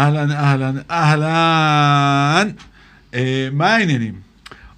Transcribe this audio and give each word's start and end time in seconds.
אהלן, 0.00 0.30
אהלן, 0.30 0.76
אהלן. 0.90 2.48
אה, 3.14 3.48
מה 3.52 3.74
העניינים? 3.76 4.14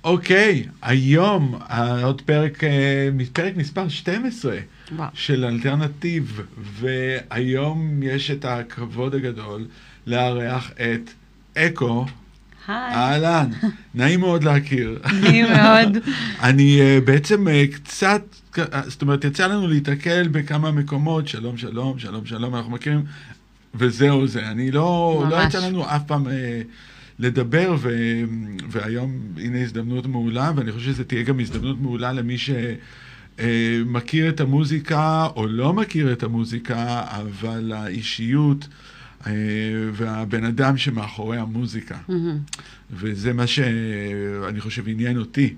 אוקיי, 0.04 0.64
היום 0.82 1.58
אה, 1.70 2.04
עוד 2.04 2.22
פרק, 2.22 2.64
אה, 2.64 3.08
פרק 3.32 3.56
מספר 3.56 3.88
12 3.88 4.56
וואו. 4.92 5.08
של 5.14 5.44
אלטרנטיב, 5.44 6.40
והיום 6.58 8.02
יש 8.02 8.30
את 8.30 8.44
הכבוד 8.44 9.14
הגדול 9.14 9.66
לארח 10.06 10.70
את 10.70 11.10
אקו. 11.56 12.06
היי, 12.68 12.94
אהלן, 12.94 13.50
נעים 13.94 14.20
מאוד 14.20 14.44
להכיר. 14.44 14.98
נעים 15.22 15.46
מאוד. 15.46 15.96
אני 16.48 16.80
אה, 16.80 16.98
בעצם 17.04 17.48
אה, 17.48 17.64
קצת, 17.72 18.22
זאת 18.86 19.02
אומרת, 19.02 19.24
יצא 19.24 19.46
לנו 19.46 19.68
להתקל 19.68 20.28
בכמה 20.28 20.70
מקומות, 20.70 21.28
שלום, 21.28 21.56
שלום, 21.56 21.98
שלום, 21.98 22.26
שלום, 22.26 22.56
אנחנו 22.56 22.70
מכירים, 22.70 23.04
וזהו 23.74 24.26
זה. 24.26 24.48
אני 24.50 24.70
לא, 24.70 25.24
לא 25.30 25.36
ממש. 25.36 25.54
יצא 25.54 25.66
לנו 25.68 25.84
אף 25.86 26.02
פעם 26.06 26.28
אה, 26.28 26.62
לדבר, 27.18 27.76
ו, 27.78 27.90
והיום 28.70 29.18
הנה 29.36 29.62
הזדמנות 29.62 30.06
מעולה, 30.06 30.52
ואני 30.56 30.72
חושב 30.72 30.92
שזו 30.92 31.04
תהיה 31.04 31.22
גם 31.22 31.40
הזדמנות 31.40 31.80
מעולה 31.80 32.12
למי 32.12 32.36
שמכיר 33.38 34.28
את 34.28 34.40
המוזיקה 34.40 35.26
או 35.36 35.46
לא 35.46 35.72
מכיר 35.72 36.12
את 36.12 36.22
המוזיקה, 36.22 37.04
אבל 37.08 37.72
האישיות 37.72 38.68
אה, 39.26 39.32
והבן 39.92 40.44
אדם 40.44 40.76
שמאחורי 40.76 41.38
המוזיקה. 41.38 41.96
מהמם. 42.08 42.38
וזה 42.90 43.32
מה 43.32 43.46
שאני 43.46 44.60
חושב 44.60 44.88
עניין 44.88 45.18
אותי. 45.18 45.54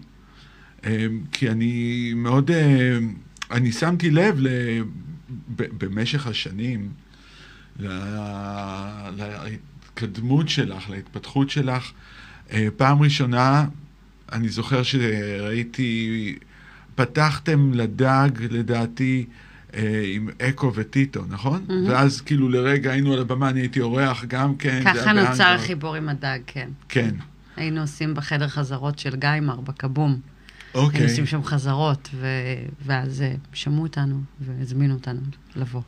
אה, 0.87 1.07
כי 1.33 1.51
אני 1.51 2.13
מאוד, 2.17 2.51
אה, 2.51 2.99
אני 3.51 3.73
שמתי 3.73 4.11
לב 4.11 4.37
ל- 4.39 4.81
ב- 5.57 5.85
במשך 5.85 6.27
השנים 6.27 6.89
להתקדמות 9.17 10.49
שלך, 10.49 10.91
להתפתחות 10.91 11.51
שלך. 11.51 11.93
אה, 12.53 12.69
פעם 12.77 13.03
ראשונה, 13.03 13.67
אני 14.33 14.49
זוכר 14.49 14.83
שראיתי, 14.83 16.39
פתחתם 16.95 17.73
לדג, 17.75 18.31
לדעתי, 18.51 19.27
אה, 19.75 20.03
עם 20.13 20.29
אקו 20.43 20.73
וטיטו, 20.75 21.23
נכון? 21.29 21.65
מהמם. 21.69 21.89
ואז 21.89 22.21
כאילו 22.21 22.49
לרגע 22.49 22.93
היינו 22.93 23.13
על 23.13 23.21
הבמה, 23.21 23.49
אני 23.49 23.61
הייתי 23.61 23.81
אורח 23.81 24.25
גם 24.25 24.57
כן. 24.57 24.83
ככה 24.85 25.13
נוצר. 25.13 25.45
החיבור 25.45 25.95
עם 25.95 26.09
הדג, 26.09 26.39
כן. 26.47 26.69
כן, 26.89 27.15
היינו 27.57 27.81
עושים 27.81 28.15
בחדר 28.15 28.49
חזרות 28.49 28.99
של 28.99 29.17
גיימר, 29.17 29.61
בקבום. 29.61 30.21
אוקיי. 30.75 31.01
היינו 31.01 31.11
עושים 31.11 31.27
שם 31.27 31.45
חזרות, 31.45 32.09
ו... 32.15 32.27
ואז 32.87 33.23
אה, 33.23 33.35
שמעו 33.53 33.83
אותנו 33.83 34.21
והזמינו 34.41 34.95
אותנו 34.95 35.21
לבוא. 35.57 35.83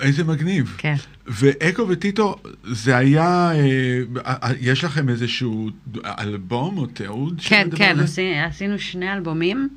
איזה 0.00 0.24
מגניב. 0.24 0.74
כן. 0.78 0.94
ואקו 1.26 1.88
וטיטו, 1.88 2.36
זה 2.64 2.96
היה, 2.96 3.50
אה, 3.54 4.00
אה, 4.26 4.50
יש 4.60 4.84
לכם 4.84 5.08
איזשהו 5.08 5.70
אלבום 6.04 6.78
או 6.78 6.86
תיעוד 6.86 7.40
של 7.40 7.48
כן, 7.50 7.62
הדבר 7.66 7.76
כן, 7.78 7.92
הזה? 7.92 8.04
עשי, 8.04 8.34
עשינו 8.48 8.78
שני 8.78 9.12
אלבומים, 9.12 9.68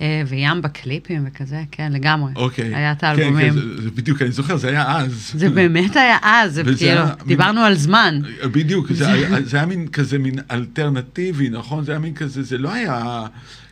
אה, 0.00 0.22
וים 0.26 0.62
בקליפים 0.62 1.24
וכזה, 1.26 1.62
כן, 1.70 1.92
לגמרי. 1.92 2.32
אוקיי. 2.36 2.74
היה 2.74 2.92
את 2.92 3.00
כן, 3.00 3.06
האלבומים. 3.06 3.52
כן, 3.52 3.60
זה, 3.60 3.82
זה 3.82 3.90
בדיוק, 3.90 4.22
אני 4.22 4.30
זוכר, 4.30 4.56
זה 4.56 4.68
היה 4.68 4.96
אז. 4.98 5.30
זה 5.34 5.50
באמת 5.50 5.96
היה 5.96 6.16
אז, 6.22 6.54
זה 6.54 6.62
כאילו, 6.64 6.90
היה 6.90 7.04
מין- 7.04 7.26
דיברנו 7.26 7.60
על 7.60 7.74
זמן. 7.74 8.20
בדיוק, 8.52 8.92
זה 8.92 9.12
היה, 9.12 9.42
זה 9.42 9.56
היה 9.56 9.66
מין 9.66 9.88
כזה 9.88 10.18
מין 10.18 10.34
אלטרנטיבי, 10.50 11.48
נכון? 11.50 11.84
זה 11.84 11.92
היה 11.92 11.98
מין 11.98 12.14
כזה, 12.14 12.42
זה 12.42 12.58
לא 12.58 12.72
היה, 12.72 13.22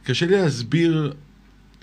קשה 0.05 0.27
לי 0.27 0.33
להסביר, 0.43 1.13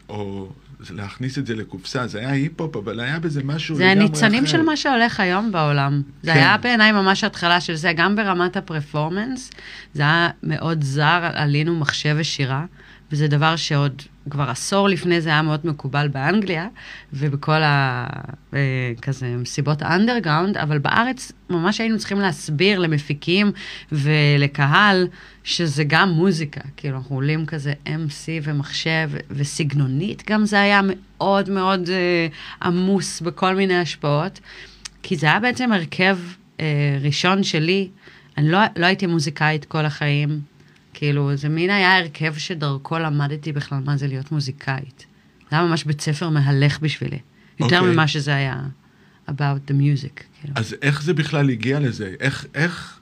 או 0.09 0.50
להכניס 0.90 1.38
את 1.38 1.48
זה 1.48 1.56
לקופסה, 1.56 2.08
זה 2.08 2.20
היה 2.20 2.32
היפ-הופ, 2.32 2.76
אבל 2.76 3.00
היה 3.00 3.20
בזה 3.20 3.44
משהו 3.44 3.76
זה 3.76 3.84
לגמרי 3.84 4.00
הניצנים 4.06 4.44
אחר. 4.44 4.52
של 4.52 4.62
מה 4.62 4.78
שהולך 4.78 5.20
היום 5.20 5.52
בעולם. 5.52 6.02
זה 6.24 6.32
כן. 6.32 6.38
היה 6.38 6.58
בעיניי 6.58 6.92
ממש 6.92 7.24
התחלה 7.24 7.62
של 7.62 7.76
זה, 7.76 7.94
גם 7.96 8.16
ברמת 8.16 8.58
הפרפורמנס, 8.58 9.52
זה 9.94 10.02
היה 10.02 10.30
מאוד 10.44 10.84
זר, 10.84 11.30
עלינו 11.34 11.80
מחשב 11.80 12.16
ושירה, 12.20 12.66
וזה 13.12 13.28
דבר 13.28 13.56
שעוד 13.56 14.02
כבר 14.30 14.50
עשור 14.50 14.90
לפני 14.90 15.22
זה 15.22 15.30
היה 15.30 15.42
מאוד 15.42 15.60
מקובל 15.64 16.08
באנגליה, 16.08 16.68
ובכל 17.14 17.64
ה... 17.64 18.08
אה, 18.54 18.60
כזה 19.02 19.36
מסיבות 19.38 19.82
האנדרגראונד, 19.82 20.58
אבל 20.58 20.78
בארץ 20.78 21.32
ממש 21.50 21.82
היינו 21.82 21.98
צריכים 21.98 22.20
להסביר 22.20 22.80
למפיקים 22.80 23.52
ולקהל 23.92 25.08
שזה 25.44 25.84
גם 25.84 26.10
מוזיקה. 26.10 26.62
כאילו, 26.78 26.98
אנחנו 26.98 27.16
עולים 27.16 27.46
כזה 27.46 27.74
MC 27.86 28.30
ומחשב, 28.44 29.10
וסגנונית 29.30 30.24
גם 30.30 30.46
זה 30.46 30.62
היה 30.62 30.82
מאוד 30.84 31.50
מאוד 31.50 31.90
אה, 31.90 32.28
עמוס 32.62 33.22
בכל 33.22 33.56
מיני 33.56 33.78
השפעות, 33.78 34.40
כי 35.04 35.16
זה 35.16 35.28
היה 35.28 35.40
בעצם 35.40 35.72
הרכב 35.72 36.18
אה, 36.60 36.98
ראשון 37.02 37.44
שלי. 37.44 37.90
אני 38.38 38.52
לא, 38.52 38.60
לא 38.76 38.86
הייתי 38.86 39.06
מוזיקאית 39.08 39.66
כל 39.66 39.86
החיים, 39.86 40.40
כאילו, 40.97 41.35
זה 41.35 41.50
מין 41.50 41.69
היה 41.69 41.97
הרכב 41.97 42.34
שדרכו 42.38 43.00
למדתי 43.00 43.52
בכלל 43.52 43.80
מה 43.85 43.97
זה 43.97 44.08
להיות 44.08 44.31
מוזיקאית. 44.31 45.06
זה 45.52 45.56
היה 45.56 45.66
ממש 45.66 45.84
בית 45.84 46.02
ספר 46.02 46.30
מהלך 46.30 46.80
בשבילי. 46.80 47.19
יותר 47.59 47.80
אוקיי. 47.80 47.94
ממה 47.94 48.08
שזה 48.08 48.35
היה 48.35 48.62
about 49.30 49.69
the 49.69 49.72
music. 49.72 50.24
כאילו. 50.41 50.53
אז 50.56 50.75
איך 50.81 51.02
זה 51.02 51.13
בכלל 51.13 51.50
הגיע 51.50 51.80
לזה? 51.80 52.13
איך, 52.19 52.46
איך, 52.56 53.00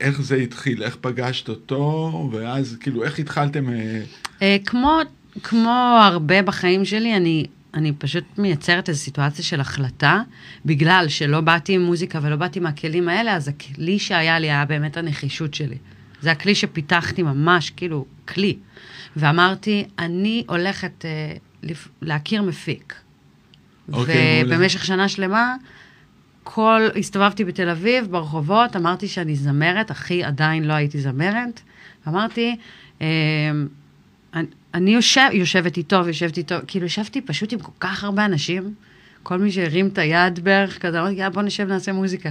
איך 0.00 0.22
זה 0.22 0.36
התחיל? 0.36 0.82
איך 0.82 0.96
פגשת 1.00 1.48
אותו? 1.48 2.30
ואז, 2.32 2.76
כאילו, 2.80 3.04
איך 3.04 3.18
התחלתם... 3.18 3.70
אה, 3.70 4.02
אה, 4.42 4.56
כמו, 4.66 4.98
כמו 5.42 6.00
הרבה 6.02 6.42
בחיים 6.42 6.84
שלי, 6.84 7.16
אני, 7.16 7.46
אני 7.74 7.92
פשוט 7.92 8.24
מייצרת 8.38 8.88
איזו 8.88 9.00
סיטואציה 9.00 9.44
של 9.44 9.60
החלטה, 9.60 10.22
בגלל 10.64 11.04
שלא 11.08 11.40
באתי 11.40 11.74
עם 11.74 11.82
מוזיקה 11.82 12.18
ולא 12.22 12.36
באתי 12.36 12.60
מהכלים 12.60 13.08
האלה, 13.08 13.36
אז 13.36 13.48
הכלי 13.48 13.98
שהיה 13.98 14.38
לי 14.38 14.50
היה 14.50 14.64
באמת 14.64 14.96
הנחישות 14.96 15.54
שלי. 15.54 15.76
זה 16.20 16.30
הכלי 16.30 16.54
שפיתחתי 16.54 17.22
ממש, 17.22 17.70
כאילו, 17.70 18.04
כלי. 18.28 18.56
ואמרתי, 19.16 19.84
אני 19.98 20.44
הולכת 20.48 21.04
אה, 21.04 21.32
לפ... 21.62 21.88
להכיר 22.02 22.42
מפיק. 22.42 22.94
אוקיי. 23.92 24.42
ובמשך 24.46 24.84
שנה 24.84 25.08
שלמה, 25.08 25.54
כל, 26.42 26.80
הסתובבתי 26.98 27.44
בתל 27.44 27.68
אביב, 27.68 28.06
ברחובות, 28.10 28.76
אמרתי 28.76 29.08
שאני 29.08 29.36
זמרת, 29.36 29.90
אחי 29.90 30.24
עדיין 30.24 30.64
לא 30.64 30.72
הייתי 30.72 31.00
זמרת. 31.00 31.60
אמרתי, 32.08 32.56
אה, 33.00 33.06
אני, 34.34 34.46
אני 34.74 34.90
יושב, 34.90 35.28
יושבת 35.32 35.76
איתו 35.76 36.04
ויושבת 36.04 36.36
איתו, 36.36 36.54
כאילו 36.66 36.86
ישבתי 36.86 37.20
פשוט 37.20 37.52
עם 37.52 37.58
כל 37.58 37.72
כך 37.80 38.04
הרבה 38.04 38.24
אנשים, 38.24 38.74
כל 39.22 39.38
מי 39.38 39.52
שהרים 39.52 39.86
את 39.86 39.98
היד 39.98 40.40
בערך, 40.44 40.78
כזה, 40.78 41.00
אמרתי, 41.00 41.14
יאללה, 41.14 41.30
בוא 41.30 41.42
נשב 41.42 41.68
נעשה 41.68 41.92
מוזיקה. 41.92 42.30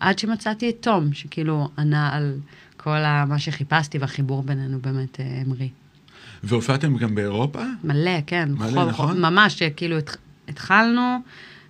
עד 0.00 0.18
שמצאתי 0.18 0.68
את 0.70 0.76
תום, 0.80 1.12
שכאילו 1.12 1.68
ענה 1.78 2.16
על 2.16 2.34
כל 2.82 2.90
ה, 2.96 3.24
מה 3.24 3.38
שחיפשתי, 3.38 3.98
והחיבור 3.98 4.42
בינינו 4.42 4.78
באמת 4.80 5.20
אה, 5.20 5.42
המריא. 5.46 5.68
והופעתם 6.42 6.96
גם 6.96 7.14
באירופה? 7.14 7.62
מלא, 7.84 8.10
כן. 8.26 8.48
מלא, 8.52 8.66
חוב- 8.70 8.88
נכון? 8.88 9.08
חוב- 9.08 9.18
ממש, 9.18 9.62
כאילו 9.76 9.98
התח- 9.98 10.16
התחלנו, 10.48 11.18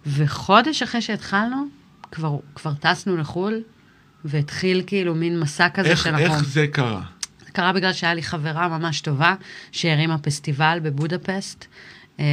וחודש 0.07 0.83
אחרי 0.83 1.03
שהתחלנו, 1.03 1.67
כבר, 2.13 2.37
כבר 2.55 2.75
טסנו 2.75 3.17
לחו"ל, 3.17 3.63
והתחיל 4.25 4.83
כאילו 4.87 5.15
מין 5.15 5.41
מסע 5.41 5.69
כזה 5.69 5.89
איך, 5.89 6.05
שאנחנו... 6.05 6.25
איך 6.25 6.45
זה 6.45 6.67
קרה? 6.67 7.03
זה 7.47 7.51
קרה 7.53 7.73
בגלל 7.73 7.93
שהיה 7.93 8.15
לי 8.15 8.23
חברה 8.23 8.69
ממש 8.79 9.01
טובה, 9.01 9.35
שהרימה 9.73 10.19
פסטיבל 10.19 10.79
בבודפסט, 10.83 11.65
אה, 12.21 12.25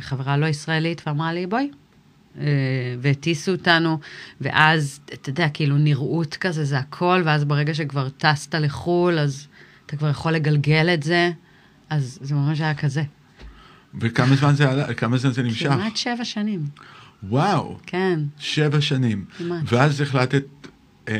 חברה 0.00 0.36
לא 0.36 0.46
ישראלית, 0.46 1.02
ואמרה 1.06 1.32
לי, 1.32 1.46
בואי. 1.46 1.70
אה, 2.40 2.44
והטיסו 3.00 3.52
אותנו, 3.52 3.98
ואז, 4.40 5.00
אתה 5.14 5.30
יודע, 5.30 5.48
כאילו 5.48 5.78
נראות 5.78 6.36
כזה, 6.36 6.64
זה 6.64 6.78
הכל, 6.78 7.22
ואז 7.24 7.44
ברגע 7.44 7.74
שכבר 7.74 8.08
טסת 8.08 8.54
לחו"ל, 8.54 9.18
אז 9.18 9.46
אתה 9.86 9.96
כבר 9.96 10.08
יכול 10.08 10.32
לגלגל 10.32 10.88
את 10.94 11.02
זה, 11.02 11.30
אז 11.90 12.18
זה 12.22 12.34
ממש 12.34 12.60
היה 12.60 12.74
כזה. 12.74 13.02
וכמה 14.00 14.36
זמן 14.36 14.54
זה 14.54 14.70
עלה? 14.70 14.94
כמה 14.94 15.18
זמן 15.18 15.32
זה 15.32 15.42
נמשך? 15.42 15.68
כמעט 15.68 15.96
שבע 15.96 16.24
שנים, 16.24 16.64
וואו, 17.22 17.78
כן. 17.86 18.20
שבע 18.38 18.80
שנים. 18.80 19.24
כמעט. 19.38 19.62
ואז 19.72 20.00
החלטת 20.00 20.44
אה, 21.08 21.14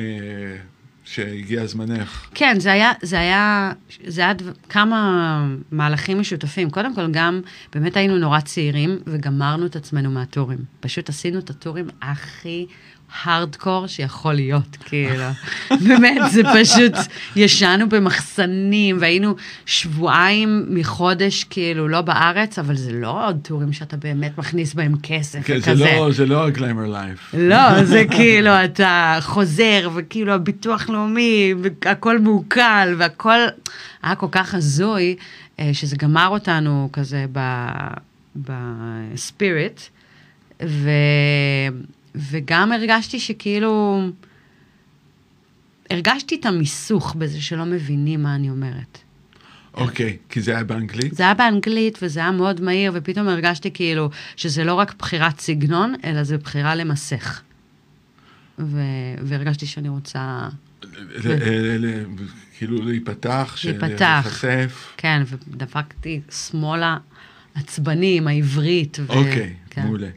שהגיע 1.10 1.66
זמנך. 1.66 2.26
כן, 2.34 2.60
זה 2.60 2.72
היה, 2.72 2.93
זה 3.02 3.19
היה, 3.19 3.72
זה 4.06 4.20
היה 4.20 4.32
דבר- 4.34 4.52
כמה 4.69 5.46
מהלכים 5.70 6.20
משותפים. 6.20 6.70
קודם 6.70 6.94
כל, 6.94 7.10
גם 7.10 7.40
באמת 7.75 7.96
היינו 7.96 8.19
נורא 8.19 8.40
צעירים 8.40 8.99
וגמרנו 9.06 9.66
את 9.66 9.76
עצמנו 9.76 10.10
מהטורים. 10.10 10.58
פשוט 10.81 11.08
עשינו 11.08 11.38
את 11.38 11.50
הטורים 11.50 11.87
הכי 12.02 12.66
הארדקור 13.22 13.87
שיכול 13.87 14.32
להיות, 14.32 14.76
כאילו. 14.84 15.25
באמת, 15.70 16.32
זה 16.32 16.43
פשוט, 16.55 16.93
ישנו 17.37 17.88
במחסנים, 17.88 18.96
והיינו 19.00 19.34
שבועיים 19.66 20.66
מחודש, 20.69 21.44
כאילו, 21.44 21.88
לא 21.88 22.00
בארץ, 22.00 22.58
אבל 22.58 22.76
זה 22.76 22.93
לא 22.93 23.26
עוד 23.26 23.38
טורים 23.43 23.72
שאתה 23.72 23.96
באמת 23.96 24.38
מכניס 24.38 24.75
בהם 24.75 24.94
כסף 25.02 25.38
כן, 25.44 25.58
וכזה. 25.58 25.76
זה 25.76 25.84
לא, 25.84 26.12
זה 26.12 26.26
לא 26.26 26.44
הגליימר 26.44 26.87
לייף. 26.87 27.34
לא, 27.34 27.84
זה 27.84 28.05
כאילו, 28.10 28.50
אתה 28.64 29.19
חוזר, 29.20 29.90
וכאילו 29.94 30.32
הביטוח 30.32 30.88
לאומי, 30.88 31.55
והכל 31.82 32.19
מעוקל, 32.19 32.94
והכל 32.99 33.38
היה 34.02 34.14
כל 34.14 34.28
כך 34.31 34.55
הזוי, 34.55 35.16
אה, 35.60 35.70
שזה 35.72 35.96
גמר 35.96 36.28
אותנו 36.28 36.88
כזה 36.93 37.26
בספיריט, 38.37 39.81
ו... 40.62 40.90
וגם 42.14 42.72
הרגשתי 42.72 43.20
שכאילו, 43.20 44.00
הרגשתי 45.90 46.37
את 46.40 46.46
המיסוך 46.46 47.14
בזה 47.14 47.40
שלא 47.40 47.64
מבינים 47.64 48.22
מה 48.22 48.34
אני 48.34 48.50
אומרת. 48.50 48.99
אוקיי, 49.75 50.16
כי 50.28 50.40
זה 50.40 50.50
היה 50.50 50.64
באנגלית? 50.64 51.14
זה 51.14 51.22
היה 51.22 51.34
באנגלית, 51.34 51.99
וזה 52.02 52.20
היה 52.20 52.31
מאוד 52.31 52.60
מהיר, 52.60 52.93
ופתאום 52.94 53.28
הרגשתי 53.28 53.70
כאילו 53.70 54.10
שזה 54.37 54.64
לא 54.64 54.75
רק 54.75 54.94
בחירת 54.99 55.40
סגנון, 55.40 55.94
אלא 56.05 56.25
זה 56.25 56.38
בחירה 56.38 56.75
למסך. 56.75 57.43
ו... 58.58 58.81
והרגשתי 59.22 59.66
שאני 59.66 59.88
רוצה... 59.88 60.49
כאילו 62.58 62.82
להיפתח. 62.82 63.56
להיחשף. 64.25 64.94
כן, 64.96 65.22
ודפקתי 65.26 66.20
שמאלה 66.31 66.96
עצבני 67.55 68.16
עם 68.16 68.28
העברית. 68.28 68.99
אוקיי, 69.08 69.55
כן. 69.70 69.82
מעולה. 69.82 70.08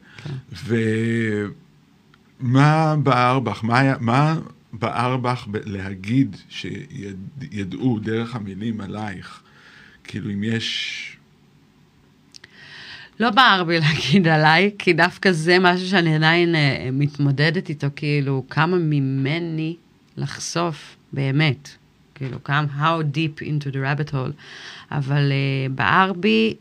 ומה 2.42 2.96
בער 3.04 3.40
בך, 3.40 3.64
מה 3.64 3.98
מה 4.00 4.40
בער 4.74 5.18
בך 5.18 5.48
להגיד 5.66 6.36
שידעו 6.50 8.00
דרך 8.00 8.36
המילים 8.36 8.82
עלייך? 8.82 9.42
כאילו, 10.04 10.32
אם 10.32 10.44
יש... 10.44 11.18
לא 13.20 13.30
בער 13.30 13.64
בי 13.64 13.80
להגיד 13.80 14.28
עליי, 14.28 14.72
כי 14.80 14.94
דווקא 14.94 15.32
זה 15.32 15.60
משהו 15.60 15.88
שאני 15.88 16.16
עדיין 16.16 16.56
אה, 16.56 16.90
מתמודדת 16.92 17.70
איתו, 17.70 17.88
כאילו, 17.96 18.44
כמה 18.50 18.78
ממני 18.78 19.76
לחשוף 20.18 20.96
באמת. 21.14 21.70
כאילו, 22.16 22.44
כמה, 22.44 22.66
how 22.80 23.16
deep 23.16 23.42
into 23.42 23.74
the 23.74 23.78
rabbit 23.78 24.12
hole. 24.12 24.32
אבל 24.92 25.32
uh, 25.32 25.72
בער 25.72 26.14
בי 26.14 26.54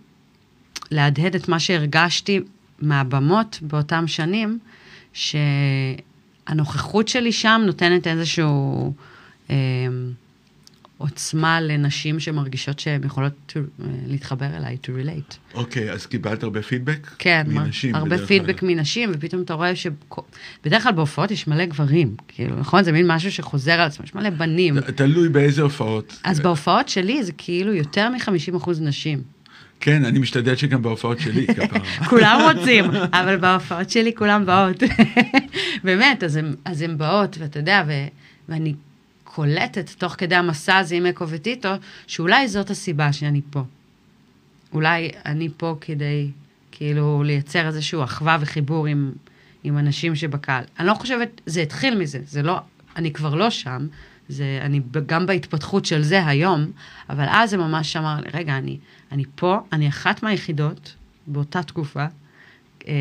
להדהד 0.91 1.35
את 1.35 1.49
מה 1.49 1.61
שהרגשתי 1.61 2.41
מהבמות 2.79 3.59
באותם 3.63 4.07
שנים, 4.07 4.59
שהנוכחות 5.13 7.09
שלי 7.09 7.33
שם 7.33 7.63
נותנת 7.67 8.07
איזשהו 8.07 8.93
אה, 9.51 9.57
עוצמה 11.01 11.61
לנשים 11.61 12.21
שמרגישות 12.21 12.79
שהן 12.79 13.05
יכולות 13.05 13.33
to, 13.49 13.57
אה, 13.57 13.87
להתחבר 14.07 14.47
אליי, 14.57 14.77
to 14.83 14.89
relate. 14.89 15.37
אוקיי, 15.55 15.93
אז 15.93 16.07
קיבלת 16.07 16.43
הרבה 16.43 16.63
פידבק? 16.63 17.11
כן, 17.19 17.47
מנשים. 17.47 17.95
הרבה 17.95 18.27
פידבק 18.27 18.59
כלל. 18.59 18.69
מנשים, 18.69 19.11
ופתאום 19.15 19.43
אתה 19.43 19.55
רואה 19.55 19.77
ש... 19.77 19.87
בדרך 20.65 20.83
כלל 20.83 20.93
בהופעות 20.93 21.31
יש 21.31 21.47
מלא 21.47 21.65
גברים, 21.65 22.15
כאילו, 22.29 22.57
נכון? 22.57 22.85
זה 22.85 22.93
מין 22.93 23.07
משהו 23.07 23.33
שחוזר 23.33 23.73
על 23.73 23.87
עצמו, 23.87 24.05
יש 24.05 24.15
מלא 24.15 24.31
בנים. 24.31 24.81
תלוי 24.81 25.29
באיזה 25.29 25.63
הופעות. 25.63 26.21
אז 26.25 26.41
בהופעות 26.41 26.89
שלי 26.89 27.25
זה 27.25 27.33
כאילו 27.33 27.75
יותר 27.75 28.09
מ-50% 28.09 28.71
נשים. 28.81 29.23
כן, 29.81 30.05
אני 30.05 30.19
משתדל 30.19 30.57
שגם 30.57 30.83
בהופעות 30.83 31.21
שלי, 31.21 31.47
כפרה. 31.47 31.81
כולם 32.11 32.41
רוצים, 32.53 32.85
אבל 33.13 33.37
בהופעות 33.37 33.91
שלי 33.91 34.15
כולם 34.15 34.47
באות. 34.47 34.83
באמת, 35.85 36.23
אז 36.65 36.83
הן, 36.83 36.99
באות, 36.99 37.37
ואתה 37.39 37.59
יודע, 37.59 37.83
ו, 37.87 37.93
ואני 38.49 38.75
קולטת 39.25 39.91
תוך 39.99 40.15
כדי 40.19 40.35
המסע 40.35 40.77
הזה 40.77 40.95
עם 40.95 41.07
אקו 41.07 41.29
וטיטו, 41.29 41.69
שאולי 42.07 42.49
זאת 42.49 42.71
הסיבה 42.71 43.13
שאני 43.13 43.41
פה. 43.51 43.63
אולי 44.73 45.11
אני 45.27 45.49
פה 45.57 45.77
כדי 45.81 46.31
כאילו 46.73 47.23
לייצר 47.23 47.67
איזושהי 47.67 48.05
אחווה 48.05 48.39
וחיבור 48.41 48.87
עם, 48.87 49.13
עם 49.65 49.79
אנשים 49.79 50.15
שבקהל. 50.15 50.65
אני 50.79 50.87
לא 50.87 50.95
חושבת, 50.95 51.41
זה 51.47 51.63
התחיל 51.63 51.99
מזה, 51.99 52.19
זה 52.27 52.43
לא, 52.43 52.59
אני 52.97 53.13
כבר 53.13 53.35
לא 53.35 53.51
שם, 53.51 53.87
זה, 54.31 54.59
אני 54.63 54.81
גם 55.07 55.27
בהתפתחות 55.27 55.85
של 55.85 56.03
זה 56.03 56.27
היום, 56.27 56.71
אבל 57.11 57.25
אז 57.29 57.51
זה 57.51 57.57
ממש 57.57 57.97
אמר 57.97 58.21
לי, 58.21 58.29
רגע, 58.35 58.59
אני, 58.59 58.79
אני 59.13 59.25
פה, 59.35 59.59
אני 59.73 59.89
אחת 59.89 60.23
מהיחידות 60.23 60.95
באותה 61.27 61.63
תקופה, 61.63 62.07
אה, 62.89 62.95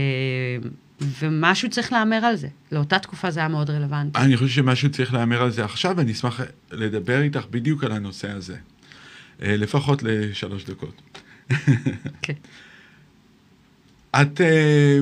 ומשהו 1.01 1.69
צריך 1.69 1.93
להמר 1.93 2.25
על 2.25 2.35
זה. 2.35 2.47
לאותה 2.71 2.99
תקופה 2.99 3.31
זה 3.31 3.39
היה 3.39 3.49
מאוד 3.49 3.69
רלוונטי. 3.69 4.19
אני 4.19 4.37
חושב 4.37 4.53
שמשהו 4.53 4.91
צריך 4.91 5.13
להמר 5.13 5.41
על 5.41 5.51
זה 5.51 5.65
עכשיו, 5.65 5.93
ואני 5.97 6.11
אשמח 6.11 6.41
לדבר 6.71 7.21
איתך 7.21 7.45
בדיוק 7.51 7.83
על 7.83 7.91
הנושא 7.91 8.31
הזה. 8.31 8.55
אה, 9.41 9.57
לפחות 9.57 10.03
לשלוש 10.03 10.65
דקות. 10.65 11.01
כן. 12.21 12.33
את 14.21 14.41
אה, 14.41 14.99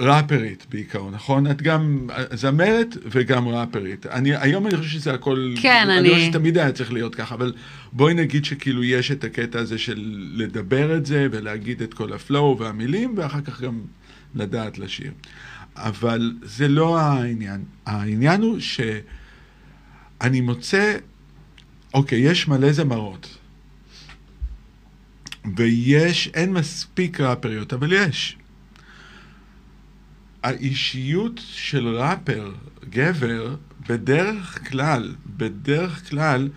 ראפרית 0.00 0.66
בעיקרון, 0.70 1.14
נכון? 1.14 1.50
את 1.50 1.62
גם 1.62 2.08
זמרת 2.32 2.96
וגם 3.10 3.48
ראפרית. 3.48 4.06
אני, 4.06 4.36
היום 4.36 4.66
אני 4.66 4.76
חושב 4.76 4.90
שזה 4.90 5.14
הכל... 5.14 5.54
כן, 5.62 5.86
אני... 5.90 5.98
אני- 5.98 6.14
חושב 6.14 6.26
שתמיד 6.30 6.58
היה 6.58 6.72
צריך 6.72 6.92
להיות 6.92 7.14
ככה, 7.14 7.34
אבל 7.34 7.52
בואי 7.92 8.14
נגיד 8.14 8.44
שכאילו 8.44 8.84
יש 8.84 9.10
את 9.10 9.24
הקטע 9.24 9.58
הזה 9.58 9.78
של 9.78 10.28
לדבר 10.34 10.96
את 10.96 11.06
זה 11.06 11.28
ולהגיד 11.30 11.82
את 11.82 11.94
כל 11.94 12.12
הפלואו 12.12 12.58
והמילים, 12.58 13.14
ואחר 13.16 13.40
כך 13.40 13.60
גם 13.60 13.80
לדעת 14.34 14.78
לשיר. 14.78 15.12
אבל 15.76 16.32
זה 16.42 16.68
לא 16.68 16.98
העניין. 16.98 17.64
העניין 17.86 18.42
הוא 18.42 18.58
שאני 18.60 20.40
מוצא, 20.40 20.96
אוקיי, 21.94 22.18
יש 22.18 22.48
מלא 22.48 22.72
זמרות. 22.72 23.38
ויש, 25.56 26.30
אין 26.34 26.52
מספיק 26.52 27.20
ראפריות, 27.20 27.72
אבל 27.72 27.92
יש. 27.92 28.36
האישיות 30.44 31.40
של 31.44 31.88
ראפר, 31.88 32.52
גבר, 32.90 33.56
בדרך 33.88 34.70
כלל, 34.70 35.14
בדרך 35.36 36.10
כלל, 36.10 36.48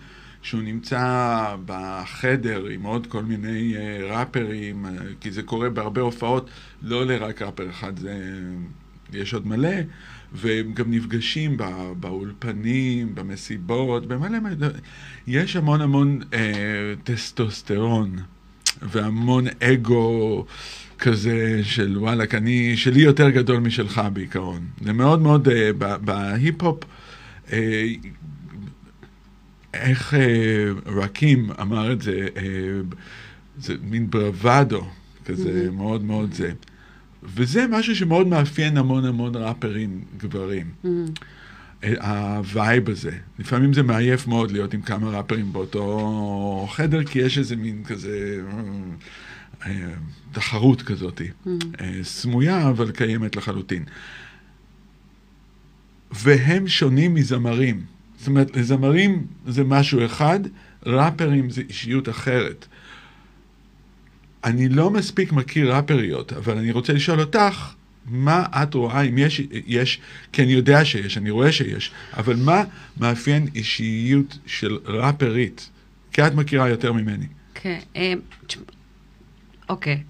שהוא 0.42 0.62
נמצא 0.62 1.56
בחדר 1.66 2.66
עם 2.66 2.82
עוד 2.82 3.06
כל 3.06 3.22
מיני 3.22 3.74
uh, 3.74 4.12
ראפרים, 4.12 4.86
uh, 4.86 4.88
כי 5.20 5.30
זה 5.30 5.42
קורה 5.42 5.70
בהרבה 5.70 6.00
הופעות, 6.00 6.50
לא 6.82 7.06
לרק 7.06 7.42
ראפר 7.42 7.70
אחד, 7.70 7.98
זה, 7.98 8.40
יש 9.12 9.34
עוד 9.34 9.46
מלא, 9.46 9.76
והם 10.32 10.72
גם 10.74 10.90
נפגשים 10.90 11.56
בא, 11.56 11.92
באולפנים, 12.00 13.14
במסיבות, 13.14 14.06
במלא 14.06 14.40
מלא, 14.40 14.68
יש 15.26 15.56
המון 15.56 15.80
המון 15.80 16.20
uh, 16.22 16.34
טסטוסטרון. 17.04 18.16
והמון 18.82 19.44
אגו 19.62 20.46
כזה 20.98 21.60
של 21.62 21.98
וואלכ, 21.98 22.34
אני, 22.34 22.76
שלי 22.76 23.00
יותר 23.00 23.30
גדול 23.30 23.58
משלך 23.60 24.00
בעיקרון. 24.12 24.60
זה 24.84 24.92
מאוד 24.92 25.22
מאוד, 25.22 25.48
אה, 25.48 25.70
ב- 25.78 25.96
בהיפ-הופ, 26.04 26.84
אה, 27.52 27.86
איך 29.74 30.14
אה, 30.14 30.20
רקים 30.86 31.50
אמר 31.60 31.92
את 31.92 32.02
זה, 32.02 32.26
אה, 32.36 32.42
זה 33.58 33.74
מין 33.82 34.10
ברוואדו 34.10 34.86
כזה, 35.24 35.66
Mhm. 35.68 35.72
מאוד 35.72 36.04
מאוד 36.04 36.32
זה. 36.32 36.52
וזה 37.22 37.66
משהו 37.70 37.96
שמאוד 37.96 38.26
מאפיין 38.26 38.76
המון 38.76 39.04
המון 39.04 39.36
ראפרים 39.36 40.00
גברים. 40.18 40.66
Mm. 40.84 40.88
ה 42.00 42.18
vibe 42.18 42.90
הזה. 42.90 43.10
לפעמים 43.38 43.72
זה 43.72 43.82
מעייף 43.82 44.26
מאוד 44.26 44.50
להיות 44.50 44.74
עם 44.74 44.82
כמה 44.82 45.10
ראפרים 45.10 45.52
באותו 45.52 46.68
חדר, 46.70 47.04
כי 47.04 47.18
יש 47.18 47.38
איזה 47.38 47.56
מין 47.56 47.84
כזה 47.84 48.40
תחרות 50.32 50.82
כזאת, 50.82 51.20
מממ. 51.20 51.48
אה, 51.80 51.98
סמויה 52.02 52.68
אבל 52.68 52.90
קיימת 52.90 53.36
לחלוטין. 53.36 53.84
והם 56.10 56.68
שונים 56.68 57.14
מזמרים. 57.14 57.84
זאת 58.18 58.28
אומרת, 58.28 58.56
לזמרים 58.56 59.26
זה 59.46 59.64
משהו 59.64 60.04
אחד, 60.04 60.40
ראפרים 60.86 61.50
זה 61.50 61.62
אישיות 61.68 62.08
אחרת. 62.08 62.66
אני 64.44 64.68
לא 64.68 64.90
מספיק 64.90 65.32
מכיר 65.32 65.74
ראפריות, 65.74 66.32
אבל 66.32 66.58
אני 66.58 66.70
רוצה 66.72 66.92
לשאול 66.92 67.20
אותך, 67.20 67.74
מה 68.06 68.44
את 68.62 68.74
רואה, 68.74 69.02
אם 69.02 69.18
יש, 69.18 69.40
יש, 69.66 70.00
כי 70.32 70.42
אני 70.42 70.52
יודע 70.52 70.84
שיש, 70.84 71.18
אני 71.18 71.30
רואה 71.30 71.52
שיש, 71.52 71.90
אבל 72.16 72.36
מה 72.36 72.64
מאפיין 73.00 73.46
אישיות 73.54 74.38
של 74.46 74.78
ראפרית? 74.84 75.70
כי 76.12 76.26
את 76.26 76.34
מכירה 76.34 76.68
יותר 76.68 76.92
ממני. 76.92 77.26
כן, 77.54 77.78
אה, 77.96 78.12
תשמע, 78.46 78.62
אוקיי. 79.68 80.02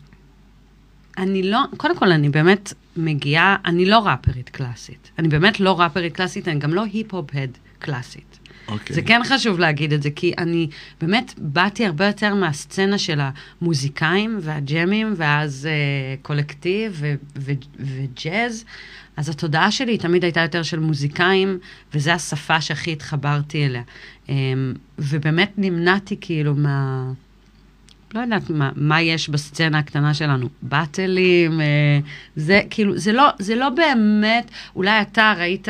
אני 1.18 1.42
לא, 1.42 1.60
קודם 1.76 1.96
כל, 1.96 2.12
אני 2.12 2.28
באמת 2.28 2.72
מגיעה, 2.96 3.56
אני 3.64 3.84
לא 3.84 3.98
ראפרית 3.98 4.48
קלאסית. 4.48 5.10
אני 5.18 5.28
באמת 5.28 5.60
לא 5.60 5.80
ראפרית 5.80 6.16
קלאסית, 6.16 6.48
אני 6.48 6.58
גם 6.58 6.74
לא 6.74 6.84
היפ-הופ-הד 6.92 7.58
קלאסית. 7.78 8.38
אוקיי. 8.68 8.94
זה 8.96 9.02
כן 9.02 9.20
חשוב 9.24 9.58
להגיד 9.58 9.92
את 9.92 10.02
זה, 10.02 10.10
כי 10.10 10.32
אני 10.38 10.68
באמת 11.00 11.34
באתי 11.38 11.86
הרבה 11.86 12.06
יותר 12.06 12.34
מהסצנה 12.34 12.98
של 12.98 13.20
המוזיקאים 13.20 14.38
והג'מים, 14.42 15.14
ואז 15.16 15.68
אה, 15.70 16.16
קולקטיב 16.22 16.92
ו- 16.94 17.14
ו- 17.38 17.52
וג'אז. 17.80 18.64
אז 19.16 19.28
התודעה 19.28 19.70
שלי 19.70 19.98
תמיד 19.98 20.24
הייתה 20.24 20.40
יותר 20.40 20.62
של 20.62 20.78
מוזיקאים, 20.78 21.58
וזו 21.94 22.10
השפה 22.10 22.60
שהכי 22.60 22.92
התחברתי 22.92 23.66
אליה. 23.66 23.82
אה, 24.28 24.34
ובאמת 24.98 25.52
נמנעתי 25.56 26.16
כאילו 26.20 26.54
מה... 26.54 27.12
לא 28.14 28.20
יודעת 28.20 28.50
מה, 28.50 28.70
מה 28.76 29.02
יש 29.02 29.28
בסצנה 29.28 29.78
הקטנה 29.78 30.14
שלנו, 30.14 30.48
באטלים, 30.62 31.60
אה, 31.60 31.66
זה 32.36 32.60
כאילו, 32.70 32.98
זה 32.98 33.12
לא, 33.12 33.28
זה 33.38 33.54
לא 33.54 33.70
באמת, 33.70 34.50
אולי 34.76 35.00
אתה 35.00 35.34
ראית 35.38 35.68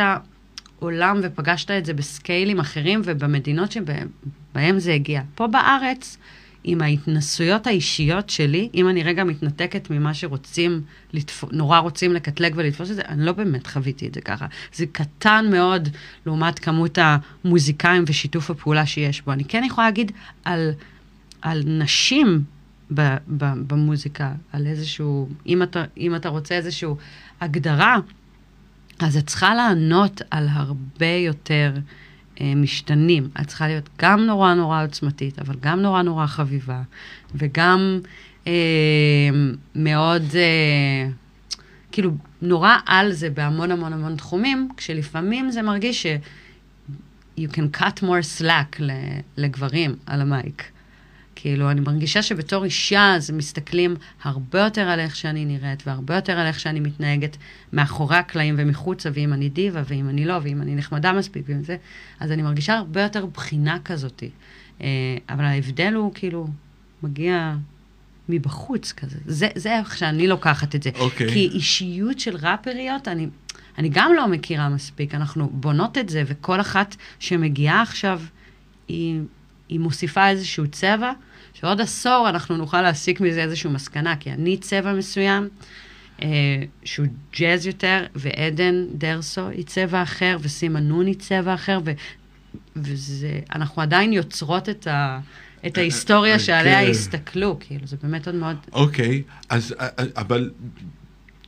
עולם 0.79 1.21
ופגשת 1.23 1.71
את 1.71 1.87
זה 1.87 1.95
בסקיילים 1.95 2.61
אחרים 2.61 3.01
ובמדינות 3.05 3.73
שבהם 3.73 4.79
זה 4.79 4.93
הגיע. 4.93 5.23
פה 5.35 5.47
בארץ, 5.47 6.19
עם 6.65 6.83
ההתנסויות 6.83 7.67
האישיות 7.67 8.31
שלי, 8.31 8.69
אם 8.75 8.89
אני 8.89 9.03
רגע 9.03 9.25
מתנתקת 9.25 9.91
ממה 9.91 10.15
שרוצים, 10.15 10.83
לתפ... 11.13 11.45
נורא 11.53 11.79
רוצים 11.79 12.13
לקטלג 12.13 12.53
ולתפוס 12.57 12.91
את 12.91 12.97
זה, 12.97 13.03
אני 13.09 13.27
לא 13.27 13.33
באמת 13.33 13.67
חוויתי 13.67 14.07
את 14.07 14.15
זה 14.15 14.21
ככה. 14.21 14.47
זה 14.75 14.87
קטן 14.93 15.47
מאוד 15.51 15.89
לעומת 16.27 16.59
כמות 16.59 16.99
המוזיקאים 17.01 18.05
ושיתוף 18.07 18.51
הפעולה 18.51 18.87
שיש 18.87 19.23
בו. 19.23 19.33
אני 19.33 19.45
כן 19.45 19.65
יכולה 19.65 19.87
להגיד 19.87 20.13
על, 20.45 20.71
על 21.43 21.63
נשים 21.67 22.45
ב, 22.95 23.01
ב, 23.37 23.45
במוזיקה, 23.67 24.33
על 24.53 24.67
איזשהו, 24.67 25.29
אם 25.47 25.63
אתה, 25.63 25.85
אם 25.97 26.15
אתה 26.15 26.29
רוצה 26.29 26.55
איזושהי 26.55 26.91
הגדרה, 27.41 27.97
אז 28.99 29.17
את 29.17 29.27
צריכה 29.27 29.55
לענות 29.55 30.23
על 30.31 30.49
הרבה 30.51 31.07
יותר 31.07 31.73
אה, 32.41 32.53
משתנים. 32.57 33.29
את 33.41 33.47
צריכה 33.47 33.67
להיות 33.67 33.89
גם 33.99 34.21
נורא 34.21 34.55
נורא 34.55 34.85
עוצמתית, 34.85 35.39
אבל 35.39 35.55
גם 35.61 35.81
נורא 35.81 36.03
נורא 36.03 36.27
חביבה, 36.27 36.83
וגם 37.35 38.01
אה, 38.47 38.53
מאוד, 39.75 40.23
אה, 40.35 41.09
כאילו, 41.93 42.11
נורא 42.43 42.77
על 42.87 43.13
זה 43.13 43.31
בהמון 43.31 43.71
המון 43.71 43.93
המון 43.93 44.17
תחומים, 44.17 44.69
כשלפעמים 44.77 45.51
זה 45.51 45.63
מרגיש 45.63 46.03
ש... 46.03 46.07
you 47.39 47.49
can 47.49 47.81
cut 47.81 48.03
more 48.03 48.41
slack 48.41 48.83
לגברים 49.37 49.97
על 50.07 50.21
המייק. 50.21 50.71
כאילו, 51.41 51.71
אני 51.71 51.81
מרגישה 51.81 52.23
שבתור 52.23 52.65
אישה, 52.65 53.15
אז 53.15 53.31
מסתכלים 53.31 53.97
הרבה 54.23 54.61
יותר 54.61 54.81
על 54.81 55.01
איך 55.01 55.17
שאני 55.17 55.45
נראית, 55.45 55.83
והרבה 55.87 56.15
יותר 56.15 56.39
על 56.39 56.47
איך 56.47 56.61
שאני 56.61 56.81
מתנהגת 56.81 57.37
מאחורי 57.73 58.17
הקלעים 58.17 58.55
ומחוצה, 58.59 59.11
ואם 59.13 59.33
אני 59.33 59.49
דיבה, 59.49 59.83
ואם 59.87 60.09
אני 60.09 60.25
לא, 60.25 60.35
ואם 60.43 60.63
אני 60.63 60.75
נחמדה 60.75 61.13
מספיק, 61.13 61.43
ואם 61.49 61.63
זה, 61.63 61.77
אז 62.21 62.33
אני 62.33 62.43
מרגישה 62.43 62.75
הרבה 62.75 63.03
יותר 63.03 63.27
בחינה 63.27 63.79
כזאת. 63.85 64.23
אה, 64.81 64.87
אבל 65.29 65.45
ההבדל 65.45 65.95
הוא 65.95 66.13
כאילו, 66.15 66.49
מגיע 67.03 67.55
מבחוץ 68.29 68.93
כזה. 68.93 69.19
זה, 69.27 69.49
זה 69.55 69.79
איך 69.79 69.99
שאני 69.99 70.27
לוקחת 70.27 70.75
את 70.75 70.83
זה. 70.83 70.91
אוקיי. 70.99 71.29
כי 71.33 71.49
אישיות 71.53 72.21
של 72.21 72.37
ראפריות, 72.37 73.09
אני, 73.09 73.27
אני 73.79 73.89
גם 73.93 74.13
לא 74.17 74.29
מכירה 74.29 74.69
מספיק. 74.69 75.15
אנחנו 75.15 75.51
בונות 75.53 75.99
את 75.99 76.09
זה, 76.09 76.23
וכל 76.27 76.61
אחת 76.61 76.97
שמגיעה 77.19 77.83
עכשיו, 77.83 78.23
היא, 78.89 79.21
היא 79.69 79.81
מוסיפה 79.81 80.29
איזשהו 80.29 80.69
צבע, 80.69 81.13
שעוד 81.61 81.81
עשור 81.81 82.27
אנחנו 82.29 82.57
נוכל 82.57 82.83
להסיק 82.83 83.21
מזה 83.21 83.43
איזושהי 83.43 83.71
מסקנה, 83.71 84.17
כי 84.17 84.33
אני 84.33 84.57
צבע 84.57 84.93
מסוים, 84.93 85.49
אה, 86.23 86.29
שהוא 86.85 87.07
ג'אז 87.39 87.67
יותר, 87.67 88.07
ועדן 88.15 88.87
דרסו 88.95 89.49
היא 89.49 89.65
צבע 89.65 90.03
אחר, 90.03 90.37
וסימה 90.41 90.81
נון 90.81 91.07
היא 91.07 91.15
צבע 91.19 91.55
אחר, 91.55 91.79
ו, 91.85 91.93
וזה, 92.77 93.41
אנחנו 93.55 93.83
עדיין 93.83 94.13
יוצרות 94.13 94.69
את, 94.69 94.87
ה, 94.87 95.21
את 95.67 95.79
ההיסטוריה 95.79 96.35
אה, 96.35 96.39
שעליה 96.39 96.85
כן. 96.85 96.91
הסתכלו, 96.91 97.57
כאילו, 97.61 97.87
זה 97.87 97.97
באמת 98.03 98.27
עוד 98.27 98.37
מאוד... 98.37 98.57
אוקיי, 98.73 99.23
אז, 99.49 99.75
אה, 99.81 99.89
אה, 99.99 100.05
אבל 100.17 100.51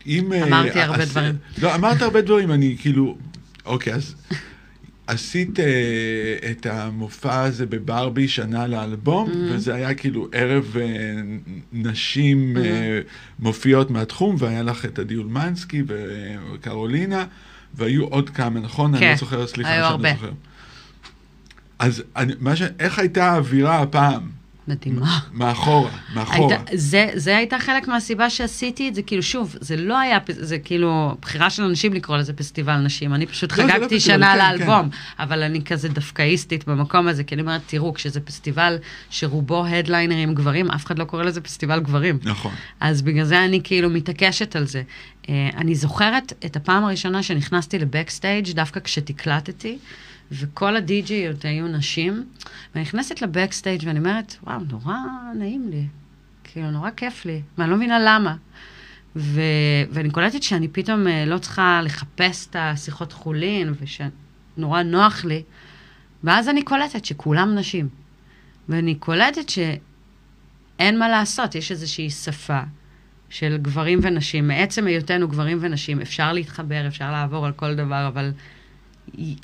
אם... 0.06 0.32
אה, 0.32 0.44
אמרתי 0.44 0.80
הרבה 0.80 1.04
דברים. 1.04 1.36
לא, 1.62 1.74
אמרת 1.74 2.02
הרבה 2.02 2.20
דברים, 2.20 2.50
אני 2.52 2.76
כאילו... 2.80 3.16
אוקיי, 3.64 3.94
אז 3.94 4.14
עשית 5.10 5.60
אה, 5.60 5.64
את 6.50 6.66
המופע 6.66 7.40
הזה 7.42 7.66
בברבי 7.66 8.28
שנה 8.28 8.66
לאלבום, 8.66 9.28
Mm-hmm. 9.28 9.52
וזה 9.54 9.74
היה 9.74 9.94
כאילו 9.94 10.28
ערב 10.32 10.76
אה, 10.80 10.86
נשים 11.72 12.56
Mm-hmm. 12.56 12.60
אה, 12.60 13.00
מופיעות 13.38 13.90
מהתחום, 13.90 14.36
והיה 14.38 14.62
לך 14.62 14.84
את 14.84 14.98
עדי 14.98 15.16
אולמנסקי 15.16 15.82
וקרולינה, 15.86 17.24
והיו 17.74 18.04
עוד 18.04 18.30
כמה, 18.30 18.60
נכון? 18.60 18.94
אני 18.94 19.00
כן, 19.00 19.10
לא 19.10 19.16
זוכר, 19.16 19.46
סליחה 19.46 19.72
היו 19.72 19.84
הרבה. 19.84 20.08
לא 20.08 20.14
זוכר. 20.14 20.30
אז 21.78 22.02
אני, 22.16 22.32
מה 22.40 22.56
ש... 22.56 22.62
איך 22.78 22.98
הייתה 22.98 23.32
האווירה 23.32 23.82
הפעם? 23.82 24.39
מדהימה. 24.68 25.18
מאחורה, 25.32 25.90
מאחורה. 26.14 26.56
היית, 26.56 26.60
זה, 26.74 27.10
זה 27.14 27.36
הייתה 27.36 27.58
חלק 27.58 27.88
מהסיבה 27.88 28.30
שעשיתי 28.30 28.88
את 28.88 28.94
זה, 28.94 29.02
כאילו, 29.02 29.22
שוב, 29.22 29.56
זה 29.60 29.76
לא 29.76 29.98
היה, 29.98 30.18
זה 30.28 30.58
כאילו, 30.58 31.16
בחירה 31.22 31.50
של 31.50 31.62
אנשים 31.62 31.92
לקרוא 31.92 32.16
לזה 32.16 32.32
פסטיבל 32.32 32.76
נשים. 32.76 33.14
אני 33.14 33.26
פשוט 33.26 33.58
לא, 33.58 33.64
לא 33.64 33.72
חגגתי 33.72 33.96
פסטיבל, 33.96 34.00
שנה 34.00 34.32
כן, 34.32 34.38
לאלבום, 34.38 34.88
אבל 35.18 35.42
אני 35.42 35.64
כזה 35.64 35.88
דווקאיסטית 35.88 36.68
במקום 36.68 37.08
הזה, 37.08 37.24
כי 37.24 37.34
אני 37.34 37.42
אומרת, 37.42 37.60
תראו, 37.66 37.94
כשזה 37.94 38.20
פסטיבל 38.20 38.76
שרובו 39.10 39.66
הדליינרים 39.66 40.34
גברים, 40.34 40.70
אף 40.70 40.86
אחד 40.86 40.98
לא 40.98 41.04
קורא 41.04 41.22
לזה 41.22 41.40
פסטיבל 41.40 41.80
גברים. 41.80 42.18
נכון. 42.22 42.52
אז 42.80 43.02
בגלל 43.02 43.24
זה 43.24 43.44
אני 43.44 43.60
כאילו 43.64 43.90
מתעקשת 43.90 44.56
על 44.56 44.66
זה. 44.66 44.82
אה, 45.28 45.50
אני 45.56 45.74
זוכרת 45.74 46.32
את 46.46 46.56
הפעם 46.56 46.84
הראשונה 46.84 47.22
שנכנסתי 47.22 47.78
לבקסטייג' 47.78 48.50
דווקא 48.52 48.80
כשתקלטתי, 48.80 49.78
וכל 50.32 50.76
הדי-ג'יות 50.76 51.44
היו 51.44 51.68
נשים, 51.68 52.24
ואני 52.74 52.82
נכנסת 52.82 53.22
לבקסטייג' 53.22 53.82
ואני 53.86 53.98
אומרת, 53.98 54.36
וואו, 54.42 54.58
נורא 54.58 54.94
נעים 55.34 55.68
לי. 55.70 55.86
כאילו, 56.44 56.70
נורא 56.70 56.90
כיף 56.90 57.24
לי, 57.24 57.42
ואני 57.58 57.70
לא 57.70 57.76
מבינה 57.76 57.98
למה. 57.98 58.36
ו... 59.16 59.40
ואני 59.90 60.10
קולטת 60.10 60.42
שאני 60.42 60.68
פתאום 60.68 61.06
אה, 61.06 61.24
לא 61.24 61.38
צריכה 61.38 61.80
לחפש 61.84 62.46
את 62.50 62.56
השיחות 62.58 63.12
חולין, 63.12 63.74
ושנורא 63.80 64.82
נוח 64.82 65.24
לי, 65.24 65.42
ואז 66.24 66.48
אני 66.48 66.62
קולטת 66.62 67.04
שכולם 67.04 67.54
נשים. 67.54 67.88
ואני 68.68 68.94
קולטת 68.94 69.48
שאין 69.48 70.98
מה 70.98 71.08
לעשות, 71.08 71.54
יש 71.54 71.70
איזושהי 71.70 72.10
שפה 72.10 72.60
של 73.30 73.58
גברים 73.62 73.98
ונשים. 74.02 74.48
מעצם 74.48 74.86
היותנו 74.86 75.28
גברים 75.28 75.58
ונשים, 75.60 76.00
אפשר 76.00 76.32
להתחבר, 76.32 76.86
אפשר 76.86 77.12
לעבור 77.12 77.46
על 77.46 77.52
כל 77.52 77.74
דבר, 77.74 78.06
אבל 78.08 78.32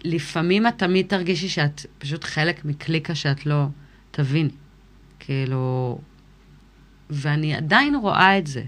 לפעמים 0.05 0.67
את 0.67 0.79
תמיד 0.79 1.07
תרגישי 1.07 1.49
שאת 1.49 1.87
פשוט 1.99 2.25
חלק 2.25 2.65
מקליקה 2.65 3.15
שאת 3.15 3.47
לא 3.47 3.65
תביני. 4.11 4.51
כאילו... 5.21 5.99
ואני 7.11 7.55
עדיין 7.55 7.95
רואה 7.95 8.39
את 8.39 8.47
זה. 8.47 8.63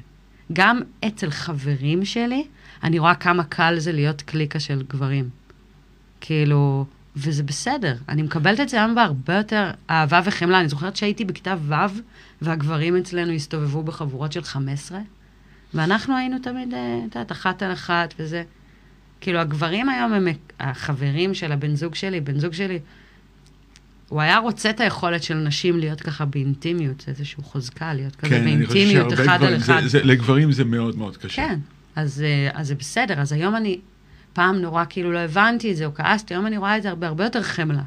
גם 0.53 0.81
אצל 1.07 1.31
חברים 1.31 2.05
שלי, 2.05 2.47
אני 2.83 2.99
רואה 2.99 3.15
כמה 3.15 3.45
קל 3.45 3.75
זה 3.79 3.93
להיות 3.93 4.23
קליקה 4.23 4.61
של 4.61 4.83
גברים. 4.89 5.29
כאילו, 6.21 6.87
וזה 7.17 7.43
בסדר. 7.43 7.97
אני 8.09 8.23
מקבלת 8.23 8.61
את 8.61 8.69
זה 8.69 8.77
היום 8.77 8.95
בהרבה 8.95 9.35
יותר 9.35 9.71
אהבה 9.91 10.21
וחמלה. 10.25 10.61
אני 10.61 10.69
זוכרת 10.69 10.97
שהייתי 10.97 11.25
בכיתה 11.25 11.55
ו', 11.61 11.75
והגברים 12.43 12.97
אצלנו 12.97 13.33
הסתובבו 13.33 13.83
בחבורות 13.83 14.33
של 14.33 14.43
15, 14.43 14.99
ואנחנו 15.75 16.17
היינו 16.17 16.39
תמיד, 16.39 16.75
אה, 16.75 16.99
את 16.99 17.15
יודעת, 17.15 17.33
אחת 17.33 17.63
על 17.63 17.73
אחת 17.73 18.15
וזה. 18.19 18.43
כאילו, 19.21 19.39
הגברים 19.39 19.89
היום 19.89 20.13
הם 20.13 20.29
החברים 20.61 21.35
של 21.35 21.53
הבן 21.53 21.75
זוג 21.75 21.95
שלי, 21.95 22.21
בן 22.21 22.39
זוג 22.39 22.53
שלי, 22.53 22.79
הוא 24.09 24.21
היה 24.21 24.39
רוצה 24.39 24.71
את 24.71 24.81
היכולת 24.81 25.23
של 25.23 25.35
נשים 25.35 25.79
להיות 25.79 26.01
ככה 26.01 26.25
באינטימיות, 26.25 27.05
איזושהי 27.09 27.43
חוזקה, 27.43 27.95
להיות 27.95 28.17
כזה 28.17 28.31
כן, 28.31 28.45
באינטימיות 28.45 29.13
אחד 29.13 29.23
גברים, 29.23 29.43
על 29.43 29.57
אחד. 29.57 29.81
זה, 29.83 29.89
זה, 29.89 30.03
לגברים 30.05 30.53
זה 30.53 30.65
מאוד 30.65 30.99
מאוד 30.99 31.17
קשה. 31.17 31.37
כן, 31.37 31.59
אז, 31.97 32.23
אה, 32.23 32.51
אז 32.55 32.69
זה 32.69 32.75
בסדר. 32.75 33.21
אז 33.21 33.33
היום 33.33 33.57
אני, 33.57 33.81
פעם 34.33 34.57
נורא 34.57 34.85
כאילו 34.89 35.13
לא 35.13 35.19
הבנתי 35.19 35.73
את 35.73 35.77
זה, 35.77 35.87
או 35.87 35.95
כעסתי, 35.95 36.35
היום 36.35 36.47
אני 36.47 36.57
רואה 36.57 36.77
את 36.77 36.83
זה 36.83 36.89
הרבה, 36.89 37.07
הרבה 37.07 37.25
יותר 37.25 37.43
חמלה. 37.43 37.83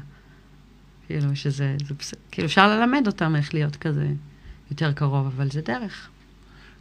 כאילו, 1.06 1.36
שזה, 1.36 1.76
זה 1.88 1.94
כאילו, 2.30 2.46
אפשר 2.46 2.68
ללמד 2.68 3.06
אותם 3.06 3.36
איך 3.36 3.54
להיות 3.54 3.76
כזה 3.76 4.06
יותר 4.70 4.92
קרוב, 4.92 5.26
אבל 5.26 5.50
זה 5.50 5.60
דרך. 5.60 6.08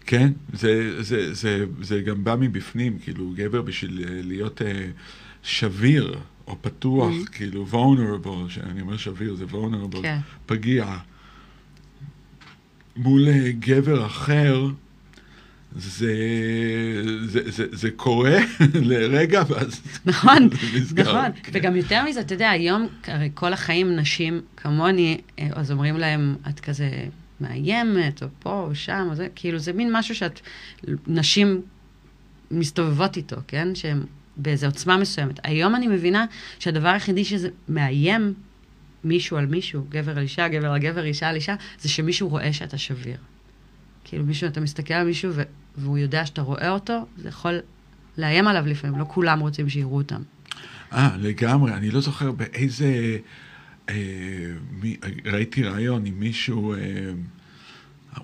כן, 0.05 0.31
זה, 0.53 1.03
זה, 1.03 1.34
זה, 1.34 1.65
זה 1.81 2.01
גם 2.01 2.24
בא 2.24 2.36
מבפנים, 2.39 2.98
כאילו, 3.03 3.31
גבר 3.36 3.62
בשביל 3.62 4.05
אה, 4.10 4.20
להיות 4.24 4.62
אה, 4.62 4.86
שביר 5.43 6.20
או 6.48 6.58
פתוח, 6.62 7.13
Mm-hmm. 7.13 7.31
כאילו, 7.31 7.65
vulnerable, 7.72 8.50
שאני 8.50 8.81
אומר 8.81 8.98
שביר, 8.98 9.36
זה 9.36 9.46
vulnerable, 9.51 10.01
כן. 10.01 10.17
פגיע, 10.46 10.98
מול 12.96 13.27
אה, 13.27 13.51
גבר 13.60 14.05
אחר, 14.05 14.67
זה, 15.75 16.13
זה, 17.25 17.51
זה, 17.51 17.65
זה 17.72 17.91
קורה 17.91 18.38
לרגע, 18.91 19.43
ואז 19.48 19.81
נכון, 20.05 20.50
זה 20.72 20.79
נסגר. 20.79 21.03
נכון. 21.03 21.31
כן. 21.43 21.51
וגם 21.53 21.75
יותר 21.75 22.03
מזה, 22.05 22.20
אתה 22.22 22.34
יודע, 22.34 22.50
היום, 22.50 22.88
הרי 23.08 23.29
כל 23.34 23.53
החיים 23.53 23.96
נשים 23.96 24.41
כמוני, 24.58 25.22
אז 25.51 25.72
אומרים 25.72 25.98
להם, 25.98 26.36
את 26.50 26.60
כזה 26.60 26.89
מאיימת, 27.41 28.24
או 28.24 28.27
פה, 28.39 28.65
או 28.69 28.75
שם, 28.75 29.07
או 29.10 29.15
זה, 29.15 29.27
כאילו, 29.36 29.60
זה 29.60 29.74
מין 29.74 29.89
משהו 29.93 30.15
שאת, 30.15 30.39
נשים 31.07 31.62
מסתובבות 32.51 33.17
איתו, 33.17 33.36
כן? 33.48 33.75
שהן 33.75 34.03
באיזו 34.38 34.67
עוצמה 34.67 34.98
מסוימת. 34.98 35.39
היום 35.43 35.75
אני 35.75 35.88
מבינה 35.88 36.25
שהדבר 36.60 36.88
היחידי 36.88 37.25
שזה 37.25 37.50
מאיים 37.69 38.33
מישהו 39.03 39.38
על 39.38 39.45
מישהו, 39.45 39.86
גבר 39.89 40.12
על 40.12 40.24
אישה, 40.24 40.48
גבר 40.48 40.71
על 40.71 40.79
גבר, 40.79 41.03
אישה 41.03 41.29
על 41.29 41.36
אישה, 41.36 41.55
זה 41.79 41.89
שמישהו 41.89 42.29
רואה 42.29 42.53
שאתה 42.53 42.77
שביר. 42.77 43.17
כאילו 44.03 44.25
מישהו, 44.25 44.48
אתה 44.48 44.62
מסתכל 44.62 44.93
על 44.93 45.05
מישהו 45.05 45.31
ו- 45.33 45.43
והוא 45.77 45.98
יודע 45.98 46.25
שאתה 46.25 46.41
רואה 46.41 46.69
אותו, 46.69 47.05
זה 47.17 47.29
יכול 47.29 47.60
לאיים 48.17 48.48
עליו 48.48 48.65
לפעמים, 48.67 49.00
לא 49.00 49.05
כולם 49.07 49.39
רוצים 49.39 49.69
שיראו 49.69 49.98
אותם. 49.98 50.21
אה, 50.93 51.17
לגמרי. 51.19 51.74
אני 51.74 51.91
לא 51.91 52.01
זוכר 52.01 52.31
באיזה... 52.31 53.17
אה, 53.91 54.53
מי, 54.81 54.98
ראיתי 55.25 55.63
ראיון 55.63 56.05
עם 56.05 56.19
מישהו, 56.19 56.74
אה, 56.74 56.79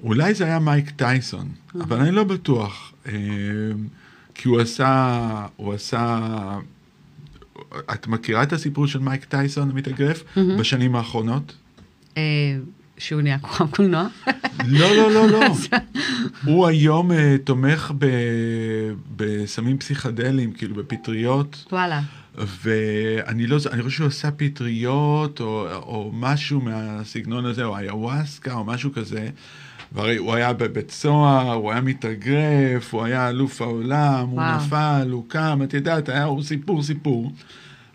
אולי 0.04 0.34
זה 0.34 0.46
היה 0.46 0.60
מייק 0.60 0.90
טייסון. 0.90 1.52
אבל 1.76 2.00
אני 2.00 2.12
לא 2.12 2.24
בטוח. 2.24 2.94
אה, 3.06 3.14
כי 4.36 4.48
הוא 4.48 4.60
עשה, 4.60 5.46
הוא 5.56 5.74
עשה... 5.74 6.60
את 7.94 8.08
מכירה 8.08 8.44
את 8.44 8.54
הסיפור 8.54 8.88
של 8.88 9.00
מייק 9.00 9.26
טייסון 9.26 9.70
המתאגרף. 9.70 10.24
בשנים 10.60 10.96
האחרונות? 10.96 11.56
שהוא 12.98 13.22
נהיה 13.22 13.40
כוכב 13.40 13.72
קולנוע. 13.72 14.08
לא, 14.68 14.96
לא, 14.96 15.12
לא, 15.12 15.28
לא. 15.30 15.40
הוא 16.46 16.68
היום 16.68 17.12
אה, 17.12 17.36
תומך 17.44 17.92
בסמים 19.16 19.78
פסיכדליים, 19.78 20.52
כאילו 20.52 20.76
בפטריות. 20.76 21.66
וואלה. 21.72 22.02
ואני 22.38 23.48
לא, 23.48 23.58
אני 23.72 23.84
חושב 23.84 23.98
שהוא 23.98 24.08
עשה 24.08 24.32
פטריות 24.32 25.40
או, 25.40 25.68
או 25.76 26.12
משהו 26.14 26.62
מהסגנון 26.62 27.46
הזה, 27.46 27.64
או 27.64 27.78
איוואסקה 27.78 28.54
או 28.54 28.64
משהו 28.64 28.94
כזה. 28.94 29.30
והרי 29.92 30.18
הוא 30.18 30.34
היה 30.34 30.54
בבית 30.54 30.92
סוהר, 30.92 31.54
הוא 31.54 31.72
היה 31.72 31.82
מתאגרף, 31.82 32.94
הוא 32.94 33.04
היה 33.04 33.30
אלוף 33.30 33.62
העולם, 33.62 34.28
הוא 34.30 34.40
וואו. 34.40 34.56
נפל, 34.58 35.08
הוא 35.12 35.26
קם, 35.28 35.60
את 35.64 35.74
יודעת, 35.74 36.10
היה 36.10 36.24
הוא 36.24 36.44
סיפור 36.44 36.84
סיפור. 36.84 37.32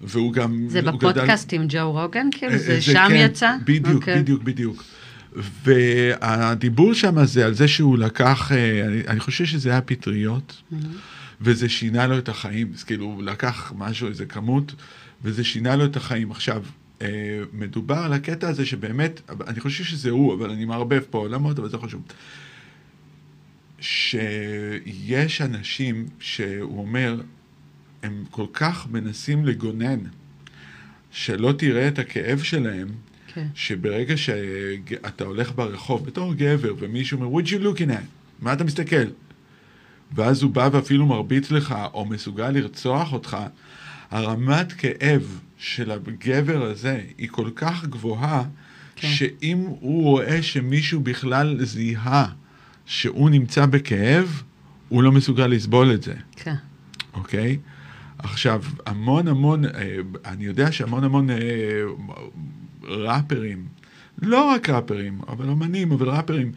והוא 0.00 0.32
גם... 0.32 0.64
זה 0.68 0.78
הוא 0.78 0.87
גדל- 0.88 0.96
בפודקאסט 0.96 1.52
עם 1.52 1.64
ג'ו 1.68 1.92
רוגן, 1.92 2.26
כאילו? 2.32 2.52
אה, 2.52 2.58
זה 2.58 2.72
אה, 2.75 2.80
שם 2.80 3.06
כן, 3.08 3.14
יצא? 3.16 3.54
בדיוק, 3.64 3.87
אוקיי. 3.94 4.20
בדיוק, 4.22 4.42
בדיוק. 4.42 4.84
והדיבור 5.64 6.94
שם 6.94 7.25
זה 7.25 7.46
על 7.46 7.54
זה 7.54 7.68
שהוא 7.68 7.99
לקח, 7.99 8.52
אה, 8.52 8.87
אני, 8.87 9.00
אני 9.08 9.20
חושב 9.20 9.44
שזה 9.44 9.70
היה 9.70 9.80
פטריות, 9.80 10.62
מהמם. 10.70 10.84
וזה 11.42 11.68
שינה 11.68 12.06
לו 12.06 12.18
את 12.18 12.28
החיים. 12.28 12.72
אז 12.75 12.84
כאילו, 12.84 13.04
הוא 13.04 13.22
לקח 13.22 13.72
משהו, 13.76 14.08
איזה 14.08 14.26
כמות, 14.26 14.75
וזה 15.22 15.44
שינה 15.44 15.76
לו 15.76 15.84
את 15.84 15.96
החיים. 15.96 16.30
עכשיו, 16.30 16.62
אה, 17.02 17.40
מדובר 17.52 17.99
על 17.99 18.12
הקטע 18.12 18.49
הזה 18.49 18.66
שבאמת, 18.66 19.20
אני 19.46 19.61
חושב 19.61 19.84
שזה 19.84 20.11
הוא, 20.11 20.34
אבל 20.34 20.50
אני 20.50 20.64
מערבב 20.64 21.02
פה 21.11 21.18
עולמות, 21.18 21.58
אבל 21.58 21.68
זה 21.68 21.78
חשוב. 21.78 22.02
שיש 23.80 25.40
אנשים 25.40 26.06
שהוא 26.20 26.78
אומר, 26.78 27.20
הם 28.02 28.25
כל 28.30 28.46
כך 28.52 28.87
מנסים 28.90 29.44
לגונן, 29.44 29.99
שלא 31.11 31.52
תראה 31.52 31.88
את 31.88 31.99
הכאב 31.99 32.42
שלהם, 32.42 32.88
כן. 33.34 33.46
שברגע 33.54 34.16
שאתה 34.16 35.25
הולך 35.25 35.52
ברחוב 35.54 36.06
בתור 36.06 36.34
גבר 36.34 36.75
ומישהו 36.78 37.22
אומר, 37.22 37.40
what 37.40 37.46
you 37.46 37.62
looking 37.62 37.90
at? 37.90 38.04
מה 38.40 38.52
אתה 38.52 38.64
מסתכל? 38.64 39.04
ואז 40.14 40.42
הוא 40.42 40.50
בא 40.50 40.69
ואפילו 40.73 41.07
מרביץ 41.07 41.50
לך 41.50 41.75
או 41.95 42.04
מסוגל 42.04 42.50
לרצוח 42.50 43.12
אותך, 43.12 43.37
הרמת 44.11 44.73
כאב 44.73 45.40
של 45.59 45.90
הגבר 45.90 46.62
הזה 46.62 47.00
היא 47.19 47.28
כל 47.31 47.50
כך 47.57 47.85
גבוהה, 47.85 48.45
כן. 48.97 49.09
שאם 49.09 49.59
הוא 49.59 50.02
רואה 50.02 50.42
שמישהו 50.42 51.00
בכלל 51.00 51.64
זיהה 51.64 52.26
שהוא 52.87 53.31
נמצא 53.31 53.66
בכאב, 53.66 54.42
הוא 54.88 55.02
לא 55.02 55.12
מסוגל 55.12 55.47
לסבול 55.47 55.92
את 55.95 56.02
זה. 56.02 56.14
כן. 56.37 56.54
אוקיי? 57.14 57.59
עכשיו, 58.19 58.62
המון 58.87 59.28
המון, 59.28 59.64
אה, 59.64 59.71
אני 60.25 60.45
יודע 60.45 60.73
שהמון 60.73 61.04
המון 61.04 61.31
אה, 61.31 61.37
ראפרים, 62.83 63.64
לא 64.23 64.50
רק 64.50 64.71
ראפרים, 64.71 65.21
אבל 65.28 65.49
אומנים, 65.49 65.92
אבל 65.92 66.09
ראפרים, 66.09 66.52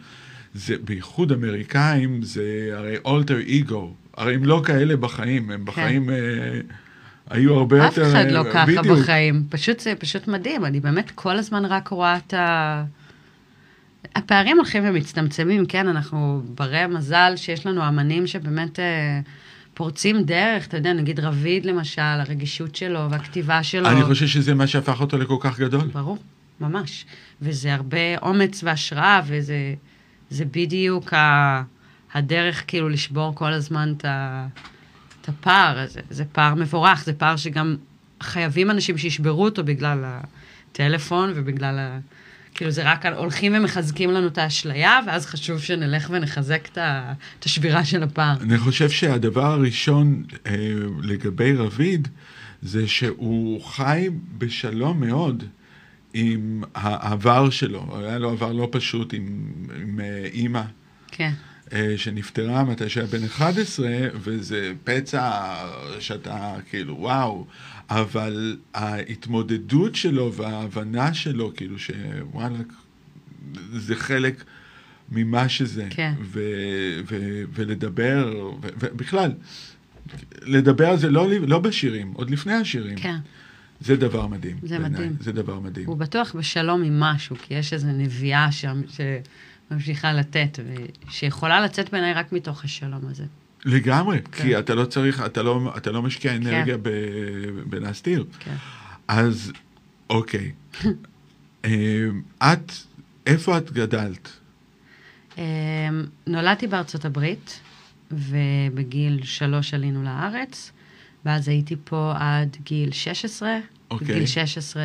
זה 0.56 0.76
בייחוד 0.84 1.32
אמריקאים, 1.32 2.24
זה 2.24 2.70
הרי 2.74 2.98
אולטר 3.06 3.38
אגו, 3.60 3.94
הרי 4.18 4.36
הם 4.36 4.44
לא 4.44 4.62
כאלה 4.66 4.98
בחיים, 4.98 5.52
הם 5.52 5.66
בחיים 5.66 6.10
אה, 6.10 6.16
היו 7.30 7.54
הרבה 7.54 7.88
אף 7.88 7.98
יותר... 7.98 8.12
אחד 8.12 8.26
אה, 8.26 8.32
לא 8.32 8.44
ככה 8.54 8.66
בדיוק. 8.66 8.98
בחיים. 9.00 9.44
פשוט 9.50 9.80
זה 9.80 9.94
פשוט 10.00 10.28
מדהים, 10.28 10.66
אני 10.66 10.80
באמת 10.80 11.12
כל 11.16 11.38
הזמן 11.38 11.66
רק 11.66 11.88
רואה 11.88 12.18
את 12.18 12.34
ה... 12.34 12.84
הפערים 14.16 14.58
הולכים 14.58 14.84
ומצטמצמים, 14.86 15.66
כן, 15.66 15.88
אנחנו 15.88 16.42
ברי 16.56 16.88
מזל 16.88 17.34
שיש 17.36 17.66
לנו 17.66 17.88
אמנים 17.88 18.28
שבאמת 18.28 18.80
אה, 18.80 19.20
פורצים 19.74 20.24
דרך, 20.24 20.68
אתה 20.68 20.78
יודע, 20.78 20.94
נגיד 20.94 21.20
רביד 21.20 21.66
למשל, 21.66 22.02
הרגישות 22.02 22.76
שלו 22.76 23.12
והכתיבה 23.12 23.64
שלו. 23.64 23.90
אני 23.90 24.04
חושב 24.04 24.28
שזה 24.28 24.54
מה 24.54 24.68
שהפך 24.68 25.02
אותו 25.02 25.18
לכל 25.18 25.38
כך 25.40 25.60
גדול. 25.60 25.88
ברור, 25.94 26.18
ממש. 26.60 27.06
וזה 27.42 27.74
הרבה 27.74 28.18
אומץ 28.22 28.64
והשראה, 28.64 29.22
וזה 29.28 29.74
זה 30.30 30.46
בדיוק 30.46 31.14
ה, 31.14 31.64
הדרך 32.14 32.64
כאילו 32.68 32.90
לשבור 32.90 33.36
כל 33.36 33.54
הזמן 33.54 33.94
את, 33.98 34.06
את 35.22 35.30
הפער 35.30 35.80
הזה. 35.80 36.00
זה 36.10 36.26
פער 36.32 36.56
מבורך, 36.56 37.04
זה 37.04 37.14
פער 37.14 37.36
שגם 37.36 37.76
חייבים 38.24 38.72
אנשים 38.72 38.98
שישברו 38.98 39.44
אותו 39.44 39.64
בגלל 39.64 40.04
הטלפון 40.06 41.32
ובגלל 41.36 41.80
ה... 41.80 42.00
כאילו 42.56 42.72
זה 42.72 42.92
רק 42.92 43.06
הולכים 43.06 43.54
ומחזקים 43.56 44.12
לנו 44.12 44.28
את 44.28 44.38
האשליה, 44.38 45.00
ואז 45.08 45.26
חשוב 45.26 45.60
שנלך 45.60 46.10
ונחזק 46.10 46.68
את, 46.72 46.78
את 47.40 47.44
השבירה 47.44 47.86
של 47.86 48.04
הפער. 48.04 48.38
אני 48.42 48.58
חושב 48.58 48.90
שהדבר 48.90 49.46
הראשון 49.46 50.24
אה, 50.46 50.56
לגבי 51.04 51.54
רביד, 51.54 52.08
זה 52.62 52.88
שהוא 52.88 53.64
חי 53.64 54.10
בשלום 54.38 55.00
מאוד 55.00 55.44
עם 56.18 56.64
העבר 56.76 57.50
שלו. 57.50 57.98
היה 57.98 58.18
לו 58.18 58.32
עבר 58.32 58.52
לא 58.52 58.68
פשוט 58.72 59.14
עם, 59.14 59.54
עם 59.82 60.00
אה, 60.00 60.26
אימא. 60.34 60.62
כן, 61.12 61.32
אה, 61.74 61.94
שנפטרה 61.98 62.64
מתי 62.64 62.90
שהיה 62.90 63.08
בן 63.08 63.24
11, 63.24 63.90
וזה 64.14 64.74
פצע 64.84 65.56
שאתה 66.00 66.56
כאילו, 66.70 66.98
וואו, 67.00 67.46
אבל 67.90 68.58
ההתמודדות 68.74 69.96
שלו 69.96 70.34
וההבנה 70.34 71.14
שלו, 71.14 71.52
כאילו 71.56 71.80
שוואלה, 71.80 72.60
זה 73.74 73.96
חלק 73.96 74.44
ממה 75.12 75.50
שזה. 75.50 75.88
כן. 75.90 76.14
ו- 76.22 77.02
ו- 77.08 77.44
ולדבר, 77.54 78.52
ובכלל, 78.62 79.32
לדבר 80.42 80.90
על 80.90 80.98
זה 80.98 81.10
לא, 81.10 81.30
לא 81.48 81.60
בשירים, 81.60 82.12
עוד 82.12 82.30
לפני 82.30 82.54
השירים. 82.54 82.96
כן. 82.96 83.18
זה 83.82 83.96
דבר 83.96 84.28
מדהים. 84.28 84.58
זה 84.62 84.80
בעיניי. 84.80 84.90
מדהים. 84.90 85.16
זה 85.20 85.32
דבר 85.32 85.60
מדהים. 85.60 85.88
הוא 85.88 85.98
בטוח 85.98 86.36
בשלום 86.36 86.84
עם 86.84 87.00
משהו, 87.00 87.36
כי 87.42 87.54
יש 87.54 87.74
איזו 87.74 87.88
נביאה 87.88 88.52
שם 88.52 88.82
שממשיכה 88.88 90.14
לתת, 90.14 90.60
שיכולה 91.10 91.62
לצאת 91.62 91.90
בעיניי 91.90 92.14
רק 92.14 92.32
מתוך 92.32 92.64
השלום 92.64 93.02
הזה. 93.08 93.26
לגמרי, 93.66 94.22
כן. 94.32 94.44
כי 94.44 94.60
אתה 94.60 94.76
לא 94.76 94.86
צריך, 94.86 95.22
אתה 95.26 95.44
לא, 95.44 95.74
אתה 95.78 95.92
לא 95.92 96.02
משקיע 96.02 96.36
אנרגיה 96.36 96.78
ב, 96.78 96.90
בלהסתיר. 97.66 98.26
כן. 98.40 98.56
אז 99.08 99.52
אוקיי. 100.10 100.52
אה, 101.66 102.08
את, 102.44 102.72
איפה 103.26 103.58
את 103.58 103.72
גדלת? 103.72 104.30
אמ, 105.38 105.44
נולדתי 106.28 106.68
בארצות 106.68 107.06
הברית, 107.06 107.60
ובגיל 108.12 109.20
שלוש 109.24 109.74
עלינו 109.74 110.04
לארץ, 110.04 110.72
ואז 111.26 111.48
הייתי 111.48 111.76
פה 111.84 112.14
עד 112.16 112.58
גיל 112.64 112.92
16. 112.92 113.58
אוקיי. 113.92 114.08
בגיל 114.08 114.26
16 114.26 114.84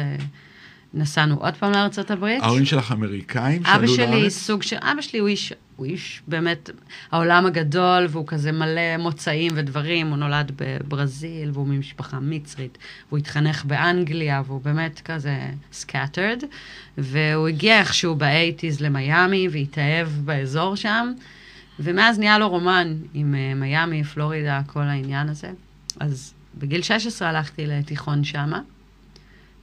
נסענו 0.94 1.36
עוד 1.36 1.54
פעם 1.54 1.72
לארצות 1.72 2.10
הברית. 2.10 2.42
ההורים 2.42 2.64
שלך 2.64 2.92
אמריקאים 2.92 3.66
אבא 3.66 3.86
שלי? 3.86 4.30
סוג 4.30 4.62
של, 4.62 4.76
אבא 4.82 5.00
שלי 5.00 5.18
הוא 5.18 5.28
איש, 5.28 5.52
הוא 5.76 5.86
איש 5.86 6.22
באמת, 6.28 6.70
העולם 7.10 7.46
הגדול, 7.46 8.06
והוא 8.10 8.26
כזה 8.26 8.52
מלא 8.52 8.96
מוצאים 8.98 9.52
ודברים, 9.54 10.06
הוא 10.06 10.16
נולד 10.16 10.52
בברזיל, 10.56 11.50
והוא 11.52 11.66
ממשפחה 11.66 12.18
מצרית, 12.20 12.78
והוא 13.08 13.18
התחנך 13.18 13.64
באנגליה, 13.64 14.42
והוא 14.46 14.60
באמת 14.62 15.00
כזה 15.04 15.38
scattered, 15.72 16.44
והוא 16.98 17.48
הגיע 17.48 17.78
איכשהו 17.78 18.14
באייטיז 18.14 18.80
למיאמי, 18.80 19.48
והתאהב 19.50 20.08
באזור 20.08 20.74
שם, 20.74 21.12
ומאז 21.80 22.18
נהיה 22.18 22.38
לו 22.38 22.48
רומן 22.48 22.94
עם 23.14 23.34
uh, 23.34 23.60
מיאמי, 23.60 24.04
פלורידה, 24.04 24.60
כל 24.66 24.82
העניין 24.82 25.28
הזה. 25.28 25.50
אז 26.00 26.34
בגיל 26.58 26.82
16 26.82 27.28
הלכתי 27.28 27.66
לתיכון 27.66 28.24
שמה. 28.24 28.60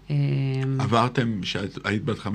אמ, 0.10 0.16
עברתם 0.80 1.42
היית 1.84 2.04
בת 2.06 2.18
15-16? 2.20 2.30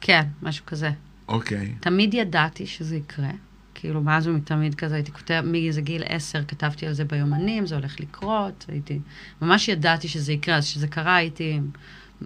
כן, 0.00 0.26
משהו 0.42 0.66
כזה. 0.66 0.90
אוקיי. 1.28 1.74
תמיד 1.80 2.14
ידעתי 2.14 2.66
שזה 2.66 2.96
יקרה. 2.96 3.30
כאילו, 3.74 4.02
מאז 4.02 4.26
ומתמיד 4.26 4.74
כזה 4.74 4.94
הייתי 4.94 5.12
כותב, 5.12 5.42
מאיזה 5.44 5.80
גיל 5.80 6.02
עשר 6.06 6.44
כתבתי 6.44 6.86
על 6.86 6.92
זה 6.92 7.04
ביומנים, 7.04 7.66
זה 7.66 7.74
הולך 7.74 8.00
לקרות, 8.00 8.64
הייתי, 8.68 9.00
ממש 9.42 9.68
ידעתי 9.68 10.08
שזה 10.08 10.32
יקרה, 10.32 10.56
אז 10.56 10.64
כשזה 10.64 10.88
קרה 10.88 11.16
הייתי, 11.16 11.60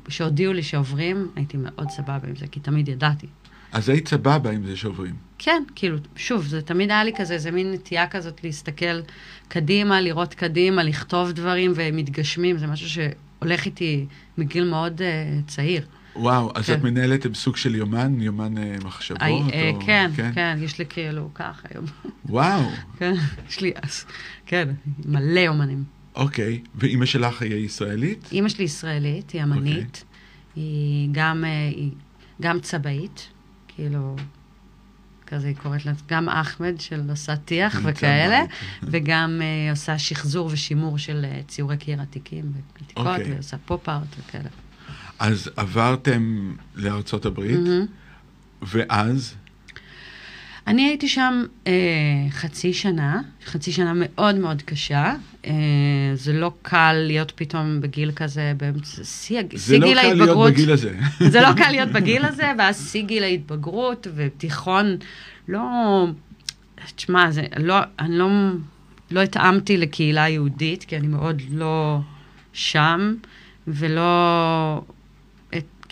כשהודיעו 0.04 0.52
לי 0.52 0.62
שעוברים, 0.62 1.30
הייתי 1.36 1.56
מאוד 1.56 1.90
סבבה 1.90 2.28
עם 2.28 2.36
זה, 2.36 2.46
כי 2.46 2.60
תמיד 2.60 2.88
ידעתי. 2.88 3.26
אז 3.72 3.88
היית 3.88 4.08
סבבה 4.08 4.50
עם 4.50 4.66
זה 4.66 4.76
שעוברים. 4.76 5.14
כן, 5.38 5.62
כאילו, 5.74 5.96
שוב, 6.16 6.46
זה 6.46 6.62
תמיד 6.62 6.90
היה 6.90 7.04
לי 7.04 7.12
כזה, 7.16 7.34
איזה 7.34 7.50
מין 7.50 7.72
נטייה 7.72 8.06
כזאת 8.08 8.44
להסתכל 8.44 9.00
קדימה, 9.48 10.00
לראות 10.00 10.34
קדימה, 10.34 10.82
לכתוב 10.82 11.32
דברים 11.32 11.72
והם 11.74 11.96
מתגשמים, 11.96 12.58
זה 12.58 12.66
משהו 12.66 12.88
שהולך 12.88 13.64
איתי 13.66 14.06
מגיל 14.38 14.64
מאוד 14.64 15.00
uh, 15.00 15.50
צעיר. 15.50 15.86
וואו, 16.16 16.52
אז 16.54 16.66
כן. 16.66 16.72
את 16.72 16.82
מנהלת 16.82 17.34
סוג 17.34 17.56
של 17.56 17.74
יומן, 17.74 18.20
יומן 18.20 18.58
אה, 18.58 18.76
מחשבות? 18.84 19.22
אה, 19.22 19.26
אה, 19.52 19.70
או- 19.74 19.80
כן, 19.80 20.10
כן, 20.34 20.58
יש 20.62 20.78
לי 20.78 20.86
כאילו 20.86 21.30
ככה 21.34 21.68
היום. 21.74 21.84
וואו, 22.28 22.62
כן, 22.98 23.12
יש 23.48 23.60
לי, 23.60 23.72
אז- 23.82 24.04
כן, 24.46 24.68
מלא 25.04 25.48
אומנים. 25.48 25.84
אוקיי. 26.14 26.60
ואימא 26.74 27.06
שלך 27.06 27.42
היא 27.42 27.54
ישראלית? 27.54 28.28
אימא 28.32 28.48
שלי 28.48 28.64
ישראלית, 28.64 29.30
היא 29.30 29.42
אמנית. 29.42 30.04
היא 30.56 31.08
גם, 31.12 31.44
אה, 31.44 31.68
היא 31.68 31.90
גם 32.42 32.60
צבאית, 32.60 33.28
כאילו, 33.76 34.16
כזה 35.26 35.46
היא 35.46 35.56
קוראת 35.56 35.86
לה, 35.86 35.92
גם 36.08 36.28
אחמד 36.28 36.80
של 36.80 37.10
עושה 37.10 37.36
טיח 37.36 37.76
כן, 37.76 37.82
וכאלה, 37.84 38.40
צבאית. 38.46 38.90
וגם 38.92 39.40
אה, 39.42 39.70
עושה 39.70 39.98
שחזור 39.98 40.50
ושימור 40.52 40.98
של 40.98 41.24
אה, 41.24 41.40
ציורי 41.48 41.76
קיר 41.76 42.00
עתיקים 42.00 42.52
ועתיקות, 42.54 43.06
אוקיי. 43.06 43.34
ועושה 43.34 43.56
פופ-ארט 43.64 44.16
וכאלה. 44.18 44.48
אז 45.18 45.50
עברתם 45.56 46.54
לארצות 46.74 47.26
הברית, 47.26 47.58
מהמם. 47.58 47.86
ואז? 48.62 49.34
אני 50.66 50.88
הייתי 50.88 51.08
שם 51.08 51.44
אה, 51.66 51.72
חצי 52.30 52.72
שנה, 52.72 53.20
חצי 53.46 53.72
שנה 53.72 53.92
מאוד 53.96 54.34
מאוד 54.38 54.62
קשה. 54.62 55.14
אה, 55.46 55.52
זה 56.14 56.32
לא 56.32 56.52
קל 56.62 56.92
להיות 56.92 57.32
פתאום 57.36 57.80
בגיל 57.80 58.12
כזה, 58.12 58.52
באמצע, 58.56 59.04
שיא 59.04 59.38
הג- 59.38 59.56
זה 59.56 59.64
שיא 59.64 59.78
לא 59.78 59.86
גיל 59.86 59.96
קל 59.96 60.02
להיות 60.02 60.20
ההתבגרות. 60.20 60.52
בגיל 60.52 60.72
הזה. 60.72 60.94
זה 61.32 61.40
לא 61.40 61.48
קל 61.56 61.70
להיות 61.70 61.88
בגיל 61.88 62.24
הזה, 62.24 62.52
ואז 62.58 62.90
שיא 62.92 63.02
גיל 63.02 63.22
ההתבגרות 63.24 64.06
ותיכון, 64.16 64.96
לא... 65.48 66.06
תשמע, 66.96 67.30
זה 67.30 67.42
לא... 67.56 67.74
אני 67.98 68.18
לא... 68.18 68.28
לא 69.10 69.20
התאמתי 69.20 69.76
לקהילה 69.76 70.28
יהודית, 70.28 70.84
כי 70.84 70.96
אני 70.96 71.06
מאוד 71.06 71.42
לא 71.50 71.98
שם, 72.52 73.14
ולא... 73.68 74.82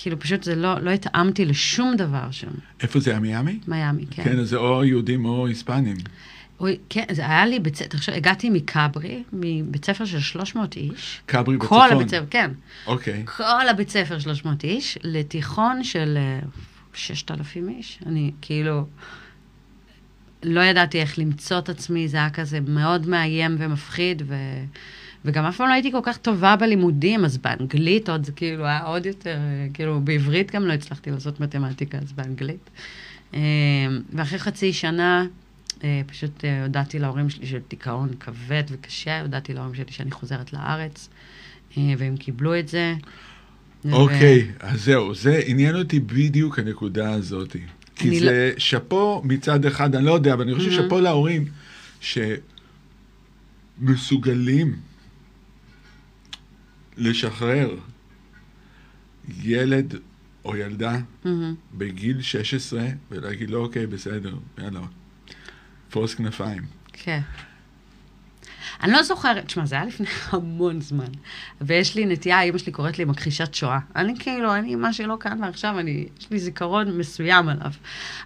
כאילו, 0.02 0.20
פשוט 0.20 0.42
זה 0.42 0.54
לא... 0.54 0.80
לא 0.80 0.90
התאמתי 0.90 1.44
לשום 1.44 1.96
דבר 1.96 2.30
שם. 2.30 2.50
איפה 2.80 3.00
זה 3.00 3.10
היה, 3.10 3.20
מיאמי? 3.20 3.58
מיאמי, 3.68 4.06
כן. 4.10 4.24
כן, 4.24 4.38
אז 4.38 4.48
זה 4.48 4.56
או 4.56 4.84
יהודים 4.84 5.24
או 5.24 5.46
היספנים. 5.46 5.96
כן, 6.88 7.04
זה 7.10 7.26
היה 7.26 7.46
לי 7.46 7.58
בית 7.58 7.76
ספר, 7.76 7.96
עכשיו, 7.96 8.14
הגעתי 8.14 8.50
מכברי, 8.50 9.22
מבית 9.32 9.84
ספר 9.84 10.04
של 10.04 10.20
300 10.20 10.76
איש. 10.76 11.20
כברי 11.28 11.56
כל 11.58 11.64
בצפון. 11.64 11.92
הבית 11.92 12.08
ספר, 12.08 12.24
כן. 12.30 12.50
אוקיי. 12.86 13.22
כל 13.26 13.68
הבית 13.70 13.90
ספר 13.90 14.18
300 14.18 14.64
איש, 14.64 14.98
לתיכון 15.02 15.84
של 15.84 16.18
אה, 16.18 16.40
6,000 16.94 17.68
איש. 17.68 17.98
אני 18.06 18.30
כאילו, 18.40 18.86
לא 20.42 20.60
ידעתי 20.60 21.00
איך 21.00 21.18
למצוא 21.18 21.58
את 21.58 21.68
עצמי, 21.68 22.08
זה 22.08 22.16
היה 22.16 22.30
כזה 22.30 22.60
מאוד 22.60 23.08
מאיים 23.08 23.56
ומפחיד, 23.58 24.22
ו... 24.26 24.34
וגם 25.24 25.44
אף 25.44 25.56
פעם 25.56 25.68
לא 25.68 25.72
הייתי 25.72 25.92
כל 25.92 26.00
כך 26.02 26.16
טובה 26.16 26.56
בלימודים, 26.56 27.24
אז 27.24 27.38
באנגלית 27.38 28.08
עוד 28.08 28.26
זה 28.26 28.32
כאילו 28.32 28.64
היה 28.66 28.82
עוד 28.82 29.06
יותר, 29.06 29.38
כאילו 29.74 30.00
בעברית 30.00 30.50
גם 30.54 30.64
לא 30.66 30.72
הצלחתי 30.72 31.10
לעשות 31.10 31.40
מתמטיקה, 31.40 31.98
אז 31.98 32.12
באנגלית. 32.12 32.70
אה, 33.34 33.40
ואחרי 34.12 34.38
חצי 34.38 34.72
שנה, 34.72 35.26
אה, 35.84 36.00
פשוט 36.06 36.44
אה, 36.44 36.62
הודעתי 36.62 36.98
להורים 36.98 37.30
שלי 37.30 37.46
של 37.46 37.58
דיכאון 37.70 38.08
כבד 38.20 38.62
וקשה, 38.70 39.20
הודעתי 39.20 39.54
להורים 39.54 39.74
שלי 39.74 39.84
שאני 39.92 40.10
חוזרת 40.10 40.52
לארץ, 40.52 41.08
אה, 41.78 41.82
והם 41.98 42.16
קיבלו 42.16 42.58
את 42.58 42.68
זה. 42.68 42.94
ו- 43.84 43.92
אוקיי, 43.92 44.50
אז 44.60 44.84
זהו, 44.84 45.14
זה 45.14 45.42
עניין 45.46 45.76
אותי 45.76 46.00
בדיוק 46.00 46.58
הנקודה 46.58 47.10
הזאת. 47.12 47.56
כי 47.96 48.20
זה 48.20 48.52
שאפו 48.58 49.22
מצד 49.24 49.64
אחד, 49.64 49.94
אני 49.94 50.04
לא 50.04 50.12
יודע, 50.12 50.32
אבל 50.34 50.42
אני 50.42 50.54
חושב 50.54 50.70
Mhm. 50.70 50.74
שאפו 50.74 51.00
להורים 51.00 51.44
שמסוגלים 53.80 54.76
לשחרר 56.96 57.76
ילד 59.42 59.94
או 60.44 60.56
ילדה 60.56 60.96
מהמם. 61.24 61.54
בגיל 61.74 62.22
16 62.22 62.86
ולהגיד 63.10 63.50
לו, 63.50 63.64
אוקיי, 63.64 63.86
בסדר, 63.86 64.34
יאללה, 64.58 64.80
פרוס 65.90 66.14
כנפיים. 66.14 66.62
כן. 66.92 67.20
אני 68.82 68.92
לא 68.92 69.02
זוכרת, 69.02 69.44
תשמע, 69.46 69.66
זה 69.66 69.74
היה 69.74 69.84
לפני 69.84 70.06
המון 70.32 70.80
זמן. 70.80 71.04
ויש 71.60 71.94
לי 71.96 72.06
נטייה, 72.06 72.42
אימא 72.42 72.58
שלי 72.58 72.72
קוראת 72.72 72.98
לי 72.98 73.04
מכחישת 73.04 73.54
שואה. 73.54 73.78
אני 73.96 74.14
כאילו, 74.18 74.54
אני, 74.54 74.74
מה 74.74 74.92
שלא 74.92 75.16
כאן 75.20 75.38
ועכשיו, 75.42 75.78
אני, 75.78 76.06
יש 76.20 76.26
לי 76.30 76.38
זיכרון 76.38 76.98
מסוים 76.98 77.48
עליו. 77.48 77.70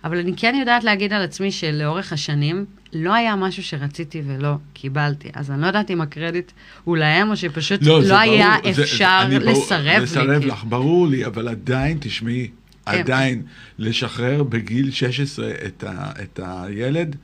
אבל 0.04 0.18
אני 0.18 0.32
כן 0.36 0.54
יודעת 0.60 0.84
להגיד 0.84 1.12
על 1.12 1.22
עצמי 1.22 1.52
שלאורך 1.52 2.12
השנים, 2.12 2.64
לא 2.92 3.14
היה 3.14 3.36
משהו 3.36 3.62
שרציתי 3.62 4.22
ולא 4.26 4.54
קיבלתי. 4.72 5.28
אז 5.34 5.50
אני 5.50 5.60
לא 5.62 5.66
יודעת 5.66 5.90
אם 5.90 6.00
הקרדיט 6.00 6.52
הוא 6.84 6.96
להם, 6.96 7.30
או 7.30 7.36
שפשוט 7.36 7.80
לא, 7.82 8.02
זה 8.02 8.08
לא 8.12 8.18
היה 8.18 8.56
ברור, 8.62 8.72
זה- 8.74 8.82
אפשר 8.82 9.18
אני 9.26 9.38
ברור- 9.38 9.50
לסרב 9.52 9.80
לי. 9.86 10.00
לסרב 10.00 10.38
כאילו. 10.40 10.54
לך, 10.54 10.64
ברור 10.68 11.06
לי, 11.08 11.26
אבל 11.26 11.48
עדיין, 11.48 11.98
תשמעי, 12.00 12.48
כן. 12.86 12.98
עדיין, 12.98 13.42
לשחרר 13.78 14.42
בגיל 14.42 14.90
16 14.90 15.50
את, 15.66 15.84
ה, 15.84 16.10
את 16.22 16.40
הילד, 16.42 17.16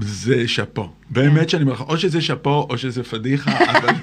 זה 0.00 0.48
שאפו. 0.48 0.90
באמת 1.10 1.50
שאני 1.50 1.62
אומר 1.62 1.72
לך, 1.72 1.80
או 1.80 1.98
שזה 1.98 2.20
שאפו, 2.20 2.66
או 2.70 2.78
שזה 2.78 3.04
פדיחה, 3.04 3.50
אבל... 3.70 3.94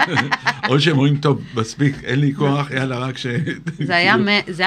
או 0.69 0.80
שהם 0.80 0.95
אומרים, 0.95 1.17
טוב, 1.17 1.41
מספיק, 1.56 2.04
אין 2.04 2.19
לי 2.19 2.34
כוח, 2.36 2.71
יאללה, 2.71 2.97
רק 2.97 3.17
ש... 3.17 3.25
זה 3.88 3.95
היה, 3.95 4.15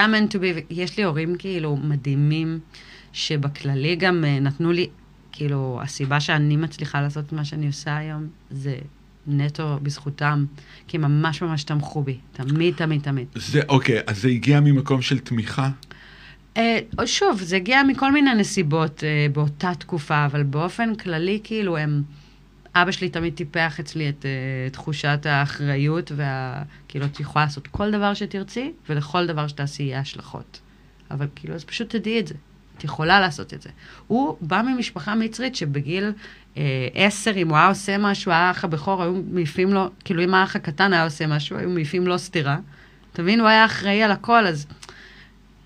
meant 0.07 0.35
to 0.35 0.37
be, 0.37 0.61
יש 0.71 0.97
לי 0.97 1.05
הורים 1.05 1.37
כאילו 1.39 1.77
מדהימים, 1.77 2.59
שבכללי 3.13 3.97
גם 3.97 4.25
אה, 4.25 4.41
נתנו 4.41 4.73
לי, 4.73 4.89
כאילו, 5.33 5.79
הסיבה 5.83 6.21
שאני 6.21 6.57
מצליחה 6.57 7.01
לעשות 7.01 7.25
את 7.27 7.33
מה 7.33 7.45
שאני 7.45 7.67
עושה 7.67 7.97
היום, 7.97 8.27
זה 8.51 8.77
נטו 9.27 9.79
בזכותם, 9.83 10.45
כי 10.89 10.97
הם 10.97 11.03
ממש 11.03 11.43
ממש 11.43 11.65
תמכו 11.65 12.03
בי, 12.03 12.19
תמיד, 12.33 12.75
תמיד, 12.75 13.01
תמיד. 13.01 13.27
זה, 13.35 13.61
אוקיי, 13.69 14.01
אז 14.07 14.23
זה 14.23 14.29
הגיע 14.29 14.61
ממקום 14.61 15.03
של 15.03 15.19
תמיכה? 15.19 15.71
אה, 16.57 16.79
שוב, 17.07 17.41
זה 17.43 17.57
הגיע 17.57 17.83
מכל 17.83 18.13
מיני 18.13 18.35
נסיבות 18.35 19.05
אה, 19.05 19.27
באותה 19.33 19.75
תקופה, 19.79 20.25
אבל 20.25 20.43
באופן 20.43 20.95
כללי, 20.95 21.41
כאילו, 21.45 21.77
הם... 21.77 22.03
אבא 22.77 22.91
שלי 22.91 23.09
תמיד 23.09 23.35
טיפח 23.35 23.81
אצלי 23.81 24.09
את 24.09 24.27
אה, 24.27 24.71
תחושת 24.71 25.27
האחריות, 25.27 26.13
וה... 26.17 26.63
כאילו, 26.89 27.07
את 27.07 27.21
יכולה 27.21 27.45
לעשות 27.45 27.67
כל 27.67 27.91
דבר 27.91 28.15
שתרצי, 28.15 28.73
ולכל 28.89 29.27
דבר 29.27 29.49
שתעשי 29.49 29.83
יהיה 29.83 30.01
השלכות. 30.01 30.61
אבל 31.11 31.27
כאילו, 31.35 31.55
אז 31.55 31.65
פשוט 31.65 31.97
תדעי 31.97 32.21
את 32.21 32.27
זה. 32.27 32.35
את 32.79 32.85
יכולה 32.85 33.21
לעשות 33.21 33.55
את 33.55 33.63
זה. 33.63 33.71
הוא 34.07 34.37
בא 34.41 34.63
ממשפחה 34.63 35.15
מצרית 35.15 35.57
שבגיל 35.57 36.13
עשר, 36.95 37.31
אם 37.37 37.49
הוא 37.49 37.57
היה 37.57 37.69
עושה 37.69 37.99
משהו, 37.99 38.33
האח 38.33 38.65
הבכור, 38.65 39.03
היו 39.03 39.23
מעיפים 39.31 39.73
לו, 39.73 39.91
כאילו, 40.05 40.25
אם 40.25 40.35
האח 40.35 40.57
הקטן 40.57 40.93
היה 40.93 41.05
עושה 41.05 41.27
משהו, 41.27 41.57
היו 41.57 41.71
מעיפים 41.71 42.07
לו 42.07 42.19
סטירה. 42.19 42.59
אתה 43.13 43.23
מבין? 43.23 43.41
הוא 43.41 43.49
היה 43.49 43.65
אחראי 43.65 44.03
על 44.03 44.11
הכל, 44.11 44.47
אז 44.47 44.67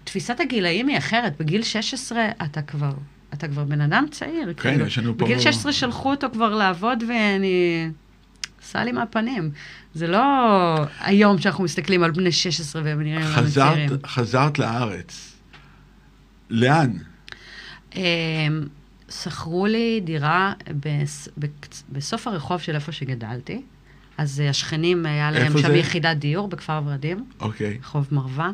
תפיסת 0.09 0.41
הגילאים 0.41 0.89
היא 0.89 0.99
אחרת. 0.99 1.37
בגיל 1.41 1.63
16 1.63 2.19
אתה 2.45 2.63
כבר, 2.63 2.93
אתה 3.35 3.49
כבר 3.49 3.65
בן 3.65 3.81
אדם 3.81 4.05
צעיר. 4.11 4.53
כן, 4.57 4.71
כאילו. 4.71 4.87
יש 4.87 4.99
לנו 4.99 5.19
פה- 5.19 5.25
בגיל 5.25 5.39
16 5.41 5.73
שלחו 5.73 6.11
אותו 6.11 6.27
כבר 6.33 6.55
לעבוד, 6.55 7.03
ואני... 7.09 7.89
עשה 8.63 8.85
לי 8.85 8.93
מהפנים. 8.93 9.51
זה 9.95 10.07
לא 10.07 10.21
היום 11.01 11.39
שאנחנו 11.39 11.65
מסתכלים 11.65 12.03
על 12.03 12.11
בני 12.11 12.33
16 12.33 12.83
והם 12.85 13.03
נראים 13.03 13.21
לנו 13.21 13.51
צעירים. 13.55 13.91
חזרת, 14.07 14.59
לארץ. 14.59 15.37
לאן? 16.51 16.91
אמ, 17.97 18.03
שכרו 19.11 19.67
לי 19.67 20.01
דירה 20.05 20.53
בסוף 21.93 22.27
הרחוב 22.29 22.61
של 22.61 22.75
איפה 22.75 22.93
שגדלתי. 22.93 23.63
אז 24.19 24.41
אה, 24.41 24.51
השכנים, 24.51 25.07
היה 25.07 25.31
להם 25.31 25.59
שם 25.59 25.69
זה? 25.69 25.77
יחידת 25.77 26.17
דיור 26.17 26.49
בכפר 26.49 26.81
ורדים. 26.85 27.25
אוקיי. 27.41 27.79
רחוב 27.81 28.09
מרווה, 28.13 28.51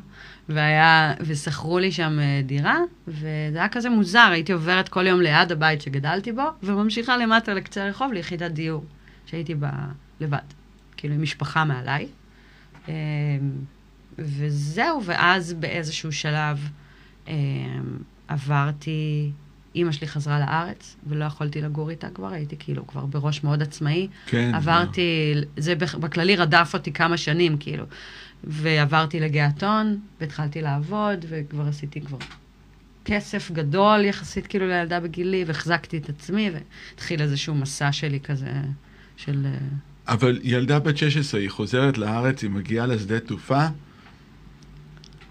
והיה, 0.49 1.15
ושכרו 1.21 1.79
לי 1.79 1.93
שם 1.93 2.19
אה, 2.19 2.41
דירה, 2.47 2.79
וזה 3.09 3.59
היה 3.59 3.69
כזה 3.69 3.91
מוזר, 3.91 4.29
הייתי 4.33 4.53
עוברת 4.53 4.89
כל 4.89 5.07
יום 5.07 5.21
ליד 5.21 5.53
הבית 5.53 5.83
שגדלתי 5.83 6.33
בו, 6.33 6.43
וממשיכה 6.63 7.17
למטה 7.17 7.55
לקצה 7.55 7.85
הרחוב 7.87 8.13
ליחידת 8.13 8.51
דיור, 8.51 8.85
שהייתי 9.27 9.55
בה 9.55 9.71
לבד, 10.21 10.39
כאילו 10.97 11.15
עם 11.15 11.23
משפחה 11.23 11.65
מעליי. 11.65 12.07
אה, 12.89 12.95
וזהו, 14.19 15.05
ואז 15.05 15.53
באיזשהו 15.53 16.13
שלב 16.13 16.69
אה, 17.29 17.35
עברתי, 18.29 19.31
אימא 19.75 19.93
שלי 19.93 20.07
חזרה 20.09 20.41
לארץ, 20.41 20.97
ולא 21.07 21.25
יכולתי 21.25 21.61
לגור 21.63 21.91
איתה 21.91 22.09
כבר, 22.15 22.33
הייתי 22.33 22.57
כאילו 22.59 22.87
כבר 22.87 23.07
בראש 23.07 23.45
מאוד 23.45 23.63
עצמאי. 23.63 24.09
כן. 24.27 24.51
עברתי, 24.55 25.35
זה 25.57 25.75
בכ- 25.75 25.95
בכללי 25.95 26.37
רדף 26.37 26.71
אותי 26.75 26.93
כמה 26.93 27.17
שנים, 27.17 27.57
כאילו. 27.59 27.85
ועברתי 28.45 29.21
לגעתון, 29.21 29.99
והתחלתי 30.21 30.63
לעבוד, 30.63 31.25
וכבר 31.29 31.69
עשיתי 31.69 32.01
כבר 32.01 32.19
כסף 33.05 33.51
גדול 33.51 34.05
יחסית 34.05 34.47
כאילו 34.47 34.67
לילדה 34.69 35.01
בגילי, 35.01 35.45
והחזקתי 35.47 35.99
את 35.99 36.09
עצמי, 36.09 36.51
והתחיל 36.91 37.23
איזשהו 37.23 37.55
מסע 37.55 37.93
שלי 37.93 38.21
כזה, 38.21 38.53
של... 39.17 39.47
אה, 39.47 39.59
אבל 40.15 40.39
ילדה 40.43 40.79
בת 40.79 40.97
16, 40.97 41.41
היא 41.41 41.51
חוזרת 41.51 41.99
לארץ, 41.99 42.43
היא 42.43 42.51
מגיעה 42.51 42.87
לשדה 42.87 43.21
תעופה, 43.21 43.67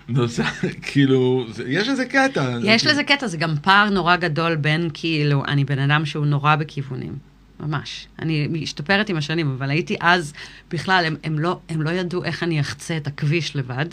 נוסע, 0.09 0.43
כאילו, 0.91 1.45
יש 1.67 1.89
איזה 1.89 2.05
קטע. 2.05 2.57
יש 2.63 2.87
לזה 2.87 3.03
קטע, 3.03 3.27
זה 3.27 3.37
גם 3.37 3.55
פער 3.61 3.89
נורא 3.89 4.15
גדול 4.15 4.55
בין 4.55 4.89
כאילו, 4.93 5.45
אני 5.45 5.65
בן 5.65 5.79
אדם 5.79 6.05
שהוא 6.05 6.25
נורא 6.25 6.55
בכיוונים. 6.55 7.17
ממש. 7.59 8.07
אני 8.19 8.47
משתפרת 8.47 9.09
עם 9.09 9.17
השנים, 9.17 9.51
אבל 9.57 9.69
הייתי 9.69 9.95
אז, 9.99 10.33
בכלל, 10.71 11.03
הם, 11.05 11.15
הם, 11.23 11.39
לא, 11.39 11.59
הם 11.69 11.81
לא 11.81 11.89
ידעו 11.89 12.23
איך 12.23 12.43
אני 12.43 12.59
אחצה 12.59 12.97
את 12.97 13.07
הכביש 13.07 13.55
לבד. 13.55 13.85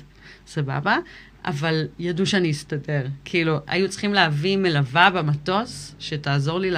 סבבה, 0.47 0.97
אבל 1.45 1.87
ידעו 1.99 2.27
שאני 2.27 2.51
אסתדר. 2.51 3.07
כאילו, 3.25 3.59
היו 3.67 3.89
צריכים 3.89 4.15
להביא 4.15 4.57
מלווה 4.57 5.11
במטוס 5.11 5.95
שתעזור 5.99 6.61
לי 6.61 6.71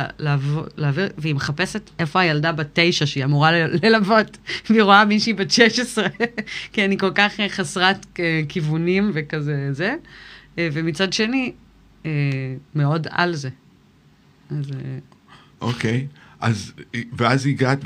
להעביר, 0.77 1.09
והיא 1.18 1.35
מחפשת 1.35 1.90
איפה 1.98 2.20
הילדה 2.20 2.53
בת 2.53 2.68
תשע 2.72 3.07
שהיא 3.07 3.25
אמורה 3.25 3.53
ללוות, 3.53 4.38
והיא 4.70 4.83
רואה 4.83 5.05
מישהי 5.05 5.33
בת 5.33 5.51
16, 5.51 6.09
כי 6.72 6.85
אני 6.85 6.98
כל 6.98 7.11
כך 7.14 7.33
חסרת 7.48 8.07
אה, 8.20 8.42
כיוונים 8.48 9.11
וכזה 9.14 9.68
זה. 9.72 9.94
אה, 10.59 10.68
ומצד 10.72 11.12
שני, 11.12 11.53
אה, 12.07 12.11
מאוד 12.75 13.07
על 13.11 13.35
זה. 13.35 13.48
אז... 14.51 14.70
אוקיי. 15.61 16.07
Okay. 16.11 16.22
אז, 16.42 16.72
ואז 17.12 17.46
הגעת, 17.46 17.78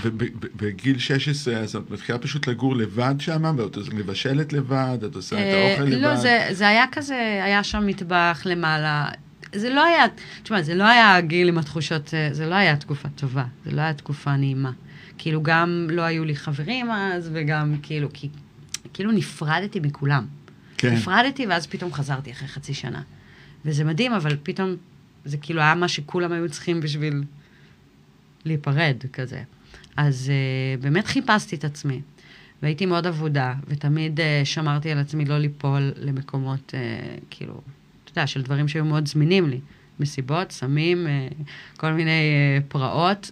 בגיל 0.56 0.98
16, 0.98 1.56
אז 1.56 1.76
את 1.76 1.90
מתחילה 1.90 2.18
פשוט 2.18 2.46
לגור 2.46 2.76
לבד 2.76 3.14
שם, 3.18 3.54
ואת 3.58 3.78
מבשלת 3.92 4.52
לבד, 4.52 4.98
את 5.06 5.14
עושה 5.14 5.36
את 5.36 5.40
אה, 5.40 5.68
האוכל 5.68 5.82
לבד? 5.82 6.02
לא, 6.02 6.16
זה, 6.16 6.46
זה 6.50 6.68
היה 6.68 6.84
כזה, 6.92 7.40
היה 7.44 7.64
שם 7.64 7.86
מטבח 7.86 8.42
למעלה. 8.44 9.08
זה 9.54 9.70
לא 9.70 9.84
היה, 9.84 10.04
תשמע, 10.42 10.62
זה 10.62 10.74
לא 10.74 10.84
היה 10.84 11.20
גיל 11.20 11.48
עם 11.48 11.58
התחושות, 11.58 12.14
אה, 12.14 12.28
זה 12.32 12.46
לא 12.46 12.54
היה 12.54 12.76
תקופה 12.76 13.08
טובה, 13.08 13.44
זה 13.64 13.70
לא 13.70 13.80
היה 13.80 13.94
תקופה 13.94 14.36
נעימה. 14.36 14.72
כאילו, 15.18 15.42
גם 15.42 15.88
לא 15.90 16.02
היו 16.02 16.24
לי 16.24 16.36
חברים 16.36 16.90
אז, 16.90 17.30
וגם 17.32 17.74
כאילו, 17.82 18.08
כי, 18.12 18.28
כאילו 18.92 19.12
נפרדתי 19.12 19.80
מכולם. 19.80 20.26
כן. 20.78 20.94
נפרדתי, 20.94 21.46
ואז 21.46 21.66
פתאום 21.66 21.92
חזרתי 21.92 22.30
אחרי 22.30 22.48
חצי 22.48 22.74
שנה. 22.74 23.02
וזה 23.64 23.84
מדהים, 23.84 24.12
אבל 24.12 24.36
פתאום, 24.42 24.76
זה 25.24 25.36
כאילו 25.36 25.60
היה 25.60 25.74
מה 25.74 25.88
שכולם 25.88 26.32
היו 26.32 26.48
צריכים 26.48 26.80
בשביל 26.80 27.22
להיפרד 28.46 28.96
כזה. 29.12 29.42
אז 29.96 30.32
uh, 30.78 30.82
באמת 30.82 31.06
חיפשתי 31.06 31.56
את 31.56 31.64
עצמי, 31.64 32.00
והייתי 32.62 32.86
מאוד 32.86 33.06
אבודה, 33.06 33.54
ותמיד 33.68 34.20
uh, 34.20 34.22
שמרתי 34.44 34.90
על 34.90 34.98
עצמי 34.98 35.24
לא 35.24 35.38
ליפול 35.38 35.92
למקומות, 35.96 36.74
uh, 36.74 37.20
כאילו, 37.30 37.60
אתה 38.04 38.12
יודע, 38.12 38.26
של 38.26 38.42
דברים 38.42 38.68
שהיו 38.68 38.84
מאוד 38.84 39.08
זמינים 39.08 39.48
לי. 39.48 39.60
מסיבות, 40.00 40.52
סמים, 40.52 41.06
uh, 41.06 41.44
כל 41.76 41.92
מיני 41.92 42.10
uh, 42.10 42.62
פרעות. 42.68 43.30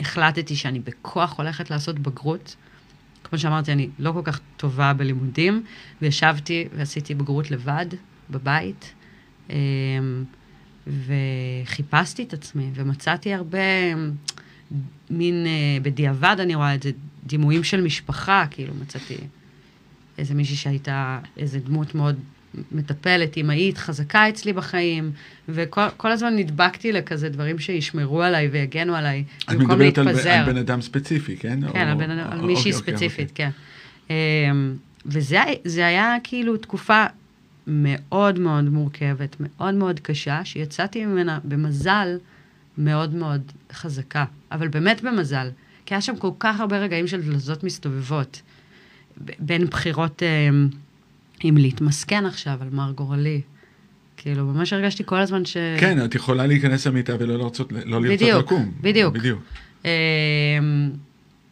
החלטתי 0.00 0.56
שאני 0.56 0.80
בכוח 0.80 1.38
הולכת 1.38 1.70
לעשות 1.70 1.98
בגרות. 1.98 2.56
כמו 3.24 3.38
שאמרתי, 3.38 3.72
אני 3.72 3.88
לא 3.98 4.12
כל 4.12 4.22
כך 4.24 4.40
טובה 4.56 4.92
בלימודים, 4.92 5.64
וישבתי 6.02 6.68
ועשיתי 6.76 7.14
בגרות 7.14 7.50
לבד, 7.50 7.86
בבית. 8.30 8.94
וחיפשתי 10.86 12.22
את 12.22 12.32
עצמי, 12.32 12.70
ומצאתי 12.74 13.34
הרבה, 13.34 13.58
מין, 15.10 15.46
uh, 15.46 15.82
בדיעבד 15.82 16.36
אני 16.38 16.54
רואה 16.54 16.74
את 16.74 16.82
זה, 16.82 16.90
דימויים 17.26 17.64
של 17.64 17.80
משפחה, 17.80 18.44
כאילו 18.50 18.74
מצאתי 18.82 19.16
איזה 20.18 20.34
מישהי 20.34 20.56
שהייתה, 20.56 21.18
איזה 21.36 21.58
דמות 21.58 21.94
מאוד 21.94 22.16
מטפלת, 22.72 23.38
אמהית, 23.38 23.78
חזקה 23.78 24.28
אצלי 24.28 24.52
בחיים, 24.52 25.10
וכל 25.48 26.12
הזמן 26.12 26.36
נדבקתי 26.36 26.92
לכזה 26.92 27.28
דברים 27.28 27.58
שישמרו 27.58 28.22
עליי 28.22 28.48
ויגנו 28.48 28.94
עליי, 28.94 29.24
במקום 29.48 29.78
להתפזר. 29.78 30.00
את 30.00 30.06
מדברת 30.06 30.26
על, 30.26 30.38
על 30.38 30.52
בן 30.52 30.56
אדם 30.56 30.80
ספציפי, 30.80 31.36
כן? 31.36 31.60
כן, 31.72 31.86
או, 31.86 31.90
על, 31.90 32.06
בן, 32.06 32.10
על 32.10 32.40
מישהי 32.40 32.72
אוקיי, 32.72 32.92
ספציפית, 32.92 33.30
אוקיי. 33.30 33.50
כן. 34.08 34.14
אמ, 34.50 34.76
וזה 35.06 35.86
היה 35.86 36.16
כאילו 36.24 36.56
תקופה 36.56 37.04
מאוד 37.66 38.38
מאוד 38.38 38.64
מורכבת, 38.64 39.36
מאוד 39.40 39.74
מאוד 39.74 40.00
קשה, 40.00 40.44
שיצאתי 40.44 41.06
ממנה 41.06 41.38
במזל 41.44 42.16
מאוד 42.80 43.14
מאוד 43.14 43.52
חזקה, 43.72 44.24
אבל 44.52 44.68
באמת 44.68 45.02
במזל, 45.02 45.48
כי 45.86 45.94
היה 45.94 46.00
שם 46.00 46.16
כל 46.16 46.30
כך 46.38 46.60
הרבה 46.60 46.78
רגעים 46.78 47.06
של 47.06 47.22
דלזות 47.22 47.64
מסתובבות, 47.64 48.42
בין 49.38 49.66
בחירות 49.66 50.22
אה, 50.22 50.48
אם 51.44 51.56
להתמסכן 51.56 52.26
עכשיו 52.26 52.58
על 52.62 52.68
מר 52.70 52.92
גורלי. 52.92 53.40
כאילו, 54.16 54.44
ממש 54.44 54.72
הרגשתי 54.72 55.02
כל 55.06 55.18
הזמן 55.18 55.44
ש... 55.44 55.56
כן, 55.80 56.04
את 56.04 56.14
יכולה 56.14 56.46
להיכנס 56.46 56.86
למיטה 56.86 57.12
ולא 57.18 57.38
לרצות, 57.38 57.72
לא 57.72 58.02
לרצות 58.02 58.20
בדיוק, 58.20 58.44
לקום. 58.44 58.72
בדיוק, 58.80 59.14
בדיוק. 59.14 59.42
אה, 59.84 59.90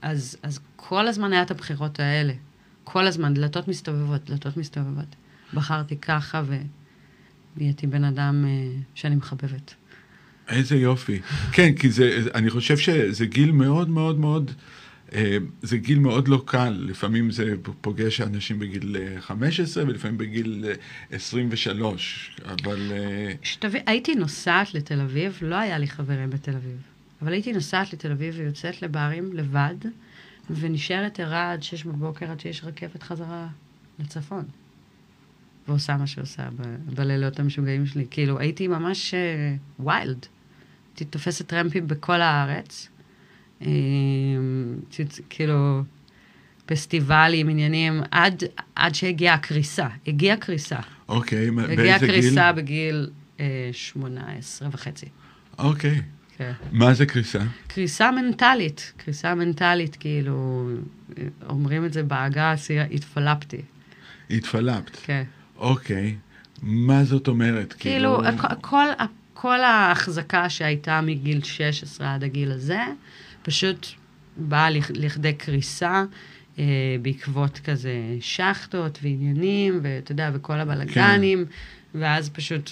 אז, 0.03 0.37
אז 0.43 0.61
כל 0.77 1.09
הזמן 1.09 1.33
היה 1.33 1.43
את 1.43 1.51
הבחירות 1.51 2.01
האלה. 2.01 2.33
כל 2.85 3.07
הזמן, 3.07 3.35
דלתות 3.35 3.69
מסתובבות, 3.69 4.31
דלתות 4.31 4.57
מסתובבות. 4.57 5.17
בחרתי 5.55 5.97
ככה 5.97 6.43
ונהייתי 7.57 7.87
בן 7.87 8.05
אדם 8.05 8.45
אה, 8.47 8.81
שאני 8.95 9.17
מחבבת. 9.17 9.75
איזה 10.49 10.77
יופי. 10.77 11.21
כן, 11.53 11.75
כי 11.75 11.91
זה, 11.91 12.21
אני 12.35 12.51
חושב 12.51 12.77
שזה 12.77 13.27
גיל 13.27 13.53
מאוד 13.53 13.89
מאוד 13.89 14.19
מאוד, 14.19 14.51
אה, 15.15 15.37
זה 15.63 15.77
גיל 15.77 15.99
מאוד 15.99 16.29
לא 16.29 16.43
קל. 16.45 16.77
לפעמים 16.81 17.31
זה 17.31 17.55
פוגש 17.81 18.21
אנשים 18.21 18.59
בגיל 18.59 18.97
15 19.21 19.83
אה, 19.83 19.89
ולפעמים 19.89 20.19
בגיל 20.19 20.65
23, 21.11 22.37
אבל... 22.45 22.93
שתבין, 23.43 23.83
הייתי 23.87 24.15
נוסעת 24.15 24.75
לתל 24.75 25.01
אביב, 25.01 25.39
לא 25.43 25.57
היה 25.57 25.79
לי 25.79 25.87
חברים 25.87 26.31
בתל 26.31 26.57
אביב, 26.57 26.77
אבל 27.23 27.33
הייתי 27.33 27.53
נוסעת 27.53 27.93
לתל 27.93 28.13
אביב 28.13 28.35
ויוצאת 28.39 28.83
לברים 28.83 29.33
לבד, 29.33 29.75
ונשארת 30.51 31.21
ערה 31.21 31.53
עד 31.53 31.63
6 31.63 31.85
בבוקר 31.85 32.31
עד 32.31 32.41
שיש 32.41 32.65
רכבת 32.65 33.03
חזרה 33.03 33.49
לצפון. 33.99 34.45
ועושה 35.69 35.97
מה 35.97 36.07
שעושה 36.07 36.49
ב- 36.57 36.95
בלילות 36.95 37.41
המשוגעים 37.41 37.87
שלי. 37.87 38.07
כאילו, 38.11 38.39
הייתי 38.39 38.69
ממש 38.69 39.15
ויילד. 39.79 40.23
Uh, 40.23 40.38
הייתי 41.01 41.11
תופסת 41.11 41.47
טרמפים 41.47 41.89
בכל 41.89 42.21
הארץ. 42.21 42.89
Uh, 43.61 43.65
כאילו, 45.31 45.83
פסטיבלים, 46.67 47.49
עניינים, 47.49 48.03
עד, 48.11 48.43
עד 48.75 48.95
שהגיעה 48.95 49.35
הקריסה. 49.35 49.89
הגיעה 50.07 50.37
קריסה. 50.37 50.79
אוקיי, 51.09 51.49
okay, 51.49 51.53
באיזה 51.53 51.69
גיל? 51.75 51.81
הגיעה 51.81 51.99
קריסה 51.99 52.53
בגיל 52.53 53.11
uh, 53.37 53.41
18 53.73 54.69
וחצי. 54.73 55.07
אוקיי. 55.59 55.99
Okay. 55.99 56.03
כן. 56.39 56.53
מה 56.73 56.95
זה 56.95 57.07
קריסה? 57.07 57.39
קריסה 57.67 58.11
מנטלית. 58.11 58.93
קריסה 58.97 59.35
מנטלית, 59.35 59.97
כאילו, 59.97 60.69
אומרים 61.49 61.85
את 61.85 61.93
זה 61.93 62.03
בעגה, 62.03 62.55
התפלפתי. 62.91 63.63
התפלפת. 64.31 64.97
כן. 65.03 65.23
אוקיי, 65.57 66.17
מה 66.63 67.05
זאת 67.05 67.29
אומרת? 67.29 67.73
כאילו, 67.79 68.21
כאילו... 68.23 68.49
כל, 68.61 68.87
כל 69.41 69.61
ההחזקה 69.61 70.51
שהייתה 70.51 71.01
מגיל 71.01 71.43
16 71.43 72.15
עד 72.15 72.25
הגיל 72.25 72.53
הזה, 72.53 72.81
פשוט 73.43 73.87
באה 74.37 74.71
לכדי 74.71 75.33
קריסה. 75.33 76.05
אה, 76.59 76.97
בעקבות 77.03 77.59
כזה 77.59 77.93
שחטות 78.21 78.99
ועניינים, 79.03 79.81
ואתה 79.83 80.13
יודע, 80.13 80.31
וכל 80.35 80.61
הבלגנים, 80.61 81.45
כן. 81.47 81.99
ואז 82.01 82.31
פשוט, 82.31 82.71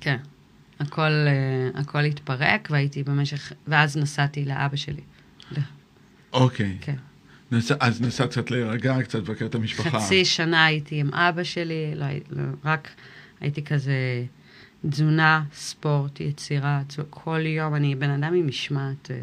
כן, 0.00 0.16
הכל, 0.80 1.02
אה, 1.02 1.80
הכל 1.80 2.04
התפרק, 2.04 2.68
והייתי 2.70 3.02
במשך, 3.02 3.52
ואז 3.66 3.96
נסעתי 3.96 4.44
לאבא 4.44 4.76
שלי. 4.76 5.02
אוקיי. 6.32 6.76
כן. 6.80 6.96
נס... 7.52 7.72
אז 7.80 8.02
נסעת 8.02 8.30
קצת 8.30 8.50
להירגע, 8.50 9.02
קצת 9.02 9.18
לבקר 9.18 9.46
את 9.46 9.54
המשפחה. 9.54 10.00
חצי 10.00 10.24
שנה 10.24 10.64
הייתי 10.64 11.00
עם 11.00 11.14
אבא 11.14 11.42
שלי, 11.42 11.92
לא, 11.94 12.06
לא, 12.30 12.42
רק 12.64 12.88
הייתי 13.40 13.64
כזה 13.64 14.24
תזונה, 14.90 15.44
ספורט, 15.54 16.20
יצירה, 16.20 16.82
כל 17.10 17.46
יום 17.46 17.74
אני 17.74 17.94
בן 17.94 18.10
אדם 18.10 18.34
עם 18.34 18.46
משמעת 18.46 19.10
אה, 19.10 19.16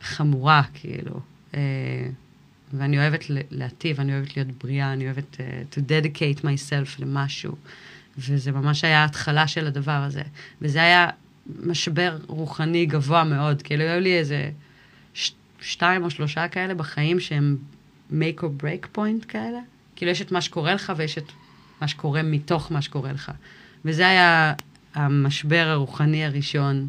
חמורה, 0.00 0.62
כאילו. 0.74 1.20
אה, 1.54 1.60
ואני 2.72 2.98
אוהבת 2.98 3.24
להטיב, 3.50 4.00
אני 4.00 4.14
אוהבת 4.14 4.36
להיות 4.36 4.48
בריאה, 4.64 4.92
אני 4.92 5.04
אוהבת 5.04 5.36
uh, 5.36 5.74
to 5.74 5.78
dedicate 5.78 6.40
myself 6.40 7.02
למשהו. 7.02 7.54
וזה 8.18 8.52
ממש 8.52 8.84
היה 8.84 9.02
ההתחלה 9.02 9.48
של 9.48 9.66
הדבר 9.66 9.92
הזה. 9.92 10.22
וזה 10.62 10.82
היה 10.82 11.08
משבר 11.62 12.18
רוחני 12.26 12.86
גבוה 12.86 13.24
מאוד, 13.24 13.62
כאילו 13.62 13.82
היו 13.84 14.00
לי 14.00 14.18
איזה 14.18 14.50
שתיים 15.60 16.04
או 16.04 16.10
שלושה 16.10 16.48
כאלה 16.48 16.74
בחיים 16.74 17.20
שהם 17.20 17.56
make 18.10 18.40
or 18.40 18.62
break 18.62 18.96
point 18.96 19.26
כאלה. 19.28 19.58
כאילו 19.96 20.10
יש 20.10 20.22
את 20.22 20.32
מה 20.32 20.40
שקורה 20.40 20.74
לך 20.74 20.92
ויש 20.96 21.18
את 21.18 21.32
מה 21.80 21.88
שקורה 21.88 22.22
מתוך 22.22 22.72
מה 22.72 22.82
שקורה 22.82 23.12
לך. 23.12 23.32
וזה 23.84 24.08
היה 24.08 24.54
המשבר 24.94 25.66
הרוחני 25.68 26.24
הראשון, 26.24 26.88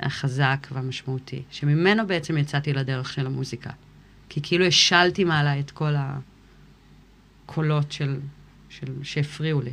החזק 0.00 0.66
והמשמעותי, 0.72 1.42
שממנו 1.50 2.06
בעצם 2.06 2.38
יצאתי 2.38 2.72
לדרך 2.72 3.12
של 3.12 3.26
המוזיקה. 3.26 3.70
כי 4.28 4.40
כאילו 4.42 4.64
השלתי 4.64 5.24
מעלה 5.24 5.58
את 5.58 5.70
כל 5.70 5.94
הקולות 7.46 7.92
של, 7.92 8.20
של, 8.68 8.86
שהפריעו 9.02 9.60
לי. 9.60 9.72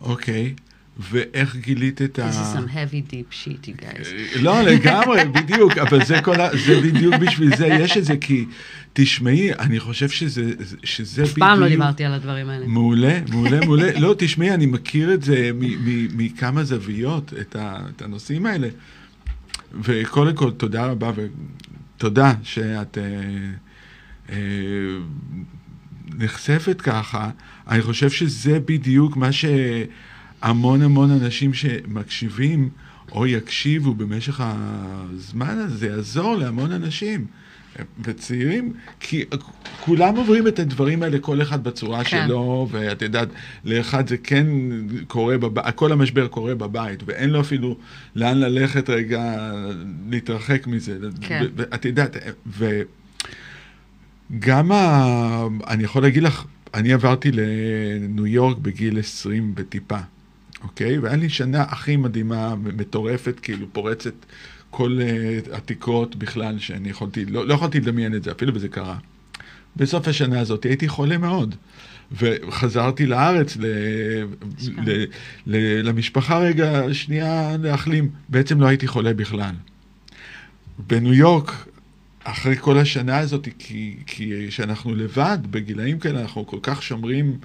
אוקיי. 0.00 0.54
Okay. 0.58 0.73
ואיך 0.98 1.56
גילית 1.56 2.02
את 2.02 2.18
ה... 2.18 2.30
This 2.30 2.32
is 2.32 2.58
some 2.58 2.68
heavy 2.68 3.12
deep 3.12 3.32
shit, 3.32 3.66
you 3.66 3.82
guys. 3.82 4.38
לא, 4.40 4.62
לגמרי, 4.62 5.24
בדיוק, 5.42 5.78
אבל 5.78 6.04
זה 6.04 6.20
כל 6.22 6.40
ה... 6.40 6.48
זה 6.66 6.80
בדיוק 6.80 7.14
בשביל 7.14 7.56
זה 7.56 7.66
יש 7.66 7.96
את 7.96 8.04
זה, 8.04 8.16
כי 8.16 8.44
תשמעי, 8.92 9.54
אני 9.54 9.80
חושב 9.80 10.08
שזה, 10.08 10.52
שזה 10.84 11.22
בדיוק... 11.22 11.38
אף 11.38 11.38
פעם 11.38 11.60
לא 11.60 11.68
דיברתי 11.68 12.04
על 12.04 12.12
הדברים 12.12 12.48
האלה. 12.48 12.66
מעולה, 12.66 13.18
מעולה, 13.32 13.60
מעולה. 13.60 14.00
לא, 14.00 14.14
תשמעי, 14.18 14.54
אני 14.54 14.66
מכיר 14.66 15.14
את 15.14 15.22
זה 15.22 15.50
מכמה 16.16 16.64
זוויות, 16.64 17.32
את, 17.40 17.56
ה, 17.56 17.78
את 17.96 18.02
הנושאים 18.02 18.46
האלה. 18.46 18.68
וקודם 19.82 20.36
כל, 20.36 20.50
תודה 20.50 20.86
רבה, 20.86 21.10
ותודה 21.96 22.32
שאת... 22.42 22.98
אה, 22.98 23.04
אה, 24.30 24.36
נחשפת 26.18 26.80
ככה, 26.80 27.30
אני 27.68 27.82
חושב 27.82 28.10
שזה 28.10 28.60
בדיוק 28.60 29.16
מה 29.16 29.32
שהמון 30.44 30.82
המון 30.82 31.10
אנשים 31.10 31.54
שמקשיבים 31.54 32.68
או 33.12 33.26
יקשיבו 33.26 33.94
במשך 33.94 34.40
הזמן 34.44 35.58
הזה, 35.58 35.86
יעזור 35.86 36.36
להמון 36.36 36.72
אנשים. 36.72 37.26
וצעירים, 38.04 38.72
כי 39.00 39.24
כולם 39.80 40.16
עוברים 40.16 40.46
את 40.46 40.58
הדברים 40.58 41.02
האלה, 41.02 41.18
כל 41.18 41.42
אחד 41.42 41.64
בצורה 41.64 42.04
כן. 42.04 42.26
שלו, 42.26 42.68
ואת 42.70 43.02
יודעת, 43.02 43.28
לאחד 43.64 44.08
זה 44.08 44.16
כן 44.16 44.46
קורה, 45.06 45.38
בב... 45.38 45.70
כל 45.70 45.92
המשבר 45.92 46.28
קורה 46.28 46.54
בבית, 46.54 47.02
ואין 47.06 47.30
לו 47.30 47.40
אפילו 47.40 47.76
לאן 48.16 48.38
ללכת 48.38 48.90
רגע, 48.90 49.52
להתרחק 50.10 50.66
מזה. 50.66 50.98
כן. 51.20 51.44
ואת 51.56 51.84
יודעת, 51.84 52.16
וגם 54.30 54.72
ה... 54.72 55.46
אני 55.66 55.84
יכול 55.84 56.02
להגיד 56.02 56.22
לך, 56.22 56.44
אני 56.74 56.92
עברתי 56.92 57.30
לניו 57.32 58.26
יורק 58.26 58.58
בגיל 58.58 58.98
20 58.98 59.52
וטיפה, 59.56 59.98
אוקיי? 60.64 60.98
והיה 60.98 61.16
לי 61.16 61.28
שנה 61.28 61.62
הכי 61.62 61.96
מדהימה, 61.96 62.54
מטורפת, 62.54 63.40
כאילו 63.40 63.66
פורצת. 63.72 64.14
כל 64.70 64.98
uh, 65.00 65.54
התקרות 65.56 66.16
בכלל 66.16 66.58
שאני 66.58 66.90
יכולתי, 66.90 67.24
לא, 67.24 67.46
לא 67.46 67.54
יכולתי 67.54 67.80
לדמיין 67.80 68.14
את 68.14 68.24
זה 68.24 68.32
אפילו, 68.32 68.54
וזה 68.54 68.68
קרה. 68.68 68.96
בסוף 69.76 70.08
השנה 70.08 70.40
הזאת 70.40 70.64
הייתי 70.64 70.88
חולה 70.88 71.18
מאוד. 71.18 71.54
וחזרתי 72.12 73.06
לארץ 73.06 73.56
ל, 73.56 73.66
ל, 74.68 75.04
ל, 75.46 75.88
למשפחה 75.88 76.38
רגע, 76.38 76.82
שנייה 76.92 77.56
להחלים. 77.62 78.10
בעצם 78.28 78.60
לא 78.60 78.66
הייתי 78.66 78.86
חולה 78.86 79.14
בכלל. 79.14 79.54
בניו 80.78 81.14
יורק, 81.14 81.66
אחרי 82.24 82.56
כל 82.60 82.78
השנה 82.78 83.18
הזאת, 83.18 83.48
כי, 83.58 83.96
כי 84.06 84.50
שאנחנו 84.50 84.94
לבד, 84.94 85.38
בגילאים 85.50 85.98
כאלה, 85.98 86.20
אנחנו 86.20 86.46
כל 86.46 86.58
כך 86.62 86.82
שומרים 86.82 87.38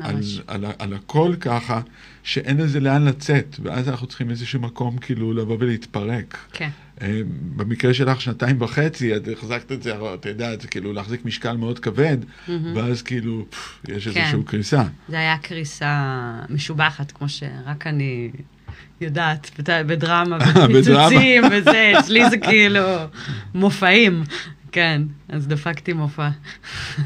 על, 0.00 0.20
על, 0.46 0.64
על 0.78 0.94
הכל 0.94 1.34
ככה, 1.40 1.80
שאין 2.22 2.56
לזה 2.56 2.80
לאן 2.80 3.04
לצאת, 3.04 3.56
ואז 3.62 3.88
אנחנו 3.88 4.06
צריכים 4.06 4.30
איזשהו 4.30 4.60
מקום 4.60 4.98
כאילו 4.98 5.32
לבוא 5.32 5.56
ולהתפרק. 5.60 6.36
כן. 6.52 6.68
אה, 7.02 7.20
במקרה 7.56 7.94
שלך 7.94 8.20
שנתיים 8.20 8.62
וחצי, 8.62 9.16
את 9.16 9.28
החזקת 9.32 9.72
את 9.72 9.82
זה, 9.82 9.94
אתה 10.14 10.28
יודע, 10.28 10.56
זה 10.60 10.68
כאילו 10.68 10.92
להחזיק 10.92 11.24
משקל 11.24 11.56
מאוד 11.56 11.78
כבד, 11.78 12.16
mm-hmm. 12.22 12.50
ואז 12.74 13.02
כאילו, 13.02 13.46
פף, 13.50 13.80
יש 13.88 14.08
כן. 14.08 14.20
איזושהי 14.20 14.42
קריסה. 14.46 14.82
זה 15.08 15.18
היה 15.18 15.38
קריסה 15.38 16.32
משובחת, 16.50 17.12
כמו 17.12 17.28
שרק 17.28 17.86
אני 17.86 18.30
יודעת, 19.00 19.50
בדרמה, 19.86 20.38
בפיצוצים 20.38 21.42
וזה, 21.52 21.92
אצלי 21.98 22.30
זה 22.30 22.36
כאילו 22.36 22.80
מופעים. 23.54 24.24
כן, 24.74 25.02
אז 25.28 25.48
דפקתי 25.48 25.92
מופע. 25.92 26.28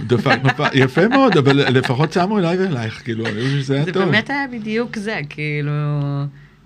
דפקת 0.06 0.42
מופע, 0.42 0.68
יפה 0.74 1.08
מאוד, 1.08 1.36
אבל 1.36 1.56
לפחות 1.56 2.12
שמו 2.12 2.38
אליי 2.38 2.56
ואלייך, 2.56 3.04
כאילו, 3.04 3.26
אני 3.26 3.34
חושב 3.34 3.60
שזה 3.60 3.74
היה 3.74 3.84
טוב. 3.84 3.94
זה 3.94 4.04
באמת 4.04 4.30
היה 4.30 4.46
בדיוק 4.52 4.96
זה, 4.96 5.20
כאילו, 5.28 5.72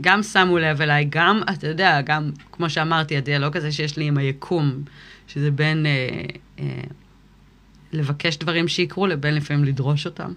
גם 0.02 0.22
שמו 0.22 0.58
לב 0.58 0.80
אליי, 0.80 1.06
גם, 1.08 1.40
אתה 1.50 1.68
יודע, 1.68 2.00
גם, 2.00 2.30
כמו 2.52 2.70
שאמרתי, 2.70 3.16
הדיאלוג 3.16 3.56
הזה 3.56 3.72
שיש 3.72 3.96
לי 3.96 4.04
עם 4.04 4.18
היקום, 4.18 4.82
שזה 5.28 5.50
בין 5.50 5.86
אה, 5.86 6.22
אה, 6.58 6.66
לבקש 7.92 8.36
דברים 8.36 8.68
שיקרו 8.68 9.06
לבין 9.06 9.34
לפעמים 9.34 9.64
לדרוש 9.64 10.06
אותם. 10.06 10.32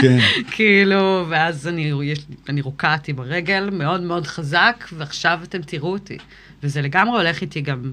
כן. 0.00 0.18
כאילו, 0.54 1.26
ואז 1.28 1.68
אני, 1.68 1.92
יש, 2.04 2.26
אני 2.48 2.60
רוקעתי 2.60 3.12
ברגל 3.12 3.70
מאוד 3.72 4.00
מאוד 4.00 4.26
חזק, 4.26 4.84
ועכשיו 4.92 5.40
אתם 5.42 5.62
תראו 5.62 5.92
אותי. 5.92 6.18
וזה 6.62 6.82
לגמרי 6.82 7.18
הולך 7.18 7.40
איתי 7.40 7.60
גם 7.60 7.92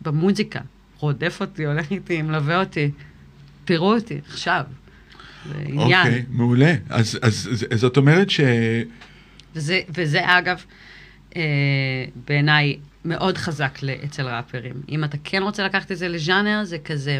במוזיקה. 0.00 0.60
רודף 0.98 1.38
אותי, 1.40 1.66
הולך 1.66 1.90
איתי, 1.90 2.22
מלווה 2.22 2.60
אותי. 2.60 2.90
תראו 3.64 3.94
אותי, 3.94 4.20
עכשיו. 4.28 4.62
זה 5.46 5.54
עניין. 5.66 6.06
אוקיי, 6.06 6.24
מעולה. 6.28 6.74
אז, 6.88 7.18
אז, 7.22 7.66
אז 7.70 7.80
זאת 7.80 7.96
אומרת 7.96 8.30
ש... 8.30 8.40
וזה, 9.54 9.80
וזה 9.88 10.38
אגב, 10.38 10.64
אה, 11.36 11.42
בעיניי, 12.26 12.78
מאוד 13.04 13.38
חזק 13.38 13.78
אצל 14.04 14.28
ראפרים. 14.28 14.74
אם 14.88 15.04
אתה 15.04 15.16
כן 15.24 15.42
רוצה 15.42 15.64
לקחת 15.64 15.92
את 15.92 15.98
זה 15.98 16.08
לז'אנר, 16.08 16.64
זה 16.64 16.78
כזה, 16.78 17.18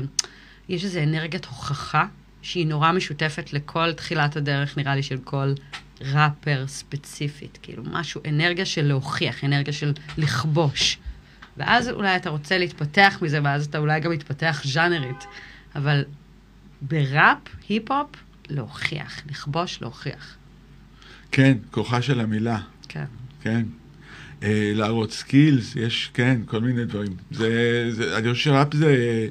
יש 0.69 0.85
איזו 0.85 1.01
אנרגיית 1.03 1.45
הוכחה 1.45 2.07
שהיא 2.43 2.67
נורא 2.67 2.93
משותפת 2.93 3.53
לכל 3.53 3.93
תחילת 3.93 4.37
הדרך, 4.37 4.77
נראה 4.77 4.95
לי, 4.95 5.03
של 5.03 5.19
כל 5.25 5.53
ראפר 6.01 6.65
ספציפית. 6.67 7.59
כאילו, 7.63 7.83
משהו, 7.87 8.21
אנרגיה 8.29 8.65
של 8.65 8.83
להוכיח, 8.83 9.45
אנרגיה 9.45 9.73
של 9.73 9.93
לכבוש. 10.19 10.99
ואז 11.59 11.89
אולי 11.89 12.17
אתה 12.17 12.31
רוצה 12.31 12.59
להתפתח 12.59 13.19
מזה, 13.23 13.41
ואז 13.45 13.67
אתה 13.67 13.79
אולי 13.79 14.01
גם 14.01 14.11
מתפתח 14.11 14.63
ז'אנרית. 14.65 15.27
אבל 15.75 16.05
בראפ, 16.83 17.39
היפ-הופ, 17.69 18.09
להוכיח, 18.49 19.23
לכבוש, 19.31 19.83
להוכיח. 19.83 20.37
כן, 21.33 21.59
כוחה 21.71 22.03
של 22.03 22.21
המילה. 22.21 22.59
כן. 22.89 23.05
כן. 23.43 23.63
אה, 24.43 24.73
להראות 24.75 25.13
skills, 25.13 25.77
יש, 25.77 26.11
כן, 26.15 26.41
כל 26.47 26.61
מיני 26.61 26.85
דברים. 26.85 27.13
זה, 27.31 27.87
זה, 27.91 28.19
אני 28.19 28.33
חושב 28.33 28.45
שראפ 28.45 28.75
זה, 28.75 29.27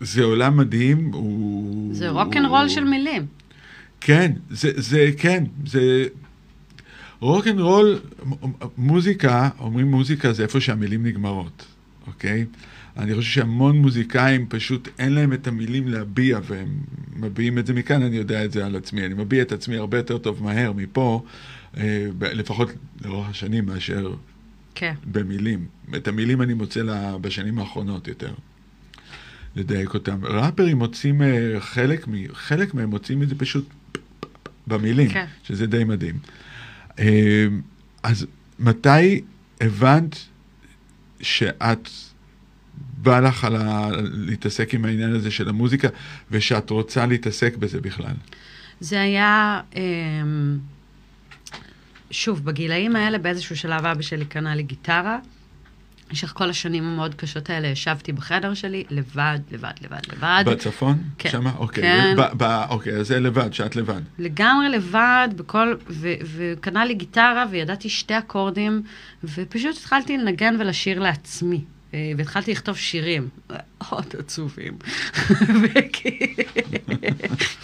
זה 0.00 0.22
עולם 0.24 0.56
מדהים, 0.56 1.10
הוא... 1.12 1.94
זה 1.94 2.08
רוקנרול 2.08 2.68
של 2.68 2.84
מילים. 2.84 3.26
כן, 4.00 4.32
זה, 4.50 4.70
זה, 4.76 5.10
כן, 5.18 5.44
זה... 5.66 6.06
רול, 7.22 7.98
מוזיקה, 8.78 9.48
אומרים 9.58 9.90
מוזיקה 9.90 10.32
זה 10.32 10.42
איפה 10.42 10.60
שהמילים 10.60 11.06
נגמרות, 11.06 11.66
אוקיי? 12.06 12.44
אני 12.96 13.14
חושב 13.14 13.30
שהמון 13.30 13.76
מוזיקאים 13.76 14.46
פשוט 14.48 14.88
אין 14.98 15.12
להם 15.12 15.32
את 15.32 15.46
המילים 15.46 15.88
להביע, 15.88 16.38
והם 16.44 16.68
מביעים 17.16 17.58
את 17.58 17.66
זה 17.66 17.74
מכאן, 17.74 18.02
אני 18.02 18.16
יודע 18.16 18.44
את 18.44 18.52
זה 18.52 18.66
על 18.66 18.76
עצמי. 18.76 19.06
אני 19.06 19.14
מביע 19.14 19.42
את 19.42 19.52
עצמי 19.52 19.76
הרבה 19.76 19.96
יותר 19.96 20.18
טוב 20.18 20.42
מהר 20.42 20.72
מפה, 20.72 21.22
אה, 21.76 22.06
לפחות 22.20 22.68
לאורך 23.04 23.28
השנים, 23.28 23.66
מאשר 23.66 24.14
כן. 24.74 24.94
במילים. 25.12 25.66
את 25.96 26.08
המילים 26.08 26.42
אני 26.42 26.54
מוצא 26.54 26.80
לה, 26.80 27.18
בשנים 27.18 27.58
האחרונות 27.58 28.08
יותר. 28.08 28.32
לדייק 29.56 29.94
אותם. 29.94 30.24
ראפרים 30.24 30.78
מוצאים 30.78 31.22
אה, 31.22 31.56
חלק, 31.60 32.06
חלק 32.32 32.74
מהם 32.74 32.90
מוצאים 32.90 33.22
את 33.22 33.28
זה 33.28 33.34
פשוט 33.34 33.68
במילים, 34.66 35.08
כן. 35.08 35.24
שזה 35.44 35.66
די 35.66 35.84
מדהים. 35.84 36.18
אמ, 36.98 37.60
אז 38.02 38.26
מתי 38.58 39.20
הבנת 39.60 40.16
שאת 41.20 41.88
בא 43.02 43.20
לך 43.20 43.44
על 43.44 43.56
ה... 43.56 43.88
להתעסק 44.12 44.74
עם 44.74 44.84
העניין 44.84 45.14
הזה 45.14 45.30
של 45.30 45.48
המוזיקה, 45.48 45.88
ושאת 46.30 46.70
רוצה 46.70 47.06
להתעסק 47.06 47.56
בזה 47.56 47.80
בכלל? 47.80 48.14
זה 48.80 49.00
היה, 49.00 49.60
אמ, 49.76 50.58
שוב, 52.10 52.44
בגילאים 52.44 52.96
האלה 52.96 53.18
באיזשהו 53.18 53.56
שלב 53.56 53.86
אבא 53.86 54.02
שלי 54.02 54.24
קנה 54.24 54.54
לי 54.54 54.62
גיטרה. 54.62 55.18
במשך 56.12 56.32
כל 56.34 56.50
השנים 56.50 56.84
המאוד 56.84 57.14
קשות 57.14 57.50
האלה 57.50 57.68
ישבתי 57.68 58.12
בחדר 58.12 58.54
שלי 58.54 58.84
לבד, 58.90 59.38
לבד, 59.52 59.70
לבד, 59.82 60.00
לבד. 60.12 60.44
בצפון? 60.46 60.98
כן. 61.18 61.30
שמה? 61.30 61.52
אוקיי. 61.58 61.82
כן. 61.82 62.14
ב- 62.16 62.44
ב- 62.44 62.64
אוקיי, 62.70 62.92
אז 62.92 63.06
זה 63.06 63.20
לבד, 63.20 63.52
שאת 63.52 63.76
לבד. 63.76 64.00
לגמרי 64.18 64.68
לבד, 64.68 65.28
בכל... 65.36 65.74
וקנה 66.36 66.84
לי 66.84 66.94
גיטרה 66.94 67.44
וידעתי 67.50 67.88
שתי 67.88 68.18
אקורדים, 68.18 68.82
ופשוט 69.24 69.76
התחלתי 69.76 70.18
לנגן 70.18 70.56
ולשיר 70.58 71.00
לעצמי. 71.00 71.60
אה, 71.94 72.12
והתחלתי 72.16 72.52
לכתוב 72.52 72.76
שירים, 72.76 73.28
מאוד 73.50 74.06
עצובים. 74.18 74.72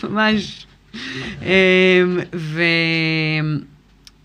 ממש. 0.04 0.66
אמ, 1.42 2.18
ו... 2.34 2.62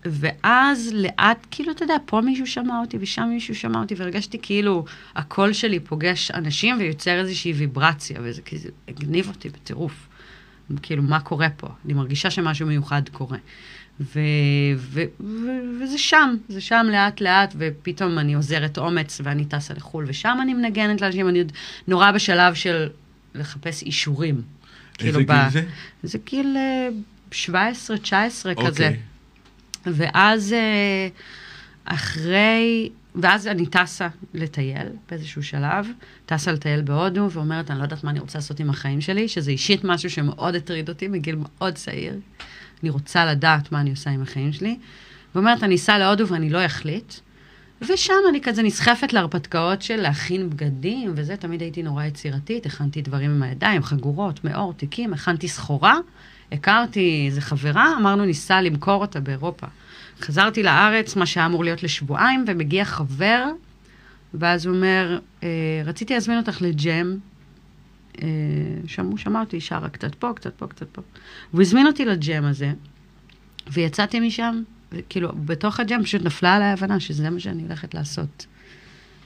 ואז 0.04 0.90
לאט, 0.94 1.46
כאילו, 1.50 1.72
אתה 1.72 1.84
יודע, 1.84 1.96
פה 2.06 2.20
מישהו 2.20 2.46
שמע 2.46 2.80
אותי 2.80 2.96
ושם 3.00 3.28
מישהו 3.28 3.54
שמע 3.54 3.80
אותי, 3.80 3.94
והרגשתי 3.94 4.38
כאילו 4.42 4.84
הקול 5.16 5.52
שלי 5.52 5.80
פוגש 5.80 6.30
אנשים 6.30 6.76
ויוצר 6.78 7.20
איזושהי 7.20 7.52
ויברציה, 7.52 8.20
וזה 8.22 8.42
כאילו 8.42 8.62
הגניב 8.88 9.28
אותי 9.28 9.48
בטירוף. 9.48 10.08
כאילו, 10.82 11.02
מה 11.02 11.20
קורה 11.20 11.50
פה? 11.56 11.68
אני 11.84 11.92
מרגישה 11.92 12.30
שמשהו 12.30 12.66
מיוחד 12.66 13.02
קורה. 13.12 13.38
ו- 14.00 14.20
ו- 14.76 15.04
ו- 15.20 15.82
וזה 15.82 15.98
שם, 15.98 16.36
זה 16.48 16.60
שם 16.60 16.86
לאט 16.92 17.20
לאט, 17.20 17.54
ופתאום 17.58 18.18
אני 18.18 18.34
עוזרת 18.34 18.78
אומץ 18.78 19.20
ואני 19.24 19.44
טסה 19.44 19.74
לחו"ל, 19.74 20.04
ושם 20.08 20.38
אני 20.42 20.54
מנגנת 20.54 21.00
לאנשים, 21.00 21.28
אני 21.28 21.38
עוד 21.38 21.52
נורא 21.88 22.12
בשלב 22.12 22.54
של 22.54 22.88
לחפש 23.34 23.82
אישורים. 23.82 24.34
איזה 24.34 24.44
כאילו 24.98 25.18
גיל 25.18 25.26
ב- 25.26 25.52
זה? 25.52 25.64
זה 26.02 26.18
גיל 26.24 26.56
17-19 27.32 27.34
okay. 27.34 28.66
כזה. 28.66 28.94
ואז 29.86 30.52
אה, 30.52 31.08
אחרי, 31.84 32.90
ואז 33.14 33.46
אני 33.46 33.66
טסה 33.66 34.08
לטייל 34.34 34.88
באיזשהו 35.10 35.42
שלב, 35.42 35.86
טסה 36.26 36.52
לטייל 36.52 36.82
בהודו, 36.82 37.30
ואומרת, 37.30 37.70
אני 37.70 37.78
לא 37.78 37.82
יודעת 37.84 38.04
מה 38.04 38.10
אני 38.10 38.20
רוצה 38.20 38.38
לעשות 38.38 38.60
עם 38.60 38.70
החיים 38.70 39.00
שלי, 39.00 39.28
שזה 39.28 39.50
אישית 39.50 39.84
משהו 39.84 40.10
שמאוד 40.10 40.54
הטריד 40.54 40.88
אותי 40.88 41.08
מגיל 41.08 41.36
מאוד 41.38 41.74
צעיר. 41.74 42.14
אני 42.82 42.90
רוצה 42.90 43.24
לדעת 43.24 43.72
מה 43.72 43.80
אני 43.80 43.90
עושה 43.90 44.10
עם 44.10 44.22
החיים 44.22 44.52
שלי. 44.52 44.76
ואומרת, 45.34 45.62
אני 45.62 45.74
אסע 45.74 45.98
להודו 45.98 46.28
ואני 46.28 46.50
לא 46.50 46.66
אחליט, 46.66 47.14
ושם 47.88 48.14
אני 48.28 48.40
כזה 48.40 48.62
נסחפת 48.62 49.12
להרפתקאות 49.12 49.82
של 49.82 49.96
להכין 49.96 50.50
בגדים, 50.50 51.12
וזה, 51.16 51.36
תמיד 51.36 51.60
הייתי 51.60 51.82
נורא 51.82 52.04
יצירתית, 52.04 52.66
הכנתי 52.66 53.02
דברים 53.02 53.30
עם 53.30 53.42
הידיים, 53.42 53.82
חגורות, 53.82 54.44
מאור, 54.44 54.72
תיקים, 54.72 55.12
הכנתי 55.12 55.48
סחורה, 55.48 55.98
הכרתי 56.52 57.24
איזה 57.26 57.40
חברה, 57.40 57.94
אמרנו 58.00 58.24
ניסע 58.24 58.62
למכור 58.62 59.00
אותה 59.02 59.20
באירופה. 59.20 59.66
חזרתי 60.20 60.62
לארץ, 60.62 61.16
מה 61.16 61.26
שהיה 61.26 61.46
אמור 61.46 61.64
להיות 61.64 61.82
לשבועיים, 61.82 62.44
ומגיע 62.48 62.84
חבר, 62.84 63.44
ואז 64.34 64.66
הוא 64.66 64.76
אומר, 64.76 65.18
אה, 65.42 65.48
רציתי 65.84 66.14
להזמין 66.14 66.38
אותך 66.38 66.62
לג'ם, 66.62 67.16
אה, 68.22 68.28
שמעו, 68.86 69.18
שמעתי, 69.18 69.60
שרה 69.60 69.88
קצת 69.88 70.14
פה, 70.14 70.32
קצת 70.36 70.54
פה, 70.54 70.66
קצת 70.66 70.86
פה. 70.92 71.02
והוא 71.50 71.62
הזמין 71.62 71.86
אותי 71.86 72.04
לג'ם 72.04 72.44
הזה, 72.44 72.72
ויצאתי 73.72 74.20
משם, 74.20 74.62
וכאילו, 74.92 75.32
בתוך 75.44 75.80
הג'ם 75.80 76.02
פשוט 76.02 76.22
נפלה 76.22 76.54
עליי 76.54 76.68
ההבנה 76.68 77.00
שזה 77.00 77.30
מה 77.30 77.40
שאני 77.40 77.62
הולכת 77.62 77.94
לעשות. 77.94 78.46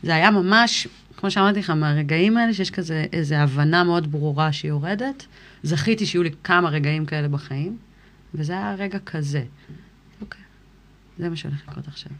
זה 0.03 0.14
היה 0.14 0.31
ממש, 0.31 0.89
כמו 1.16 1.31
שאמרתי 1.31 1.59
לך, 1.59 1.71
מהרגעים 1.71 2.37
האלה 2.37 2.55
שיש 2.55 2.71
כזה 2.71 3.07
איזו 3.12 3.35
הבנה 3.35 3.85
מאוד 3.85 4.12
ברורה 4.12 4.53
שהיא 4.53 4.69
יורדת. 4.69 5.27
זכיתי 5.62 6.06
שיהיו 6.06 6.22
לי 6.22 6.30
כמה 6.44 6.68
רגעים 6.68 7.06
כאלה 7.06 7.28
בחיים, 7.28 7.78
וזה 8.34 8.52
היה 8.52 8.74
רגע 8.78 8.98
כזה. 8.98 9.44
אוקיי, 10.20 10.40
זה 11.18 11.28
מה 11.28 11.36
שהולך 11.36 11.62
לקרות 11.68 11.88
עכשיו. 11.88 12.12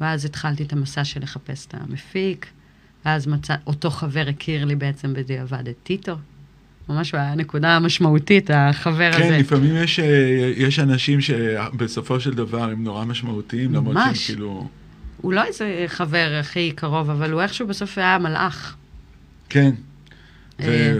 ואז 0.00 0.24
התחלתי 0.24 0.62
את 0.62 0.72
המסע 0.72 1.04
של 1.04 1.22
לחפש 1.22 1.66
את 1.66 1.74
המפיק, 1.74 2.46
ואז 3.04 3.26
מצא, 3.26 3.54
אותו 3.66 3.90
חבר 3.90 4.26
הכיר 4.28 4.64
לי 4.64 4.76
בעצם 4.76 5.14
בדיעבד 5.14 5.68
את 5.68 5.76
טיטו. 5.82 6.16
ממש 6.88 7.14
היה 7.14 7.34
נקודה 7.34 7.78
משמעותית, 7.78 8.50
החבר 8.54 9.12
כן, 9.12 9.22
הזה. 9.22 9.28
כן, 9.28 9.40
לפעמים 9.40 9.76
יש, 9.76 10.00
אה, 10.00 10.52
יש 10.56 10.78
אנשים 10.78 11.20
שבסופו 11.20 12.20
של 12.20 12.34
דבר 12.34 12.62
הם 12.62 12.84
נורא 12.84 13.04
משמעותיים, 13.04 13.74
למרות 13.74 13.96
שהם. 14.04 14.14
כאילו... 14.14 14.68
הוא 15.20 15.32
לא 15.32 15.44
איזה 15.44 15.84
חבר 15.86 16.36
הכי 16.40 16.72
קרוב, 16.72 17.10
אבל 17.10 17.32
הוא 17.32 17.42
איכשהו 17.42 17.66
בסוף 17.66 17.98
היה 17.98 18.18
מלאך. 18.18 18.76
כן, 19.48 19.70
אה, 20.60 20.66
זה 20.66 20.98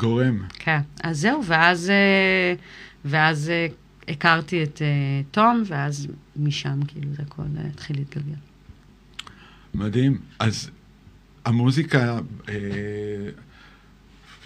גורם. 0.00 0.42
כן. 0.58 0.80
אז 1.02 1.20
זהו, 1.20 1.44
ואז, 1.44 1.90
אה, 1.90 2.54
ואז 3.04 3.50
אה, 3.50 3.66
הכרתי 4.08 4.62
את 4.62 4.82
אה, 4.82 5.22
תום, 5.30 5.62
ואז 5.66 6.08
משם 6.36 6.80
כאילו 6.88 7.14
זה 7.16 7.22
הכל 7.22 7.42
התחיל 7.70 7.96
להתגלגל. 7.96 8.38
מדהים. 9.74 10.18
אז 10.38 10.70
המוזיקה, 11.44 12.18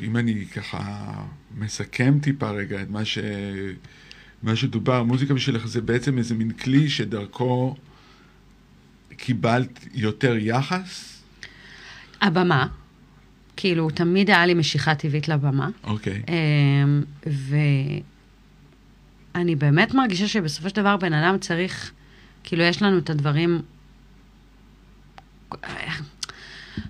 אם 0.01 0.17
אני 0.17 0.47
ככה 0.47 1.13
מסכם 1.59 2.19
טיפה 2.23 2.51
רגע 2.51 2.83
את 2.83 2.91
מה, 2.91 3.05
ש... 3.05 3.19
מה 4.43 4.57
שדובר, 4.57 4.95
המוזיקה 4.95 5.35
בשבילך 5.35 5.67
זה 5.67 5.81
בעצם 5.81 6.19
איזה 6.19 6.35
מין 6.35 6.53
כלי 6.53 6.89
שדרכו 6.89 7.77
קיבלת 9.17 9.87
יותר 9.95 10.37
יחס? 10.37 11.23
הבמה, 12.21 12.67
כאילו, 13.57 13.91
תמיד 13.91 14.31
היה 14.31 14.47
לי 14.47 14.55
משיכה 14.55 14.95
טבעית 14.95 15.29
לבמה. 15.29 15.69
אוקיי. 15.85 16.23
אמ, 16.29 17.03
ואני 19.35 19.57
באמת 19.57 19.95
מרגישה 19.95 20.29
שבסופו 20.29 20.69
של 20.69 20.77
דבר 20.77 20.97
בן 20.97 21.13
אדם 21.13 21.39
צריך, 21.39 21.93
כאילו, 22.45 22.63
יש 22.63 22.83
לנו 22.83 22.99
את 22.99 23.11
הדברים... 23.11 23.63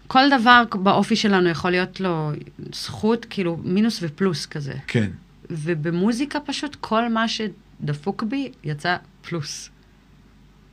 כל 0.06 0.22
דבר 0.38 0.62
באופי 0.82 1.16
שלנו 1.16 1.48
יכול 1.48 1.70
להיות 1.70 2.00
לו 2.00 2.32
זכות, 2.74 3.26
כאילו, 3.30 3.56
מינוס 3.64 3.98
ופלוס 4.02 4.46
כזה. 4.46 4.74
כן. 4.86 5.10
ובמוזיקה 5.50 6.40
פשוט 6.40 6.76
כל 6.80 7.08
מה 7.08 7.26
שדפוק 7.28 8.22
בי 8.22 8.52
יצא 8.64 8.96
פלוס. 9.22 9.70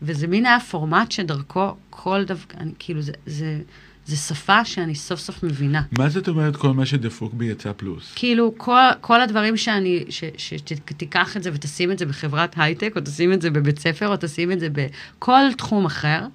וזה 0.01 0.27
מין 0.27 0.45
היה 0.45 0.59
פורמט 0.59 1.11
שדרכו 1.11 1.75
כל 1.89 2.23
דבר, 2.23 2.43
כאילו, 2.79 3.01
זה, 3.01 3.11
זה, 3.25 3.61
זה 4.05 4.15
שפה 4.15 4.65
שאני 4.65 4.95
סוף 4.95 5.19
סוף 5.19 5.43
מבינה. 5.43 5.81
מה 5.91 6.09
זאת 6.09 6.27
אומרת 6.27 6.55
כל 6.55 6.73
מה 6.73 6.85
שדפוק 6.85 7.33
בי 7.33 7.45
יצא 7.45 7.71
פלוס? 7.77 8.11
כאילו, 8.15 8.53
כל, 8.57 8.79
כל 9.01 9.21
הדברים 9.21 9.57
שאני, 9.57 10.03
שתיקח 10.37 11.37
את 11.37 11.43
זה 11.43 11.49
ותשים 11.53 11.91
את 11.91 11.99
זה 11.99 12.05
בחברת 12.05 12.53
הייטק, 12.57 12.93
או 12.95 13.01
תשים 13.01 13.33
את 13.33 13.41
זה 13.41 13.49
בבית 13.49 13.79
ספר, 13.79 14.07
או 14.07 14.15
תשים 14.19 14.51
את 14.51 14.59
זה 14.59 14.67
בכל 14.71 15.41
תחום 15.57 15.85
אחר, 15.85 16.25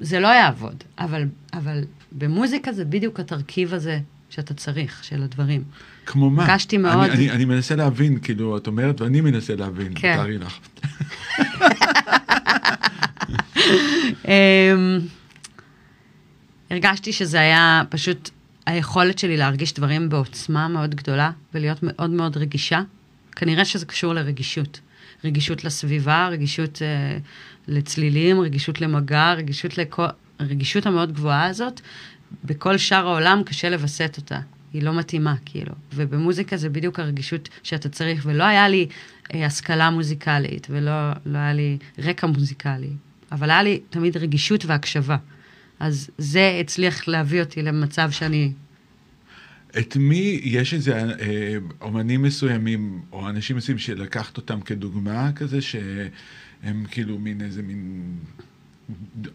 זה 0.00 0.20
לא 0.20 0.28
יעבוד. 0.28 0.84
אבל, 0.98 1.22
אבל 1.52 1.80
במוזיקה 2.12 2.72
זה 2.72 2.84
בדיוק 2.84 3.20
התרכיב 3.20 3.74
הזה 3.74 3.98
שאתה 4.30 4.54
צריך, 4.54 5.04
של 5.04 5.22
הדברים. 5.22 5.64
כמו 6.06 6.30
מה? 6.30 6.42
הרגשתי 6.44 6.76
מאוד- 6.78 6.94
אני, 7.10 7.12
אני, 7.14 7.30
אני 7.30 7.44
מנסה 7.44 7.76
להבין, 7.76 8.18
כאילו, 8.22 8.56
את 8.56 8.66
אומרת, 8.66 9.00
ואני 9.00 9.20
מנסה 9.20 9.54
להבין, 9.56 9.92
כן. 9.94 10.16
תארי 10.16 10.38
לך. 10.38 10.58
הרגשתי 16.72 17.12
שזה 17.12 17.40
היה 17.40 17.82
פשוט 17.88 18.30
היכולת 18.66 19.18
שלי 19.18 19.36
להרגיש 19.36 19.74
דברים 19.74 20.08
בעוצמה 20.08 20.68
מאוד 20.68 20.94
גדולה 20.94 21.30
ולהיות 21.54 21.78
מאוד 21.82 22.10
מאוד 22.10 22.36
רגישה. 22.36 22.82
כנראה 23.36 23.64
שזה 23.64 23.86
קשור 23.86 24.14
לרגישות. 24.14 24.80
רגישות 25.24 25.64
לסביבה, 25.64 26.28
רגישות 26.28 26.82
אה, 26.82 27.18
לצלילים, 27.68 28.40
רגישות 28.40 28.80
למגע, 28.80 29.32
רגישות 29.32 29.78
לכל... 29.78 30.06
הרגישות 30.38 30.86
המאוד 30.86 31.12
גבוהה 31.12 31.46
הזאת, 31.46 31.80
בכל 32.44 32.76
שאר 32.76 33.08
העולם 33.08 33.42
קשה 33.46 33.70
לווסת 33.70 34.14
אותה. 34.16 34.40
היא 34.72 34.82
לא 34.82 34.94
מתאימה, 34.98 35.34
כאילו. 35.44 35.72
ובמוזיקה 35.94 36.56
זה 36.56 36.68
בדיוק 36.68 37.00
הרגישות 37.00 37.48
שאתה 37.62 37.88
צריך, 37.88 38.22
ולא 38.26 38.44
היה 38.44 38.68
לי 38.68 38.86
אה, 39.34 39.46
השכלה 39.46 39.90
מוזיקלית, 39.90 40.66
ולא 40.70 40.92
לא 41.26 41.38
היה 41.38 41.52
לי 41.52 41.78
רקע 41.98 42.26
מוזיקלי, 42.26 42.90
אבל 43.32 43.50
היה 43.50 43.62
לי 43.62 43.80
תמיד 43.90 44.16
רגישות 44.16 44.64
והקשבה. 44.64 45.16
אז 45.82 46.10
זה 46.18 46.58
הצליח 46.60 47.08
להביא 47.08 47.40
אותי 47.40 47.62
למצב 47.62 48.10
שאני... 48.10 48.52
את 49.78 49.96
מי, 49.96 50.40
יש 50.44 50.74
איזה 50.74 50.94
אה, 50.94 51.56
אומנים 51.80 52.22
מסוימים, 52.22 53.02
או 53.12 53.28
אנשים 53.28 53.56
מסוימים 53.56 53.78
שלקחת 53.78 54.36
אותם 54.36 54.60
כדוגמה 54.60 55.32
כזה, 55.32 55.60
שהם 55.60 56.86
כאילו 56.90 57.18
מין 57.18 57.40
איזה 57.40 57.62
מין 57.62 58.02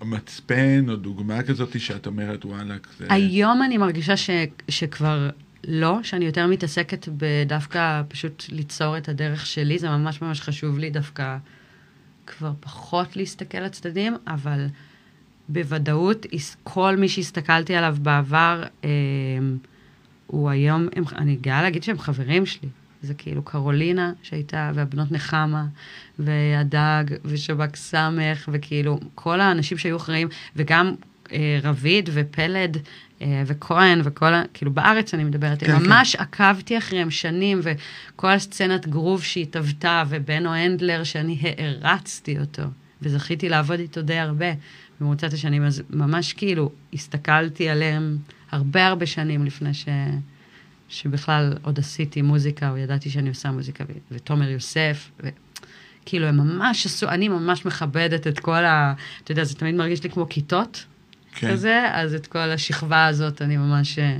מצפן 0.02 0.86
או 0.90 0.96
דוגמה 0.96 1.44
כזאת, 1.44 1.80
שאת 1.80 2.08
אומרת, 2.08 2.46
וואלה, 2.46 2.76
זה... 2.98 3.06
היום 3.10 3.64
אני 3.64 3.78
מרגישה 3.78 4.18
ש, 4.18 4.30
שכבר 4.70 5.30
לא, 5.68 6.00
שאני 6.04 6.26
יותר 6.26 6.48
מתעסקת 6.48 7.10
בדווקא 7.18 8.02
פשוט 8.08 8.44
ליצור 8.50 8.98
את 8.98 9.10
הדרך 9.10 9.46
שלי, 9.46 9.80
זה 9.80 9.90
ממש 9.90 10.22
ממש 10.22 10.42
חשוב 10.42 10.78
לי 10.78 10.90
דווקא 10.90 11.38
כבר 12.28 12.52
פחות 12.60 13.16
להסתכל 13.16 13.60
לצדדים, 13.60 14.16
אבל 14.28 14.66
בוודאות, 15.50 16.26
כל 16.64 16.96
מי 16.98 17.10
שהסתכלתי 17.10 17.76
עליו 17.76 17.98
בעבר, 18.02 18.64
אה, 18.84 18.90
הוא 20.28 20.50
היום, 20.50 20.88
הם, 20.96 21.04
אני 21.16 21.36
גאה 21.36 21.62
להגיד 21.62 21.84
שהם 21.84 22.00
חברים 22.00 22.46
שלי. 22.46 22.70
זה 23.02 23.14
כאילו 23.14 23.44
קרולינה 23.44 24.14
שהייתה, 24.24 24.72
והבנות 24.76 25.12
נחמה, 25.12 25.66
והדג, 26.20 27.04
ושב"כ 27.26 27.76
סמך, 27.76 28.50
וכאילו 28.52 29.00
כל 29.16 29.42
האנשים 29.42 29.78
שהיו 29.78 29.98
אחראים, 29.98 30.28
וגם 30.56 30.96
אה, 31.32 31.60
רביד 31.64 32.10
ופלד 32.14 32.78
אה, 33.22 33.44
וכהן 33.46 34.02
וכל 34.04 34.34
ה... 34.34 34.44
כאילו 34.54 34.72
בארץ 34.72 35.14
אני 35.14 35.24
מדברת, 35.24 35.60
כן, 35.60 35.66
כן, 35.66 35.80
כן. 35.80 35.86
ממש 35.86 36.16
עקבתי 36.16 36.78
אחריהם 36.78 37.12
שנים, 37.12 37.60
וכל 37.64 38.28
הסצנת 38.28 38.88
גרוב 38.88 39.24
שהתהוותה, 39.24 40.04
ובנו 40.10 40.54
הנדלר 40.54 41.04
שאני 41.04 41.40
הערצתי 41.42 42.40
אותו, 42.40 42.64
וזכיתי 43.02 43.50
לעבוד 43.50 43.80
איתו 43.80 44.02
די 44.02 44.18
הרבה 44.18 44.46
במרוצת 45.02 45.34
השנים, 45.34 45.64
אז 45.64 45.84
ממש 45.90 46.34
כאילו 46.34 46.72
הסתכלתי 46.94 47.70
עליהם 47.70 48.18
הרבה 48.52 48.88
הרבה 48.88 49.06
שנים 49.06 49.46
לפני 49.46 49.74
ש... 49.74 49.86
שבכלל 50.90 51.58
עוד 51.62 51.80
עשיתי 51.80 52.22
מוזיקה, 52.22 52.70
או 52.70 52.78
ידעתי 52.78 53.10
שאני 53.10 53.30
עושה 53.30 53.52
מוזיקה, 53.52 53.84
ו- 53.90 54.16
ותומר 54.16 54.50
יוסף, 54.50 55.12
וכאילו 55.20 56.28
הם 56.28 56.38
ממש 56.38 56.86
עשו, 56.86 57.10
אני 57.10 57.28
ממש 57.28 57.66
מכבדת 57.66 58.28
את 58.28 58.40
כל 58.40 58.66
ה... 58.66 58.94
אתה 59.24 59.32
יודע, 59.32 59.44
זה 59.44 59.56
תמיד 59.56 59.76
מרגיש 59.76 60.04
לי 60.04 60.10
כמו 60.10 60.30
כיתות 60.30 60.86
כן. 61.32 61.52
כזה, 61.52 61.90
אז 61.92 62.14
את 62.14 62.28
כל 62.28 62.40
השכבה 62.40 63.06
הזאת, 63.06 63.42
אני 63.42 63.58
ממש, 63.58 64.00
אה, 64.00 64.18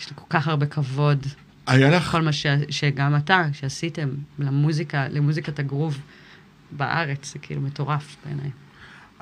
יש 0.00 0.10
לי 0.10 0.16
כל 0.16 0.26
כך 0.30 0.48
הרבה 0.48 0.66
כבוד. 0.66 1.26
היה 1.66 1.90
לך, 1.90 2.10
כל 2.10 2.22
מה 2.22 2.32
ש, 2.32 2.46
שגם 2.70 3.16
אתה, 3.16 3.44
שעשיתם 3.52 4.08
למוזיקה, 4.38 5.08
למוזיקת 5.08 5.58
הגרוב 5.58 6.00
בארץ, 6.70 7.32
זה 7.32 7.38
כאילו 7.38 7.60
מטורף 7.60 8.16
בעיניי. 8.24 8.50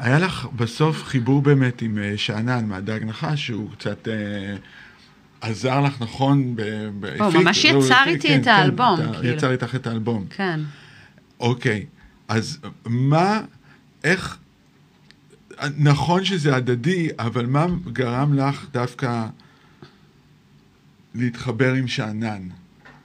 היה 0.00 0.18
לך 0.18 0.46
בסוף 0.56 1.04
חיבור 1.04 1.42
באמת 1.42 1.82
עם 1.82 1.98
אה, 1.98 2.12
שאנן 2.16 2.64
מהדג 2.66 3.04
נחש, 3.04 3.46
שהוא 3.46 3.70
קצת 3.70 4.08
אה, 4.08 4.56
עזר 5.40 5.80
לך, 5.80 6.02
נכון? 6.02 6.56
ב- 6.56 6.62
ב- 7.00 7.22
הוא 7.22 7.32
ממש 7.42 7.64
יצר 7.64 7.94
הפיק, 7.94 8.14
איתי 8.14 8.28
כן, 8.28 8.40
את 8.40 8.44
כן, 8.44 8.50
האלבום, 8.50 9.00
אתה- 9.00 9.18
כאילו. 9.20 9.34
יצר 9.36 9.50
איתך 9.52 9.74
את 9.74 9.86
האלבום. 9.86 10.26
כן. 10.30 10.60
אוקיי, 11.40 11.86
אז 12.28 12.58
מה, 12.86 13.40
איך, 14.04 14.38
נכון 15.78 16.24
שזה 16.24 16.56
הדדי, 16.56 17.08
אבל 17.18 17.46
מה 17.46 17.66
גרם 17.92 18.34
לך 18.38 18.66
דווקא 18.72 19.26
להתחבר 21.14 21.72
עם 21.74 21.88
שאנן? 21.88 22.42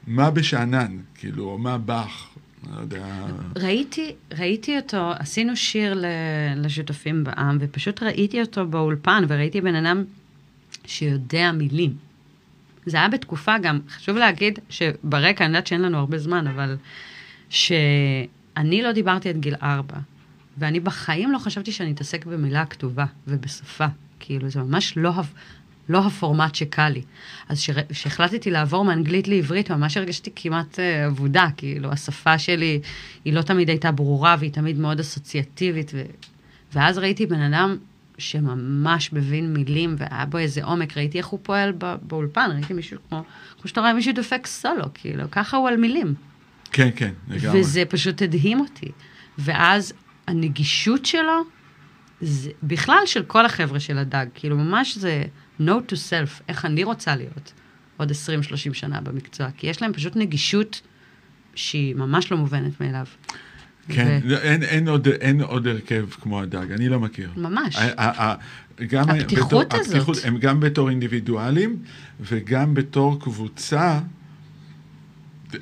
מה 0.07 0.31
בשאנן? 0.31 0.97
כאילו, 1.15 1.57
מה 1.57 1.77
בך? 1.77 2.27
לא. 2.71 2.97
ראיתי, 3.55 4.15
ראיתי 4.37 4.77
אותו, 4.77 5.11
עשינו 5.19 5.55
שיר 5.55 6.03
לשותפים 6.55 7.23
בעם, 7.23 7.57
ופשוט 7.61 8.03
ראיתי 8.03 8.41
אותו 8.41 8.67
באולפן, 8.67 9.23
וראיתי 9.27 9.61
בן 9.61 9.75
אדם 9.75 10.03
שיודע 10.85 11.51
מילים. 11.51 11.93
זה 12.85 12.97
היה 12.97 13.07
בתקופה 13.07 13.57
גם, 13.57 13.79
חשוב 13.89 14.17
להגיד 14.17 14.59
שברקע, 14.69 15.45
אני 15.45 15.51
יודעת 15.51 15.67
שאין 15.67 15.81
לנו 15.81 15.97
הרבה 15.97 16.17
זמן, 16.17 16.47
אבל 16.47 16.77
שאני 17.49 18.81
לא 18.81 18.91
דיברתי 18.91 19.29
עד 19.29 19.37
גיל 19.37 19.55
ארבע, 19.63 19.97
ואני 20.57 20.79
בחיים 20.79 21.31
לא 21.31 21.37
חשבתי 21.37 21.71
שאני 21.71 21.91
אתעסק 21.91 22.25
במילה 22.25 22.65
כתובה 22.65 23.05
ובשפה. 23.27 23.85
כאילו, 24.19 24.49
זה 24.49 24.59
ממש 24.59 24.97
לא, 24.97 25.11
לא 25.89 26.05
הפורמט 26.05 26.55
שקל 26.55 26.89
לי. 26.89 27.01
אז 27.49 27.65
כשהחלטתי 27.89 28.51
לעבור 28.51 28.85
מאנגלית 28.85 29.27
לעברית, 29.27 29.71
ממש 29.71 29.97
הרגשתי 29.97 30.31
כמעט 30.35 30.79
אה, 30.79 31.07
אבודה, 31.07 31.47
כאילו, 31.57 31.91
השפה 31.91 32.37
שלי, 32.37 32.79
היא 33.25 33.33
לא 33.33 33.41
תמיד 33.41 33.69
הייתה 33.69 33.91
ברורה, 33.91 34.35
והיא 34.39 34.51
תמיד 34.51 34.79
מאוד 34.79 34.99
אסוציאטיבית. 34.99 35.91
ו... 35.93 36.01
ואז 36.73 36.97
ראיתי 36.97 37.25
בן 37.25 37.41
אדם 37.41 37.77
שממש 38.17 39.13
מבין 39.13 39.53
מילים, 39.53 39.95
והיה 39.97 40.25
בו 40.25 40.37
איזה 40.37 40.63
עומק, 40.63 40.97
ראיתי 40.97 41.17
איך 41.17 41.27
הוא 41.27 41.39
פועל 41.43 41.71
בא, 41.71 41.95
באולפן, 42.01 42.49
ראיתי 42.53 42.73
מישהו 42.73 42.97
כמו, 43.09 43.23
כמו 43.61 43.69
שאתה 43.69 43.81
רואה 43.81 43.93
מישהו 43.93 44.13
דופק 44.13 44.47
סולו, 44.47 44.85
כאילו, 44.93 45.23
ככה 45.31 45.57
הוא 45.57 45.67
על 45.67 45.77
מילים. 45.77 46.13
כן, 46.71 46.89
כן, 46.95 47.11
לגמרי. 47.27 47.59
וזה 47.59 47.83
פשוט 47.89 48.21
הדהים 48.21 48.59
אותי. 48.59 48.91
ואז 49.37 49.93
הנגישות 50.27 51.05
שלו, 51.05 51.41
זה 52.21 52.49
בכלל 52.63 53.01
של 53.05 53.23
כל 53.23 53.45
החבר'ה 53.45 53.79
של 53.79 53.97
הדג, 53.97 54.25
כאילו 54.33 54.57
ממש 54.57 54.97
זה 54.97 55.23
note 55.61 55.91
to 55.91 55.95
self, 55.95 56.41
איך 56.49 56.65
אני 56.65 56.83
רוצה 56.83 57.15
להיות 57.15 57.53
עוד 57.97 58.11
20-30 58.11 58.13
שנה 58.73 59.01
במקצוע, 59.01 59.47
כי 59.57 59.67
יש 59.67 59.81
להם 59.81 59.93
פשוט 59.93 60.15
נגישות 60.15 60.81
שהיא 61.55 61.95
ממש 61.95 62.31
לא 62.31 62.37
מובנת 62.37 62.81
מאליו. 62.81 63.05
כן, 63.89 64.19
ו- 64.23 64.27
לא, 64.29 64.37
אין, 64.37 64.63
אין, 64.63 64.87
עוד, 64.87 65.07
אין 65.07 65.41
עוד 65.41 65.67
הרכב 65.67 66.09
כמו 66.21 66.41
הדג, 66.41 66.71
אני 66.71 66.89
לא 66.89 66.99
מכיר. 66.99 67.29
ממש. 67.37 67.75
ה- 67.75 68.23
ה- 68.23 68.35
גם 68.87 69.09
הפתיחות 69.09 69.65
בתור, 69.67 69.79
הזאת. 69.79 69.93
הפתיחות, 69.93 70.17
הם 70.23 70.37
גם 70.37 70.59
בתור 70.59 70.89
אינדיבידואלים 70.89 71.77
וגם 72.19 72.73
בתור 72.73 73.19
קבוצה. 73.21 73.99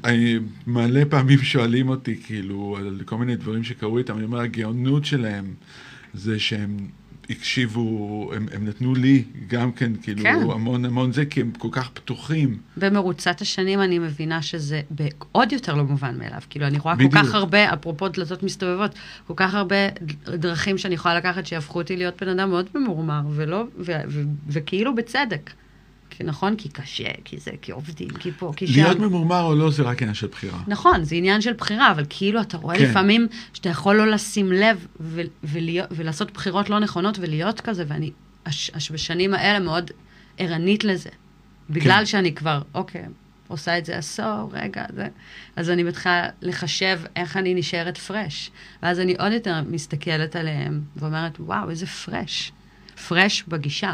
אני 0.03 0.39
מלא 0.67 1.01
פעמים 1.09 1.39
שואלים 1.39 1.89
אותי, 1.89 2.15
כאילו, 2.25 2.77
על 2.79 3.01
כל 3.05 3.17
מיני 3.17 3.35
דברים 3.35 3.63
שקרו 3.63 3.97
איתם, 3.97 4.17
אני 4.17 4.25
אומר, 4.25 4.39
הגאונות 4.39 5.05
שלהם 5.05 5.53
זה 6.13 6.39
שהם 6.39 6.77
הקשיבו, 7.29 8.31
הם, 8.35 8.47
הם 8.53 8.67
נתנו 8.67 8.95
לי 8.95 9.23
גם 9.47 9.71
כן, 9.71 9.91
כאילו, 10.01 10.23
כן. 10.23 10.35
המון 10.51 10.85
המון 10.85 11.11
זה, 11.11 11.25
כי 11.25 11.41
הם 11.41 11.51
כל 11.57 11.67
כך 11.71 11.89
פתוחים. 11.89 12.57
במרוצת 12.77 13.41
השנים 13.41 13.81
אני 13.81 13.99
מבינה 13.99 14.41
שזה 14.41 14.81
עוד 15.31 15.51
יותר 15.51 15.75
לא 15.75 15.83
מובן 15.83 16.17
מאליו. 16.17 16.41
כאילו, 16.49 16.67
אני 16.67 16.79
רואה 16.79 16.95
בדיוק. 16.95 17.13
כל 17.13 17.19
כך 17.19 17.35
הרבה, 17.35 17.73
אפרופו 17.73 18.09
דלתות 18.09 18.43
מסתובבות, 18.43 18.91
כל 19.27 19.33
כך 19.35 19.53
הרבה 19.53 19.75
דרכים 20.27 20.77
שאני 20.77 20.95
יכולה 20.95 21.15
לקחת 21.15 21.45
שיהפכו 21.45 21.79
אותי 21.79 21.97
להיות 21.97 22.23
בן 22.23 22.29
אדם 22.29 22.49
מאוד 22.49 22.65
ממורמר, 22.75 23.21
ולא, 23.29 23.63
ו- 23.79 23.91
ו- 24.07 24.23
וכאילו 24.47 24.95
בצדק. 24.95 25.49
כי 26.17 26.23
נכון, 26.23 26.55
כי 26.55 26.69
קשה, 26.69 27.09
כי 27.25 27.37
זה, 27.37 27.51
כי 27.61 27.71
עובדים, 27.71 28.09
כי 28.09 28.31
פה, 28.31 28.53
כי 28.55 28.67
שם. 28.67 28.73
להיות 28.73 28.99
ממורמר 28.99 29.41
או 29.41 29.55
לא 29.55 29.71
זה 29.71 29.83
רק 29.83 30.01
עניין 30.01 30.15
של 30.15 30.27
בחירה. 30.27 30.59
נכון, 30.67 31.03
זה 31.03 31.15
עניין 31.15 31.41
של 31.41 31.53
בחירה, 31.53 31.91
אבל 31.91 32.03
כאילו 32.09 32.41
אתה 32.41 32.57
רואה 32.57 32.75
כן. 32.77 32.83
כן. 32.83 32.89
לפעמים 32.89 33.27
שאתה 33.53 33.69
יכול 33.69 33.95
לא 33.95 34.07
לשים 34.07 34.51
לב 34.51 34.87
ו- 34.99 35.21
ולהיות, 35.43 35.87
ולעשות 35.91 36.31
בחירות 36.33 36.69
לא 36.69 36.79
נכונות 36.79 37.19
ולהיות 37.19 37.61
כזה, 37.61 37.83
ואני 37.87 38.11
הש- 38.45 38.71
הש- 38.73 38.91
בשנים 38.91 39.33
האלה 39.33 39.59
מאוד 39.59 39.91
ערנית 40.37 40.83
לזה. 40.83 41.09
בגלל 41.69 41.99
כן. 41.99 42.05
שאני 42.05 42.35
כבר, 42.35 42.61
אוקיי, 42.73 43.03
עושה 43.47 43.77
את 43.77 43.85
זה 43.85 43.97
עשור, 43.97 44.49
רגע, 44.53 44.85
זה... 44.95 45.07
אז 45.55 45.69
אני 45.69 45.83
מתחילה 45.83 46.29
לחשב 46.41 46.99
איך 47.15 47.37
אני 47.37 47.53
נשארת 47.53 47.97
פרש. 47.97 48.51
ואז 48.83 48.99
אני 48.99 49.15
עוד 49.19 49.31
יותר 49.31 49.61
מסתכלת 49.69 50.35
עליהם 50.35 50.81
ואומרת, 50.95 51.39
וואו, 51.39 51.69
איזה 51.69 51.85
פרש. 51.87 52.51
פרש 53.07 53.43
בגישה. 53.47 53.93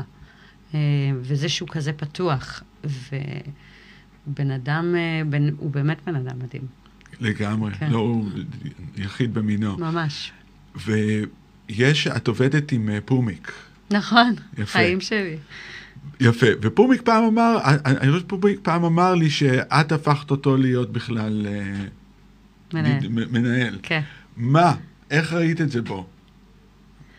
אה, 0.74 0.80
וזה 1.22 1.50
שהוא 1.50 1.70
כזה 1.72 1.94
פתוח. 1.94 2.64
ובן 2.84 4.52
אדם, 4.52 4.96
אה, 4.98 5.22
בן, 5.30 5.50
הוא 5.58 5.72
באמת 5.72 5.98
בן 6.06 6.16
אדם 6.16 6.40
מדהים. 6.40 6.62
לגמרי. 7.20 7.72
כן. 7.74 7.92
לא, 7.92 7.98
הוא 7.98 8.30
יחיד 8.98 9.34
במינו. 9.34 9.78
ממש. 9.78 10.32
ויש, 10.76 12.08
את 12.08 12.28
עובדת 12.28 12.72
עם 12.72 12.90
אה, 12.90 13.00
פומיק. 13.06 13.52
נכון, 13.92 14.34
יפה. 14.54 14.66
חיים 14.66 15.02
שלי. 15.02 15.38
יפה. 16.20 16.48
ופומיק 16.62 17.02
פעם 17.02 17.24
אמר, 17.24 17.58
אני 17.86 18.12
חושב 18.12 18.20
שפומיק 18.20 18.60
פעם 18.62 18.84
אמר 18.84 19.16
לי 19.16 19.30
שאת 19.30 19.92
הפכת 19.92 20.32
אותו 20.32 20.58
להיות 20.58 20.94
בכלל 20.94 21.48
מנהל. 22.74 23.08
מנהל. 23.10 23.80
כן. 23.84 24.02
מה? 24.38 24.74
איך 25.12 25.34
ראית 25.34 25.62
את 25.62 25.70
זה 25.72 25.82
בו? 25.82 26.08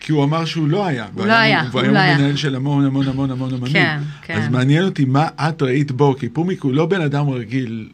כי 0.00 0.12
הוא 0.12 0.24
אמר 0.24 0.44
שהוא 0.44 0.68
לא 0.68 0.86
היה. 0.86 1.06
הוא 1.14 1.26
לא 1.26 1.32
היה, 1.32 1.62
הוא 1.62 1.68
והיום 1.80 1.94
לא 1.94 1.98
הוא 1.98 2.06
היה. 2.06 2.18
מנהל 2.18 2.36
של 2.36 2.54
המון 2.54 2.84
המון 2.84 3.08
המון 3.08 3.30
המון 3.30 3.54
אמנים. 3.54 3.72
כן, 3.72 4.00
כן. 4.22 4.34
אז 4.34 4.48
מעניין 4.48 4.84
אותי 4.84 5.04
מה 5.04 5.28
את 5.36 5.62
ראית 5.62 5.92
בו, 5.92 6.16
כי 6.18 6.28
פומיק 6.28 6.62
הוא 6.62 6.72
לא 6.74 6.86
בן 6.86 7.00
אדם 7.00 7.28
רגיל 7.30 7.88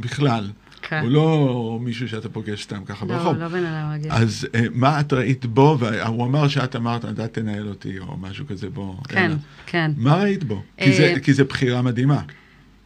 בכלל. 0.00 0.50
כן. 0.82 1.00
הוא 1.02 1.10
לא 1.10 1.78
מישהו 1.82 2.08
שאתה 2.08 2.28
פוגש 2.28 2.62
סתם 2.62 2.84
ככה 2.84 3.06
ברחוב. 3.06 3.36
לא, 3.36 3.42
לא 3.42 3.48
בן 3.48 3.64
אדם 3.64 3.90
רגיל. 3.92 4.12
אז 4.12 4.46
אה, 4.54 4.60
מה 4.74 5.00
את 5.00 5.12
ראית 5.12 5.46
בו, 5.46 5.76
והוא 5.80 6.26
אמר 6.26 6.48
שאת 6.48 6.76
אמרת, 6.76 7.04
אתה 7.04 7.28
תנהל 7.28 7.68
אותי, 7.68 7.98
או 7.98 8.16
משהו 8.16 8.46
כזה 8.46 8.70
בו. 8.70 9.00
כן, 9.08 9.20
יאללה. 9.22 9.34
כן. 9.66 9.90
מה 9.96 10.14
ראית 10.16 10.44
בו? 10.44 10.62
כי 10.76 10.92
זה- 10.92 11.12
אה, 11.14 11.20
כי 11.20 11.32
זו 11.32 11.44
בחירה 11.44 11.82
מדהימה. 11.82 12.20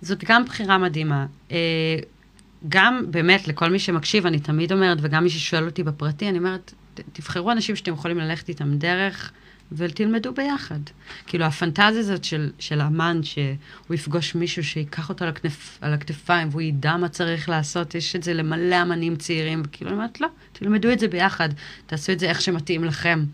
זאת 0.03 0.25
גם 0.29 0.45
בחירה 0.45 0.79
מדהימה. 0.79 1.27
אה, 1.53 1.57
גם 2.69 3.01
באמת, 3.11 3.49
לכל 3.49 3.71
מי 3.71 3.79
שמקשיב, 3.79 4.27
אני 4.27 4.41
תמיד 4.41 4.73
אומרת, 4.73 4.99
וגם 5.01 5.23
מי 5.25 5.31
ששואל 5.31 5.65
אותי 5.67 5.83
בפרטי, 5.83 6.29
אני 6.29 6.39
אומרת, 6.39 6.75
תבחרו 7.13 7.53
אנשים 7.53 7.77
שאתם 7.77 7.93
יכולים 7.93 8.19
ללכת 8.19 8.49
איתם 8.49 8.79
דרך, 8.79 9.33
ותלמדו 9.77 10.33
ביחד. 10.33 10.79
כאילו, 11.27 11.45
הפנטזיה 11.45 12.01
הזאת 12.01 12.25
של, 12.25 12.51
של 12.59 12.81
אמן, 12.81 13.21
שהוא 13.23 13.95
יפגוש 13.95 14.35
מישהו 14.35 14.65
שיקח 14.65 15.09
אותו 15.09 15.25
על, 15.25 15.31
הכנף, 15.31 15.79
על 15.81 15.93
הכתפיים, 15.93 16.49
והוא 16.51 16.63
ידע 16.63 16.97
מה 16.97 17.09
צריך 17.09 17.49
לעשות, 17.49 17.95
יש 17.95 18.17
את 18.17 18.23
זה 18.23 18.35
למלא 18.35 18.83
אמנים 18.83 19.17
צעירים, 19.17 19.63
וכאילו, 19.65 19.91
אני 19.91 19.97
אומרת, 19.97 20.21
לא, 20.21 20.29
תלמדו 20.53 20.93
את 20.93 20.99
זה 20.99 21.09
ביחד, 21.09 21.49
תעשו 21.87 22.13
את 22.13 22.19
זה 22.19 22.27
איך 22.27 22.41
שמתאים 22.41 22.85
לכם. 22.85 23.25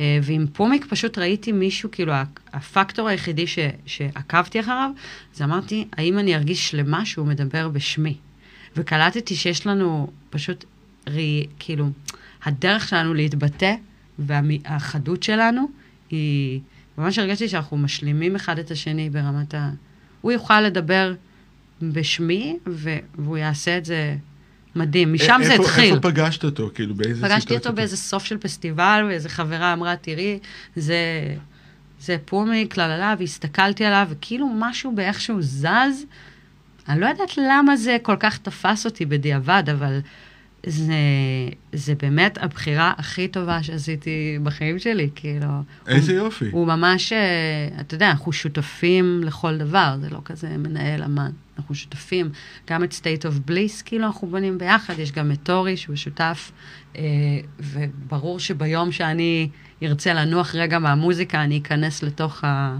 אה, 0.00 0.18
ועם 0.22 0.46
פומיק 0.52 0.86
פשוט 0.88 1.18
ראיתי 1.18 1.52
מישהו, 1.52 1.90
כאילו, 1.90 2.12
הפקטור 2.52 3.08
היחידי 3.08 3.46
ש, 3.46 3.58
שעקבתי 3.86 4.60
אחריו, 4.60 4.90
זה 5.34 5.44
אמרתי, 5.44 5.88
האם 5.92 6.18
אני 6.18 6.36
ארגיש 6.36 6.70
שלמה 6.70 7.06
שהוא 7.06 7.26
מדבר 7.26 7.68
בשמי? 7.68 8.16
וקלטתי 8.76 9.36
שיש 9.36 9.66
לנו 9.66 10.10
פשוט, 10.30 10.64
ראי, 11.06 11.46
כאילו, 11.58 11.90
הדרך 12.46 12.88
שלנו 12.88 13.14
להתבטא 13.14 13.74
והחדות 14.18 15.22
שלנו 15.22 15.68
היא, 16.10 16.60
ממש 16.98 17.18
הרגשתי 17.18 17.48
שאנחנו 17.48 17.76
משלימים 17.76 18.36
אחד 18.36 18.58
את 18.58 18.70
השני 18.70 19.10
ברמת 19.10 19.54
ה... 19.54 19.70
הוא 20.20 20.32
יוכל 20.32 20.60
לדבר 20.60 21.14
בשמי, 21.82 22.56
ו... 22.68 22.96
והוא 23.18 23.36
יעשה 23.36 23.78
את 23.78 23.84
זה 23.84 24.16
מדהים. 24.76 25.12
משם 25.12 25.40
זה 25.44 25.52
איפה- 25.52 25.62
התחיל. 25.62 25.94
איפה 25.94 26.10
פגשת 26.10 26.44
אותו? 26.44 26.70
כאילו, 26.74 26.94
באיזה 26.94 27.20
פגשתי 27.22 27.40
סיטואציה 27.40 27.56
אותו 27.56 27.68
אתה- 27.68 27.76
באיזה 27.76 27.96
סוף 27.96 28.24
של 28.24 28.38
פסטיבל, 28.38 29.04
ואיזה 29.08 29.28
חברה 29.28 29.72
אמרה, 29.72 29.96
תראי, 29.96 30.38
זה, 30.76 30.96
זה 32.00 32.16
פומיק, 32.24 32.76
לה 32.76 32.88
לה 32.88 32.98
לה, 32.98 33.14
והסתכלתי 33.18 33.84
עליו, 33.84 34.06
וכאילו 34.10 34.48
משהו 34.58 34.94
באיכשהו 34.94 35.42
זז. 35.42 36.04
אני 36.88 37.00
לא 37.00 37.06
יודעת 37.06 37.36
למה 37.36 37.76
זה 37.76 37.96
כל 38.02 38.16
כך 38.20 38.38
תפס 38.38 38.84
אותי 38.86 39.06
בדיעבד, 39.06 39.62
אבל 39.72 39.98
זה, 40.66 40.94
זה 41.72 41.94
באמת 41.94 42.38
הבחירה 42.40 42.92
הכי 42.98 43.28
טובה 43.28 43.62
שעשיתי 43.62 44.38
בחיים 44.42 44.78
שלי, 44.78 45.10
כאילו. 45.14 45.48
איזה 45.86 46.12
הוא, 46.12 46.24
יופי. 46.24 46.48
הוא 46.50 46.66
ממש, 46.66 47.12
אה, 47.12 47.68
אתה 47.80 47.94
יודע, 47.94 48.10
אנחנו 48.10 48.32
שותפים 48.32 49.20
לכל 49.24 49.58
דבר, 49.58 49.96
זה 50.00 50.10
לא 50.10 50.20
כזה 50.24 50.56
מנהל 50.56 51.02
אמן. 51.02 51.30
אנחנו 51.58 51.74
שותפים, 51.74 52.30
גם 52.70 52.84
את 52.84 52.92
state 52.92 53.22
of 53.22 53.50
bliss, 53.50 53.82
כאילו 53.84 54.06
אנחנו 54.06 54.28
בונים 54.28 54.58
ביחד, 54.58 54.98
יש 54.98 55.12
גם 55.12 55.32
את 55.32 55.38
טורי 55.42 55.76
שהוא 55.76 55.96
שותף, 55.96 56.52
אה, 56.96 57.02
וברור 57.60 58.40
שביום 58.40 58.92
שאני 58.92 59.48
ארצה 59.82 60.14
לנוח 60.14 60.54
רגע 60.54 60.78
מהמוזיקה, 60.78 61.42
אני 61.42 61.58
אכנס 61.58 62.02
לתוך, 62.02 62.44
ה, 62.44 62.76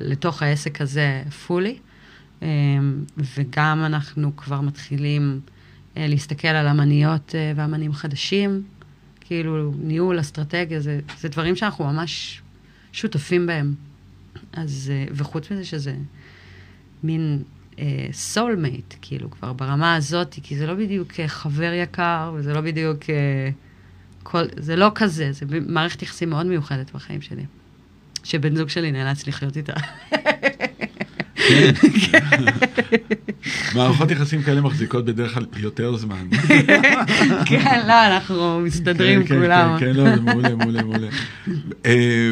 לתוך 0.00 0.42
העסק 0.42 0.80
הזה 0.80 1.22
fully. 1.46 1.78
אה, 2.42 2.48
וגם 3.36 3.82
אנחנו 3.86 4.36
כבר 4.36 4.60
מתחילים 4.60 5.40
להסתכל 5.96 6.48
על 6.48 6.68
אמניות 6.68 7.34
אה, 7.34 7.52
ואמנים 7.56 7.92
חדשים, 7.92 8.62
כאילו 9.20 9.72
ניהול, 9.78 10.20
אסטרטגיה, 10.20 10.80
זה, 10.80 11.00
זה 11.18 11.28
דברים 11.28 11.56
שאנחנו 11.56 11.84
ממש 11.84 12.42
שותפים 12.92 13.46
בהם. 13.46 13.74
אז, 14.52 14.92
אה, 14.94 15.04
וחוץ 15.12 15.50
מזה 15.50 15.64
שזה 15.64 15.94
מין 17.02 17.42
soulmate, 18.12 18.92
אה, 18.92 18.96
כאילו, 19.02 19.30
כבר 19.30 19.52
ברמה 19.52 19.94
הזאת, 19.94 20.34
כי 20.42 20.56
זה 20.56 20.66
לא 20.66 20.74
בדיוק 20.74 21.20
אה, 21.20 21.28
חבר 21.28 21.72
יקר, 21.72 22.32
וזה 22.36 22.54
לא 22.54 22.60
בדיוק... 22.60 23.02
אה, 23.02 23.06
כל, 24.22 24.42
זה 24.56 24.76
לא 24.76 24.92
כזה, 24.94 25.32
זה 25.32 25.46
מערכת 25.66 26.02
יחסים 26.02 26.30
מאוד 26.30 26.46
מיוחדת 26.46 26.90
בחיים 26.94 27.20
שלי. 27.20 27.44
שבן 28.24 28.56
זוג 28.56 28.68
שלי 28.68 28.92
נאלץ 28.92 29.26
לחיות 29.26 29.56
איתה. 29.56 29.72
כן. 31.36 31.72
מערכות 33.74 34.10
יחסים 34.10 34.42
כאלה 34.42 34.60
מחזיקות 34.60 35.04
בדרך 35.04 35.34
כלל 35.34 35.46
יותר 35.56 35.96
זמן. 35.96 36.28
כן, 37.46 37.80
לא, 37.88 38.06
אנחנו 38.06 38.60
מסתדרים 38.60 39.22
כן, 39.22 39.28
כן, 39.28 39.40
כולם. 39.40 39.76
כן, 39.80 39.90
לא, 39.94 40.16
זה 40.16 40.20
מעולה, 40.20 40.54
מעולה, 40.54 40.82
מעולה. 40.82 41.08
אה, 41.86 42.30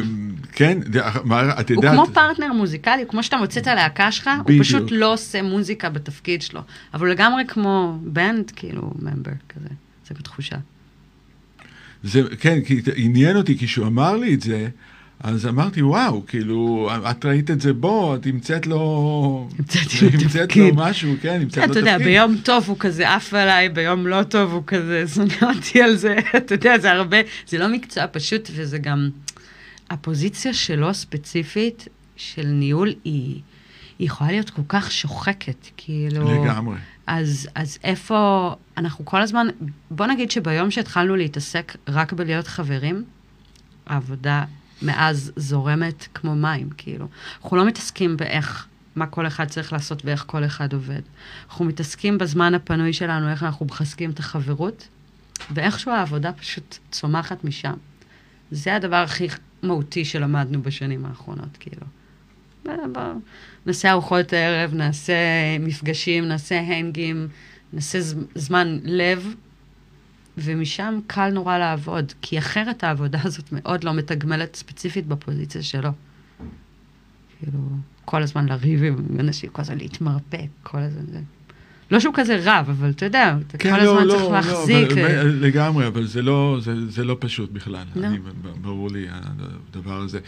כן, 0.51 0.79
מה, 1.23 1.59
את 1.59 1.69
הוא 1.69 1.75
יודעת... 1.75 1.93
כמו 1.93 2.05
פרטנר 2.13 2.53
מוזיקלי, 2.53 3.03
כמו 3.07 3.23
שאתה 3.23 3.37
מוצא 3.37 3.59
את 3.59 3.67
הלהקה 3.67 4.11
שלך, 4.11 4.29
הוא. 4.47 4.59
פשוט 4.59 4.83
לא 4.91 5.13
עושה 5.13 5.41
מוזיקה 5.41 5.89
בתפקיד 5.89 6.41
שלו. 6.41 6.61
אבל 6.93 7.05
הוא 7.05 7.13
לגמרי 7.13 7.43
כמו 7.47 7.97
בנד, 8.01 8.51
כאילו, 8.55 8.91
ממבר 8.99 9.31
כזה. 9.49 9.69
זה 10.07 10.15
בתחושה. 10.19 10.55
זה, 12.03 12.21
כן, 12.39 12.61
כי 12.61 12.81
עניין 12.95 13.37
אותי, 13.37 13.57
כשהוא 13.57 13.87
אמר 13.87 14.17
לי 14.17 14.33
את 14.33 14.41
זה, 14.41 14.67
אז 15.19 15.47
אמרתי, 15.47 15.81
וואו, 15.81 16.25
כאילו, 16.27 16.89
את 17.11 17.25
ראית 17.25 17.51
את 17.51 17.61
זה 17.61 17.73
בו, 17.73 18.15
את 18.15 18.25
המצאת 18.25 18.67
לו... 18.67 19.49
המצאת 19.59 20.49
תפקיד. 20.49 20.75
לו 20.75 20.75
משהו, 20.75 21.13
כן, 21.21 21.39
המצאת 21.41 21.67
לו 21.67 21.71
אתה 21.71 21.79
יודע, 21.79 21.97
תפקיד. 21.97 22.07
ביום 22.07 22.37
טוב 22.43 22.63
הוא 22.67 22.77
כזה 22.79 23.15
עף 23.15 23.33
עליי, 23.33 23.69
ביום 23.69 24.07
לא 24.07 24.23
טוב 24.23 24.53
הוא 24.53 24.63
כזה 24.67 25.03
שונא 25.07 25.55
אותי 25.55 25.81
על 25.81 25.95
זה. 25.95 26.15
אתה 26.37 26.53
יודע, 26.53 26.79
זה 26.79 26.91
הרבה, 26.91 27.17
זה 27.47 27.57
לא 27.57 27.67
מקצוע 27.67 28.03
פשוט, 28.11 28.49
וזה 28.55 28.77
גם... 28.77 29.09
הפוזיציה 29.89 30.53
שלו 30.53 30.93
ספציפית, 30.93 31.87
של 32.15 32.47
ניהול, 32.47 32.89
היא, 33.03 33.41
היא 33.99 34.07
יכולה 34.07 34.31
להיות 34.31 34.49
כל 34.49 34.61
כך 34.69 34.91
שוחקת, 34.91 35.67
כאילו... 35.77 36.43
לגמרי. 36.43 36.77
אז, 37.07 37.47
אז 37.55 37.77
איפה, 37.83 38.51
אנחנו 38.77 39.05
כל 39.05 39.21
הזמן, 39.21 39.47
בוא 39.91 40.05
נגיד 40.05 40.31
שביום 40.31 40.71
שהתחלנו 40.71 41.15
להתעסק 41.15 41.77
רק 41.87 42.13
בלהיות 42.13 42.47
חברים, 42.47 43.03
העבודה 43.85 44.43
מאז 44.85 45.31
זורמת 45.35 46.07
כמו 46.13 46.35
מים, 46.35 46.69
כאילו. 46.77 47.07
אנחנו 47.43 47.57
לא 47.57 47.65
מתעסקים 47.65 48.17
באיך, 48.17 48.67
מה 48.95 49.07
כל 49.07 49.27
אחד 49.27 49.45
צריך 49.45 49.73
לעשות 49.73 50.05
ואיך 50.05 50.23
כל 50.27 50.45
אחד 50.45 50.73
עובד. 50.73 51.01
אנחנו 51.49 51.65
מתעסקים 51.65 52.17
בזמן 52.17 52.53
הפנוי 52.53 52.93
שלנו, 52.93 53.29
איך 53.29 53.43
אנחנו 53.43 53.65
מחזקים 53.65 54.11
את 54.11 54.19
החברות, 54.19 54.87
ואיכשהו 55.53 55.91
העבודה 55.91 56.31
פשוט 56.31 56.77
צומחת 56.91 57.43
משם. 57.43 57.73
זה 58.51 58.75
הדבר 58.75 58.95
הכי 58.95 59.27
מהותי 59.63 60.05
שלמדנו 60.05 60.61
בשנים 60.61 61.05
האחרונות, 61.05 61.57
כאילו. 61.59 61.85
בוא, 62.65 62.73
בוא, 62.93 63.01
נעשה 63.65 63.91
ארוחות 63.91 64.33
ערב, 64.33 64.73
נעשה 64.73 65.13
מפגשים, 65.59 66.27
נעשה 66.27 66.59
הנגים, 66.59 67.27
נעשה 67.73 67.99
זמן 68.35 68.79
לב, 68.83 69.35
ומשם 70.37 70.99
קל 71.07 71.29
נורא 71.29 71.57
לעבוד, 71.57 72.13
כי 72.21 72.37
אחרת 72.37 72.83
העבודה 72.83 73.19
הזאת 73.23 73.51
מאוד 73.51 73.83
לא 73.83 73.93
מתגמלת 73.93 74.55
ספציפית 74.55 75.07
בפוזיציה 75.07 75.63
שלו. 75.63 75.89
כאילו, 77.39 77.59
כל 78.05 78.23
הזמן 78.23 78.45
לריב 78.45 78.83
עם 78.83 78.95
אנשים, 79.19 79.49
כל 79.49 79.61
הזמן 79.61 79.77
להתמרפק, 79.77 80.47
כל 80.63 80.77
הזמן 80.77 81.05
זה. 81.11 81.19
לא 81.91 81.99
שהוא 81.99 82.13
כזה 82.17 82.39
רב, 82.43 82.69
אבל 82.69 82.89
אתה 82.89 83.05
יודע, 83.05 83.37
אתה 83.47 83.57
כל 83.57 83.79
הזמן 83.79 84.07
צריך 84.09 84.31
להחזיק. 84.31 84.89
כן, 84.89 84.95
לא, 84.95 85.07
אה, 85.07 85.21
אבל- 85.21 85.29
לגמרי, 85.41 85.87
אבל 85.87 86.05
זה 86.07 86.21
לא, 86.21 86.57
זה, 86.61 86.89
זה 86.89 87.03
לא 87.03 87.17
פשוט 87.19 87.51
בכלל. 87.51 87.85
לא. 87.95 88.07
אני, 88.07 88.17
ברור 88.61 88.89
לי 88.91 89.05
הדבר 89.09 90.01
הזה. 90.01 90.19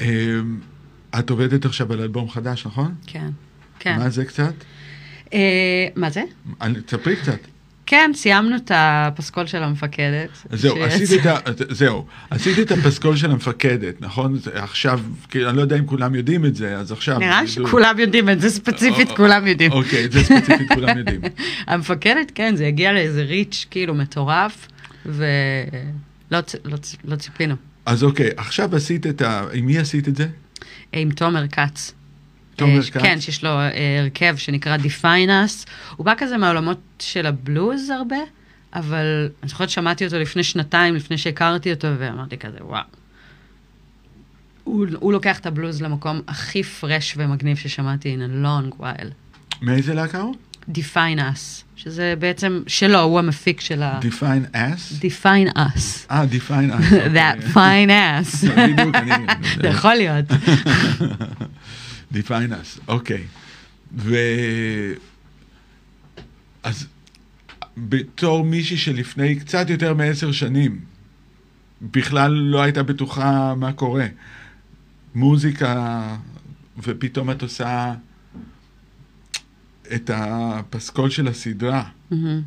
אמ, 0.00 0.06
את 1.18 1.30
עובדת 1.30 1.64
עכשיו 1.64 1.92
על 1.92 2.00
אלבום 2.00 2.30
חדש, 2.30 2.66
נכון? 2.66 2.94
כן, 3.06 3.30
כן. 3.78 3.98
מה 3.98 4.10
זה 4.10 4.24
קצת? 4.24 4.54
אה, 5.34 5.88
מה 5.96 6.10
זה? 6.10 6.22
תספרי 6.86 7.16
קצת. 7.16 7.38
כן, 7.86 8.10
סיימנו 8.14 8.56
את 8.56 8.70
הפסקול 8.74 9.46
של 9.46 9.62
המפקדת. 9.62 10.28
זהו, 10.52 10.76
שיצא- 10.76 10.84
עשית 10.84 11.20
את 11.20 11.26
ה... 11.26 11.38
זהו, 11.74 12.06
עשית 12.30 12.58
את 12.58 12.70
הפסקול 12.72 13.16
של 13.16 13.30
המפקדת, 13.30 14.00
נכון? 14.00 14.38
עכשיו, 14.52 15.00
אני 15.34 15.56
לא 15.56 15.62
יודע 15.62 15.76
אם 15.78 15.86
כולם 15.86 16.14
יודעים 16.14 16.46
את 16.46 16.54
זה, 16.56 16.76
אז 16.76 16.92
עכשיו... 16.92 17.18
נראה 17.18 17.40
ידעו. 17.52 17.68
שכולם 17.68 17.98
יודעים 17.98 18.28
את 18.30 18.40
זה, 18.40 18.50
ספציפית 18.50 19.10
או- 19.10 19.16
כולם 19.16 19.46
יודעים. 19.46 19.72
אוקיי, 19.72 20.08
זה 20.10 20.24
ספציפית 20.24 20.72
כולם 20.74 20.98
יודעים. 20.98 21.20
המפקדת, 21.66 22.32
כן, 22.34 22.56
זה 22.56 22.66
הגיע 22.66 22.92
לאיזה 22.92 23.22
ריץ' 23.22 23.66
כאילו 23.70 23.94
מטורף, 23.94 24.68
ולא 25.06 25.20
לא 26.30 26.40
צ- 26.76 26.96
לא 27.04 27.16
ציפינו. 27.16 27.54
אז 27.86 28.04
אוקיי, 28.04 28.30
עכשיו 28.36 28.76
עשית 28.76 29.06
את 29.06 29.22
ה... 29.22 29.44
עם 29.52 29.66
מי 29.66 29.78
עשית 29.78 30.08
את 30.08 30.16
זה? 30.16 30.26
עם 30.92 31.10
תומר 31.10 31.48
כץ. 31.48 31.92
תומר 32.56 32.76
אה, 32.76 32.82
כץ? 32.82 33.02
כן, 33.02 33.20
שיש 33.20 33.44
לו 33.44 33.50
אה, 33.50 33.98
הרכב 34.00 34.36
שנקרא 34.36 34.76
Define 34.76 35.28
Us. 35.28 35.68
הוא 35.96 36.06
בא 36.06 36.14
כזה 36.18 36.36
מהעולמות 36.36 36.80
של 36.98 37.26
הבלוז 37.26 37.90
הרבה, 37.90 38.16
אבל 38.74 39.28
אני 39.42 39.48
זוכרת 39.48 39.70
שמעתי 39.70 40.06
אותו 40.06 40.18
לפני 40.18 40.44
שנתיים, 40.44 40.94
לפני 40.94 41.18
שהכרתי 41.18 41.72
אותו, 41.72 41.88
ואמרתי 41.98 42.38
כזה, 42.38 42.58
וואו. 42.60 42.82
הוא, 44.64 44.86
הוא 45.00 45.12
לוקח 45.12 45.38
את 45.38 45.46
הבלוז 45.46 45.82
למקום 45.82 46.20
הכי 46.28 46.62
פרש 46.62 47.14
ומגניב 47.16 47.56
ששמעתי 47.56 48.16
in 48.16 48.18
a 48.18 48.46
long 48.46 48.80
while. 48.80 49.06
מאיזה 49.62 49.94
להקה 49.94 50.20
הוא? 50.20 50.34
Define 50.70 51.18
Us, 51.18 51.62
שזה 51.76 52.14
בעצם 52.18 52.62
שלו, 52.66 53.00
הוא 53.00 53.18
המפיק 53.18 53.60
של 53.60 53.82
ה... 53.82 54.00
Define 54.02 54.54
Ass? 54.54 55.00
Define 55.00 55.56
Us. 55.56 56.10
אה, 56.10 56.24
Define 56.30 56.72
Ass. 56.72 56.92
That 57.16 57.54
fine 57.54 57.90
ass. 57.90 58.46
בדיוק, 58.56 58.94
אני... 58.94 59.12
זה 59.62 59.68
יכול 59.74 59.94
להיות. 59.94 60.24
Define 62.12 62.50
Us, 62.50 62.80
אוקיי. 62.88 63.24
ו... 63.96 64.16
אז 66.62 66.86
בתור 67.76 68.44
מישהי 68.44 68.76
שלפני 68.76 69.40
קצת 69.40 69.70
יותר 69.70 69.94
מעשר 69.94 70.32
שנים, 70.32 70.80
בכלל 71.82 72.32
לא 72.32 72.62
הייתה 72.62 72.82
בטוחה 72.82 73.54
מה 73.54 73.72
קורה. 73.72 74.06
מוזיקה, 75.14 76.16
ופתאום 76.78 77.30
את 77.30 77.42
עושה 77.42 77.94
את 79.94 80.10
הפסקול 80.14 81.10
של 81.10 81.28
הסדרה. 81.28 81.88
מהמם. 82.10 82.42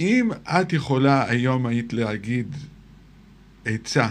אם 0.00 0.30
את 0.44 0.72
יכולה 0.72 1.30
היום 1.30 1.66
היית 1.66 1.92
להגיד 1.92 2.56
עצה 3.64 4.08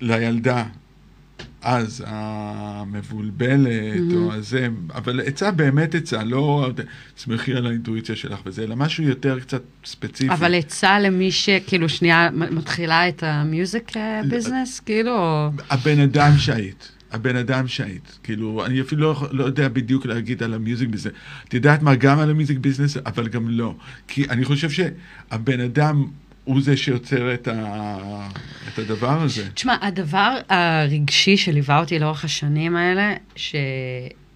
לילדה, 0.00 0.64
אז 1.62 2.04
המבולבלת, 2.06 3.68
Mhm. 4.10 4.14
או 4.14 4.32
הזה, 4.32 4.68
אבל 4.94 5.20
עצה 5.24 5.50
באמת 5.50 5.94
עצה, 5.94 6.24
לא 6.24 6.70
תסמכי 7.16 7.54
על 7.54 7.66
האינטואיציה 7.66 8.16
שלך 8.16 8.38
וזה, 8.46 8.62
אלא 8.62 8.76
משהו 8.76 9.04
יותר 9.04 9.40
קצת 9.40 9.62
ספציפי. 9.84 10.32
אבל 10.34 10.54
עצה 10.54 11.00
למי 11.00 11.30
שכאילו 11.32 11.88
שנייה 11.88 12.28
מתחילה 12.32 13.08
את 13.08 13.22
ה 13.26 13.38
music 13.38 13.96
אה, 13.96 14.20
business, 14.30 14.80
כאילו. 14.80 15.50
הבן 15.70 16.00
אדם 16.00 16.30
שהיית, 16.38 16.90
הבן 17.12 17.36
אדם 17.36 17.68
שהיית, 17.68 18.18
כאילו, 18.22 18.66
אני 18.66 18.80
אפילו 18.80 19.00
לא, 19.02 19.28
לא 19.30 19.44
יודע 19.44 19.68
בדיוק 19.68 20.06
להגיד 20.06 20.42
על 20.42 20.54
ה 20.54 20.60
music 20.60 20.88
business. 20.88 21.12
את 21.48 21.54
יודעת 21.54 21.82
מה, 21.82 21.94
גם 21.94 22.18
על 22.18 22.30
ה 22.30 22.35
music 22.35 22.58
business, 22.58 22.96
אבל 23.06 23.28
גם 23.28 23.48
לא. 23.48 23.74
כי 24.08 24.28
אני 24.30 24.44
חושב 24.44 24.68
שהבן 24.70 25.60
אדם 25.60 26.04
הוא 26.44 26.62
זה 26.62 26.76
שיוצר 26.76 27.34
את, 27.34 27.48
ה, 27.48 27.96
את 28.68 28.78
הדבר 28.78 29.22
הזה. 29.22 29.50
תשמע, 29.50 29.76
הדבר 29.82 30.38
הרגשי 30.48 31.36
שליווה 31.36 31.80
אותי 31.80 31.98
לאורך 31.98 32.24
השנים 32.24 32.76
האלה, 32.76 33.14
ש... 33.36 33.54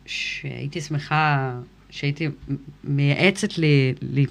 שהייתי 0.06 0.80
שמחה, 0.80 1.54
שהייתי 1.90 2.28
מייעצת 2.84 3.58
לי, 3.58 3.94
לי 4.02 4.26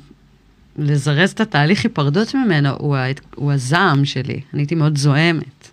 לזרז 0.78 1.32
את 1.32 1.42
התהליך 1.42 1.84
היפרדות 1.84 2.36
ממנו, 2.36 2.70
הוא, 2.78 2.96
ה... 2.96 3.06
הוא 3.36 3.52
הזעם 3.52 4.06
שלי. 4.06 4.42
אני 4.54 4.62
הייתי 4.62 4.76
מאוד 4.76 4.98
זועמת. 4.98 5.72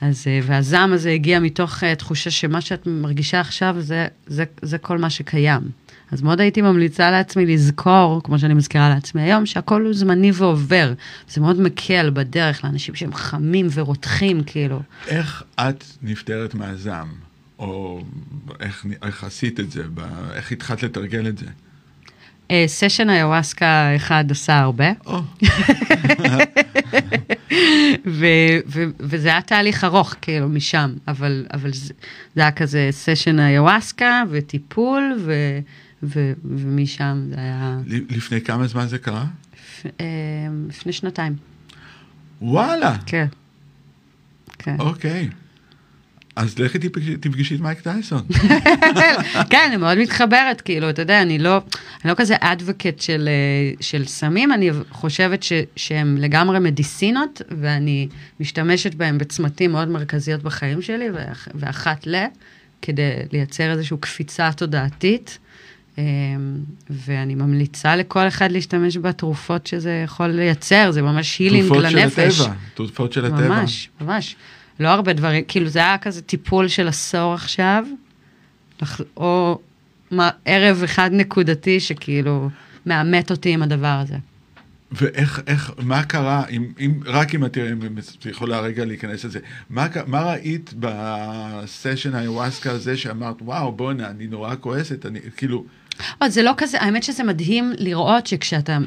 אז, 0.00 0.24
אה, 0.26 0.40
והזעם 0.42 0.92
הזה 0.92 1.10
הגיע 1.10 1.40
מתוך 1.40 1.82
uh, 1.82 1.94
תחושה 1.94 2.30
שמה 2.30 2.60
שאת 2.60 2.86
מרגישה 2.86 3.40
עכשיו 3.40 3.76
זה, 3.78 4.06
זה, 4.26 4.44
זה 4.62 4.78
כל 4.78 4.98
מה 4.98 5.10
שקיים. 5.10 5.60
אז 6.12 6.22
מאוד 6.22 6.40
הייתי 6.40 6.62
ממליצה 6.62 7.10
לעצמי 7.10 7.46
לזכור, 7.46 8.20
כמו 8.24 8.38
שאני 8.38 8.54
מזכירה 8.54 8.88
לעצמי 8.88 9.22
היום, 9.22 9.46
שהכל 9.46 9.84
הוא 9.84 9.94
זמני 9.94 10.30
ועובר. 10.34 10.92
זה 11.28 11.40
מאוד 11.40 11.60
מקל 11.60 12.10
בדרך 12.14 12.64
לאנשים 12.64 12.94
שהם 12.94 13.14
חמים 13.14 13.66
ורותחים, 13.70 14.42
כאילו. 14.46 14.80
איך 15.08 15.42
את 15.60 15.84
נפטרת 16.02 16.54
מהזעם? 16.54 17.08
או 17.58 18.02
איך, 18.60 18.86
איך 19.02 19.24
עשית 19.24 19.60
את 19.60 19.70
זה? 19.70 19.82
איך 20.34 20.52
התחלת 20.52 20.82
לתרגל 20.82 21.28
את 21.28 21.38
זה? 21.38 21.46
אה, 22.50 22.64
סשן 22.66 23.10
איוואסקה 23.10 23.96
אחד 23.96 24.24
עשה 24.30 24.58
הרבה, 24.58 24.92
וזה 29.00 29.28
היה 29.28 29.42
תהליך 29.42 29.84
ארוך, 29.84 30.14
כאילו, 30.20 30.48
משם, 30.48 30.92
אבל, 31.08 31.46
אבל 31.52 31.72
זה, 31.72 31.94
זה 32.34 32.40
היה 32.40 32.50
כזה 32.50 32.88
סשן 32.90 33.40
איוואסקה 33.40 34.22
וטיפול, 34.30 35.16
ו- 35.20 35.60
ו- 36.02 36.32
ומשם 36.44 37.22
זה 37.28 37.34
היה 37.38 37.78
לפני 37.86 38.40
כמה 38.40 38.66
זמן 38.66 38.86
זה 38.86 38.98
קרה? 38.98 39.24
אה, 40.00 40.06
לפני 40.68 40.92
שנתיים, 40.92 41.36
וואלה, 42.42 42.96
כן. 43.06 43.26
כן. 44.58 44.76
אוקיי. 44.78 45.28
אז 46.36 46.58
לכי 46.58 46.78
תפגשי- 46.78 47.16
תפגשי 47.16 47.54
את 47.54 47.60
מייק 47.60 47.80
טייסון. 47.80 48.22
כן, 49.50 49.64
אני 49.68 49.76
מאוד 49.76 49.98
מתחברת, 49.98 50.60
כאילו, 50.60 50.90
אתה 50.90 51.02
יודע, 51.02 51.22
אני 51.22 51.38
לא, 51.38 51.56
אני 52.04 52.10
לא 52.10 52.14
כזה 52.14 52.34
אדווקט 52.40 53.00
של, 53.00 53.28
אה, 53.28 53.74
של 53.80 54.04
סמים, 54.06 54.52
אני 54.52 54.70
חושבת 54.90 55.42
ש, 55.42 55.52
שהם 55.76 56.16
לגמרי 56.16 56.58
מדיסינות, 56.58 57.42
ואני 57.60 58.08
משתמשת 58.40 58.94
בהם 58.94 59.18
בצמתים 59.18 59.72
מאוד 59.72 59.88
מרכזיות 59.88 60.42
בחיים 60.42 60.82
שלי, 60.82 61.10
ואח, 61.14 61.48
ואחת 61.54 62.06
ל, 62.06 62.24
כדי 62.82 63.02
לייצר 63.32 63.70
איזושהי 63.72 63.96
קפיצה 64.00 64.50
תודעתית. 64.52 65.38
אמ, 65.98 66.04
ואני 66.90 67.34
ממליצה 67.34 67.96
לכל 67.96 68.28
אחד 68.28 68.52
להשתמש 68.52 68.96
בתרופות 68.96 69.66
שזה 69.66 70.02
יכול 70.04 70.26
לייצר, 70.26 70.90
זה 70.90 71.02
ממש 71.02 71.38
הילינג 71.38 71.72
לנפש. 71.76 71.94
תרופות 71.94 72.32
של 72.32 72.44
הטבע, 72.44 72.54
תרופות 72.74 73.12
של 73.12 73.24
הטבע. 73.24 73.48
ממש, 73.48 73.88
ממש. 74.00 74.36
לא 74.80 74.88
הרבה 74.88 75.12
דברים, 75.12 75.44
כאילו 75.48 75.68
זה 75.68 75.78
היה 75.78 75.98
כזה 75.98 76.22
טיפול 76.22 76.68
של 76.68 76.88
עשור 76.88 77.34
עכשיו, 77.34 77.84
או 79.16 79.58
מה, 80.10 80.30
ערב 80.44 80.82
אחד 80.84 81.10
נקודתי 81.12 81.80
שכאילו 81.80 82.50
מאמת 82.86 83.30
אותי 83.30 83.54
עם 83.54 83.62
הדבר 83.62 84.00
הזה. 84.02 84.16
ואיך, 84.92 85.40
איך, 85.46 85.72
מה 85.78 86.04
קרה, 86.04 86.46
אם, 86.50 86.72
אם, 86.80 87.00
רק 87.06 87.34
אם 87.34 87.44
את 87.44 87.56
יכולה 88.26 88.60
רגע 88.60 88.84
להיכנס 88.84 89.24
לזה, 89.24 89.38
מה, 89.70 89.86
מה 90.06 90.22
ראית 90.22 90.74
בסשן 90.78 92.14
האיוואסקה 92.14 92.70
הזה 92.70 92.96
שאמרת, 92.96 93.36
וואו, 93.42 93.72
בואנה, 93.72 94.10
אני 94.10 94.26
נורא 94.26 94.54
כועסת, 94.60 95.06
אני, 95.06 95.18
כאילו... 95.36 95.64
או, 96.22 96.30
זה 96.30 96.42
לא 96.42 96.52
כזה, 96.56 96.80
האמת 96.80 97.02
שזה 97.02 97.24
מדהים 97.24 97.72
לראות 97.78 98.26
שכשאתה, 98.26 98.78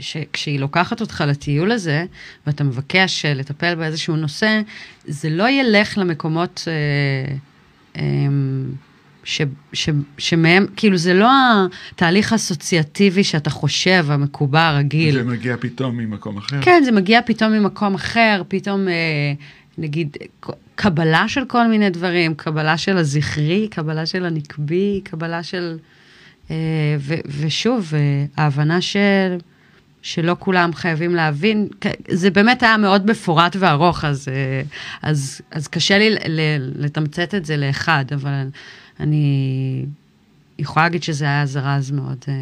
שכשהיא 0.00 0.60
לוקחת 0.60 1.00
אותך 1.00 1.24
לטיול 1.26 1.72
הזה, 1.72 2.04
ואתה 2.46 2.64
מבקש 2.64 3.24
לטפל 3.24 3.74
באיזשהו 3.74 4.16
נושא, 4.16 4.60
זה 5.04 5.30
לא 5.30 5.48
ילך 5.48 5.98
למקומות... 5.98 6.64
אה, 6.68 7.34
אה, 7.96 8.02
ש, 9.28 9.42
ש, 9.72 9.90
שמהם, 10.18 10.66
כאילו 10.76 10.96
זה 10.96 11.14
לא 11.14 11.30
התהליך 11.92 12.32
האסוציאטיבי 12.32 13.24
שאתה 13.24 13.50
חושב, 13.50 14.06
המקובע, 14.08 14.68
הרגיל. 14.68 15.14
זה 15.14 15.24
מגיע 15.24 15.56
פתאום 15.60 15.96
ממקום 15.96 16.36
אחר. 16.36 16.62
כן, 16.62 16.82
זה 16.84 16.92
מגיע 16.92 17.20
פתאום 17.26 17.52
ממקום 17.52 17.94
אחר, 17.94 18.42
פתאום, 18.48 18.88
אה, 18.88 19.32
נגיד, 19.78 20.16
קבלה 20.74 21.28
של 21.28 21.44
כל 21.44 21.66
מיני 21.66 21.90
דברים, 21.90 22.34
קבלה 22.34 22.78
של 22.78 22.96
הזכרי, 22.96 23.68
קבלה 23.70 24.06
של 24.06 24.24
הנקבי, 24.24 25.00
קבלה 25.04 25.42
של... 25.42 25.78
אה, 26.50 26.56
ו, 26.98 27.14
ושוב, 27.40 27.92
אה, 27.94 28.24
ההבנה 28.36 28.80
של... 28.80 29.38
שלא 30.02 30.36
כולם 30.38 30.74
חייבים 30.74 31.14
להבין, 31.14 31.68
זה 32.10 32.30
באמת 32.30 32.62
היה 32.62 32.76
מאוד 32.76 33.10
מפורט 33.10 33.56
וארוך, 33.58 34.04
אז, 34.04 34.28
אז, 35.02 35.40
אז 35.50 35.68
קשה 35.68 35.98
לי 35.98 36.16
לתמצת 36.74 37.34
את 37.34 37.44
זה 37.44 37.56
לאחד, 37.56 38.04
אבל 38.14 38.48
אני 39.00 39.86
יכולה 40.58 40.86
להגיד 40.86 41.02
שזה 41.02 41.24
היה 41.24 41.46
זרז 41.46 41.90
מאוד, 41.90 42.24
אה, 42.28 42.34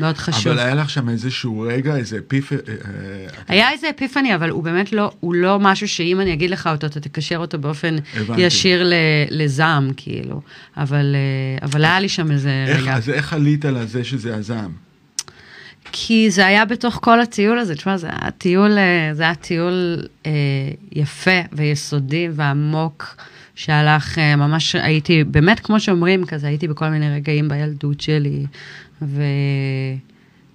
מאוד 0.00 0.18
חשוב. 0.18 0.52
אבל 0.52 0.58
היה 0.58 0.74
לך 0.74 0.90
שם 0.90 1.08
איזשהו 1.08 1.60
רגע, 1.60 1.96
איזה 1.96 2.18
אפיפני? 2.18 2.58
אה, 2.68 2.74
אה, 2.84 3.26
היה 3.48 3.70
איזה 3.70 3.90
אפיפני, 3.90 4.34
אבל 4.34 4.50
הוא 4.50 4.62
באמת 4.62 4.92
לא, 4.92 5.12
הוא 5.20 5.34
לא 5.34 5.58
משהו 5.60 5.88
שאם 5.88 6.20
אני 6.20 6.32
אגיד 6.32 6.50
לך 6.50 6.66
אותו, 6.66 6.86
אתה 6.86 7.00
תקשר 7.00 7.36
אותו 7.36 7.58
באופן 7.58 7.96
הבנתי. 8.16 8.40
ישיר 8.40 8.92
לזעם, 9.30 9.90
כאילו. 9.96 10.40
אבל, 10.76 11.16
אבל 11.62 11.84
היה 11.84 12.00
לי 12.00 12.08
שם 12.08 12.30
איזה 12.30 12.64
איך, 12.68 12.80
רגע. 12.80 12.94
אז 12.94 13.10
איך 13.10 13.32
עלית 13.32 13.64
על 13.64 13.86
זה 13.86 14.04
שזה 14.04 14.36
הזעם? 14.36 14.70
כי 15.92 16.30
זה 16.30 16.46
היה 16.46 16.64
בתוך 16.64 16.98
כל 17.02 17.20
הטיול 17.20 17.58
הזה, 17.58 17.74
תשמע, 17.74 17.96
זה 17.96 18.06
היה 18.06 18.30
טיול, 18.30 18.70
זה 19.12 19.22
היה 19.22 19.34
טיול 19.34 20.06
אה, 20.26 20.32
יפה 20.92 21.40
ויסודי 21.52 22.28
ועמוק. 22.32 23.16
שהלך, 23.54 24.18
אה, 24.18 24.36
ממש 24.36 24.74
הייתי, 24.74 25.24
באמת, 25.24 25.60
כמו 25.60 25.80
שאומרים, 25.80 26.24
כזה, 26.26 26.46
הייתי 26.46 26.68
בכל 26.68 26.88
מיני 26.88 27.16
רגעים 27.16 27.48
בילדות 27.48 28.00
שלי, 28.00 28.46
ו... 29.04 29.22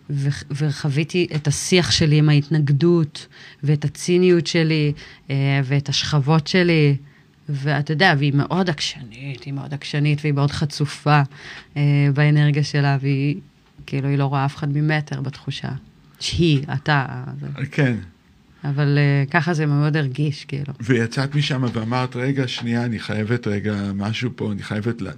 ו... 0.10 0.30
וחוויתי 0.52 1.28
את 1.36 1.48
השיח 1.48 1.92
שלי 1.92 2.18
עם 2.18 2.30
ההתנגדות, 2.30 3.28
ואת 3.64 3.86
הציניות 3.86 4.48
שלי, 4.48 4.94
אה, 5.30 5.36
ואת 5.64 5.90
השכבות 5.90 6.48
שלי. 6.48 6.96
ואתה 7.50 7.92
יודע, 7.92 8.14
והיא 8.18 8.34
מאוד 8.34 8.70
עקשנית, 8.70 9.44
היא 9.44 9.54
מאוד 9.54 9.74
עקשנית, 9.74 10.20
והיא 10.22 10.34
מאוד 10.34 10.52
חצופה 10.52 11.22
אה, 11.78 11.82
באנרגיה 12.14 12.64
שלה, 12.64 12.98
והיא, 13.02 13.36
כאילו, 13.86 14.08
היא 14.08 14.18
לא 14.18 14.26
רואה 14.26 14.46
אף 14.46 14.56
אחד 14.56 14.78
ממטר 14.78 15.22
בתחושה. 15.22 15.70
שהיא, 16.20 16.64
אתה. 16.74 17.24
כן. 17.72 17.96
אבל 18.64 18.98
uh, 18.98 19.32
ככה 19.32 19.54
זה 19.54 19.66
מאוד 19.66 19.98
הרגיש, 19.98 20.46
כאילו. 20.46 20.74
ויצאת 20.82 21.36
משם 21.36 21.64
ואמרת, 21.74 22.16
רגע, 22.16 22.48
שנייה, 22.48 22.86
אני 22.86 23.00
חייבת 23.00 23.48
רגע 23.48 23.92
משהו 23.96 24.30
פה, 24.36 24.52
אני 24.52 24.64
חייבת... 24.64 25.02
לה... 25.02 25.12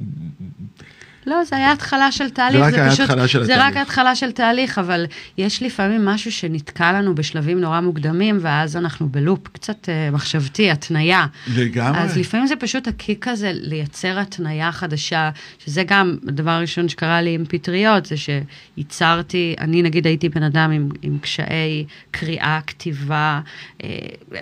לא, 1.26 1.43
זה 1.43 1.55
היה 1.55 1.72
התחלה 1.72 2.11
של 2.11 2.30
תהליך. 2.30 2.59
זה 2.59 2.67
רק 2.67 2.74
היה 2.74 2.91
התחלה 2.91 3.28
של 3.28 3.41
התהליך. 3.41 3.45
זה 3.45 3.67
רק 3.67 3.78
התחלה 3.78 4.15
של 4.15 4.32
תהליך, 4.32 4.78
אבל 4.80 5.05
יש 5.38 5.63
לפעמים 5.63 6.05
משהו 6.05 6.32
שנתקע 6.32 6.91
לנו 6.91 7.15
בשלבים 7.15 7.61
נורא 7.61 7.80
מוקדמים, 7.80 8.38
ואז 8.41 8.78
אנחנו 8.78 9.09
בלופ 9.09 9.47
קצת 9.47 9.86
uh, 9.86 10.15
מחשבתי, 10.15 10.72
התניה. 10.72 11.26
לגמרי. 11.55 11.99
אז 11.99 12.17
לפעמים 12.17 12.47
זה 12.47 12.55
פשוט 12.55 12.88
הקיק 12.88 13.28
הזה 13.28 13.51
לייצר 13.53 14.19
התניה 14.19 14.72
חדשה, 14.72 15.30
שזה 15.65 15.84
גם 15.84 16.17
הדבר 16.28 16.51
הראשון 16.51 16.89
שקרה 16.89 17.22
לי 17.22 17.36
עם 17.36 17.43
פטריות, 17.49 18.05
זה 18.05 18.15
שייצרתי, 18.17 19.55
אני 19.59 19.82
נגיד 19.82 20.07
הייתי 20.07 20.30
בן 20.30 20.43
אדם 20.43 20.72
עם, 20.72 20.89
עם 21.01 21.17
קשיי 21.17 21.86
קריאה, 22.11 22.59
כתיבה, 22.67 23.41
uh, 23.78 23.84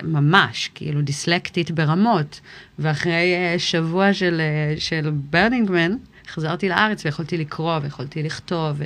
ממש, 0.02 0.70
כאילו 0.74 1.00
דיסלקטית 1.02 1.70
ברמות, 1.70 2.40
ואחרי 2.78 3.34
uh, 3.56 3.58
שבוע 3.58 4.12
של, 4.12 4.40
uh, 4.76 4.80
של 4.80 5.10
ברנינגמן, 5.30 5.92
חזרתי 6.30 6.68
לארץ 6.68 7.04
ויכולתי 7.04 7.36
לקרוא 7.36 7.78
ויכולתי 7.82 8.22
לכתוב, 8.22 8.76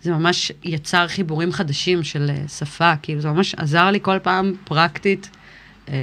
וזה 0.00 0.12
ממש 0.12 0.52
יצר 0.64 1.08
חיבורים 1.08 1.52
חדשים 1.52 2.04
של 2.04 2.30
אה, 2.30 2.48
שפה, 2.48 2.96
כאילו 3.02 3.20
זה 3.20 3.30
ממש 3.30 3.54
עזר 3.54 3.90
לי 3.90 3.98
כל 4.02 4.18
פעם 4.22 4.52
פרקטית 4.64 5.30
אה, 5.88 5.94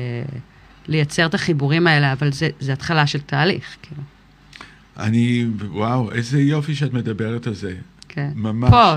לייצר 0.87 1.25
את 1.25 1.33
החיבורים 1.33 1.87
האלה, 1.87 2.11
אבל 2.11 2.31
זה, 2.31 2.49
זה 2.59 2.73
התחלה 2.73 3.07
של 3.07 3.21
תהליך, 3.21 3.75
כאילו. 3.81 4.01
אני, 4.97 5.45
וואו, 5.71 6.11
איזה 6.11 6.41
יופי 6.41 6.75
שאת 6.75 6.93
מדברת 6.93 7.47
על 7.47 7.53
זה. 7.53 7.75
כן. 8.09 8.29
ממש. 8.35 8.69
פה. 8.69 8.95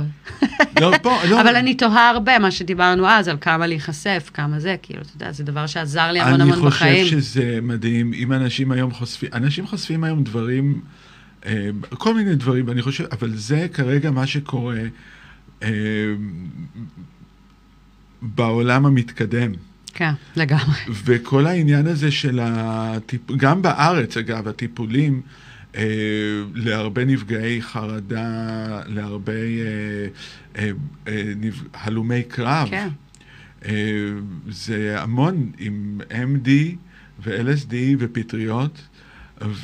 לא, 0.80 0.92
פה, 1.03 1.18
לא. 1.30 1.40
אבל 1.42 1.57
אני 1.57 1.74
תוהה 1.74 2.11
הרבה, 2.11 2.38
מה 2.38 2.51
שדיברנו 2.51 3.09
אז, 3.09 3.28
על 3.28 3.36
כמה 3.40 3.66
להיחשף, 3.66 4.30
כמה 4.34 4.61
זה, 4.61 4.76
כאילו, 4.82 5.01
אתה 5.03 5.11
יודע, 5.14 5.32
זה 5.32 5.44
דבר 5.44 5.66
שעזר 5.66 6.12
לי 6.12 6.20
המון 6.20 6.40
המון 6.40 6.66
בחיים. 6.66 6.94
אני 6.94 7.05
חושב 7.05 7.20
שזה 7.20 7.59
מדהים, 7.62 8.12
אם 8.14 8.32
אנשים 8.32 8.72
היום 8.72 8.90
חושפים, 8.90 9.28
אנשים 9.32 9.66
חושפים 9.66 10.05
היום 10.05 10.24
דברים... 10.24 10.80
אה, 11.47 11.68
כל 11.91 12.14
מיני 12.14 12.34
דברים, 12.34 12.70
אני 12.70 12.82
חושב, 12.82 13.05
אבל 13.12 13.36
זה 13.36 13.66
כרגע 13.72 14.11
מה 14.11 14.26
שקורה 14.26 14.80
אה, 15.62 15.68
בעולם 18.22 18.86
המתקדם. 18.86 19.53
כן, 19.95 20.12
לגמרי. 20.36 20.78
וכל 21.05 21.47
העניין 21.47 21.86
הזה 21.86 22.11
של 22.11 22.41
הטיפ... 22.43 23.30
גם 23.36 23.62
בארץ, 23.62 24.16
אגב, 24.16 24.49
הטיפולים 24.49 25.22
אה, 25.76 25.82
להרבה 26.55 27.05
נפגעי 27.05 27.62
חרדה, 27.62 28.80
להרבה 28.86 29.32
אה, 29.32 30.07
אה, 30.59 30.70
אה, 31.09 31.32
נפ... 31.36 31.62
הלומי 31.74 32.22
קרב. 32.22 32.68
כן. 32.70 32.89
אה, 33.64 33.72
זה 34.51 34.97
המון 35.01 35.51
עם 35.59 36.01
MD 36.11 36.49
ו-LSD 37.24 37.74
ופטריות. 37.99 38.88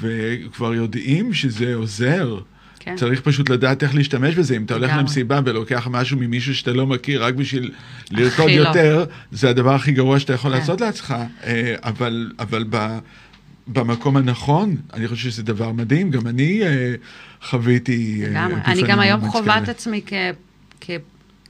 וכבר 0.00 0.74
יודעים 0.74 1.34
שזה 1.34 1.74
עוזר. 1.74 2.38
כן. 2.84 2.96
צריך 2.96 3.20
פשוט 3.20 3.48
לדעת 3.48 3.82
איך 3.82 3.94
להשתמש 3.94 4.34
בזה. 4.34 4.56
אם 4.56 4.64
אתה 4.64 4.74
הולך 4.74 4.92
למסיבה 4.98 5.40
ולוקח 5.44 5.88
משהו 5.90 6.18
ממישהו 6.20 6.54
שאתה 6.54 6.72
לא 6.72 6.86
מכיר 6.86 7.24
רק 7.24 7.34
בשביל 7.34 7.70
לרקוד 8.10 8.50
לא. 8.50 8.68
יותר, 8.68 8.98
לא. 8.98 9.04
זה 9.32 9.50
הדבר 9.50 9.74
הכי 9.74 9.92
גרוע 9.92 10.18
שאתה 10.18 10.32
יכול 10.32 10.52
כן. 10.52 10.58
לעשות 10.58 10.80
לעצמך. 10.80 11.14
אה, 11.44 11.74
אבל, 11.82 12.32
אבל 12.38 12.64
ב, 12.70 12.98
במקום 13.66 14.16
הנכון, 14.16 14.76
אני 14.92 15.08
חושב 15.08 15.30
שזה 15.30 15.42
דבר 15.42 15.72
מדהים. 15.72 16.10
גם 16.10 16.26
אני 16.26 16.62
אה, 16.62 16.94
חוויתי... 17.42 18.22
אה, 18.24 18.30
לגמרי. 18.30 18.60
אני 18.66 18.82
גם 18.82 19.00
היום 19.00 19.30
חווה 19.30 19.58
את 19.58 19.68
עצמי 19.68 20.00
כ... 20.06 20.12
כ... 20.80 20.90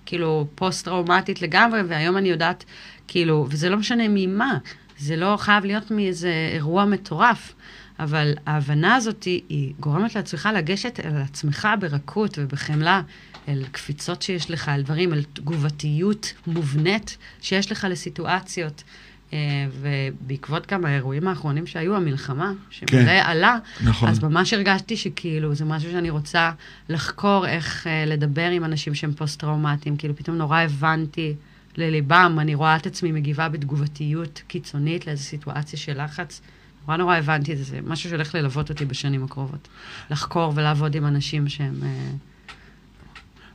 כאילו 0.06 0.46
פוסט-טראומטית 0.54 1.42
לגמרי, 1.42 1.80
והיום 1.88 2.16
אני 2.16 2.28
יודעת, 2.28 2.64
כאילו, 3.08 3.46
וזה 3.50 3.68
לא 3.68 3.76
משנה 3.76 4.04
ממה, 4.08 4.58
זה 4.98 5.16
לא 5.16 5.36
חייב 5.38 5.64
להיות 5.64 5.90
מאיזה 5.90 6.32
אירוע 6.54 6.84
מטורף. 6.84 7.54
אבל 7.98 8.34
ההבנה 8.46 8.94
הזאת 8.94 9.24
היא 9.24 9.72
גורמת 9.80 10.14
לעצמך 10.14 10.48
לגשת 10.56 11.00
אל 11.04 11.16
עצמך 11.22 11.68
ברכות 11.80 12.38
ובחמלה, 12.38 13.02
אל 13.48 13.64
קפיצות 13.72 14.22
שיש 14.22 14.50
לך, 14.50 14.68
אל 14.68 14.82
דברים, 14.82 15.12
אל 15.12 15.22
תגובתיות 15.32 16.32
מובנית 16.46 17.16
שיש 17.40 17.72
לך 17.72 17.86
לסיטואציות. 17.90 18.82
Uh, 19.30 19.34
ובעקבות 19.80 20.72
גם 20.72 20.84
האירועים 20.84 21.28
האחרונים 21.28 21.66
שהיו, 21.66 21.96
המלחמה, 21.96 22.52
שמלא 22.70 22.90
כן, 22.90 23.22
עלה, 23.24 23.58
נכון. 23.84 24.08
אז 24.08 24.22
ממש 24.22 24.52
הרגשתי 24.52 24.96
שכאילו 24.96 25.54
זה 25.54 25.64
משהו 25.64 25.90
שאני 25.90 26.10
רוצה 26.10 26.52
לחקור 26.88 27.46
איך 27.46 27.86
uh, 27.86 28.08
לדבר 28.08 28.50
עם 28.50 28.64
אנשים 28.64 28.94
שהם 28.94 29.12
פוסט-טראומטיים. 29.12 29.96
כאילו 29.96 30.16
פתאום 30.16 30.36
נורא 30.36 30.60
הבנתי 30.60 31.34
לליבם, 31.76 32.36
אני 32.40 32.54
רואה 32.54 32.76
את 32.76 32.86
עצמי 32.86 33.12
מגיבה 33.12 33.48
בתגובתיות 33.48 34.42
קיצונית 34.46 35.06
לאיזו 35.06 35.22
סיטואציה 35.22 35.78
של 35.78 36.04
לחץ. 36.04 36.40
נורא 36.86 36.96
נורא 36.96 37.16
הבנתי 37.16 37.52
את 37.52 37.58
זה, 37.58 37.78
משהו 37.86 38.10
שהולך 38.10 38.34
ללוות 38.34 38.70
אותי 38.70 38.84
בשנים 38.84 39.24
הקרובות. 39.24 39.68
לחקור 40.10 40.52
ולעבוד 40.56 40.94
עם 40.94 41.06
אנשים 41.06 41.48
שהם 41.48 41.74
אה, 41.82 41.88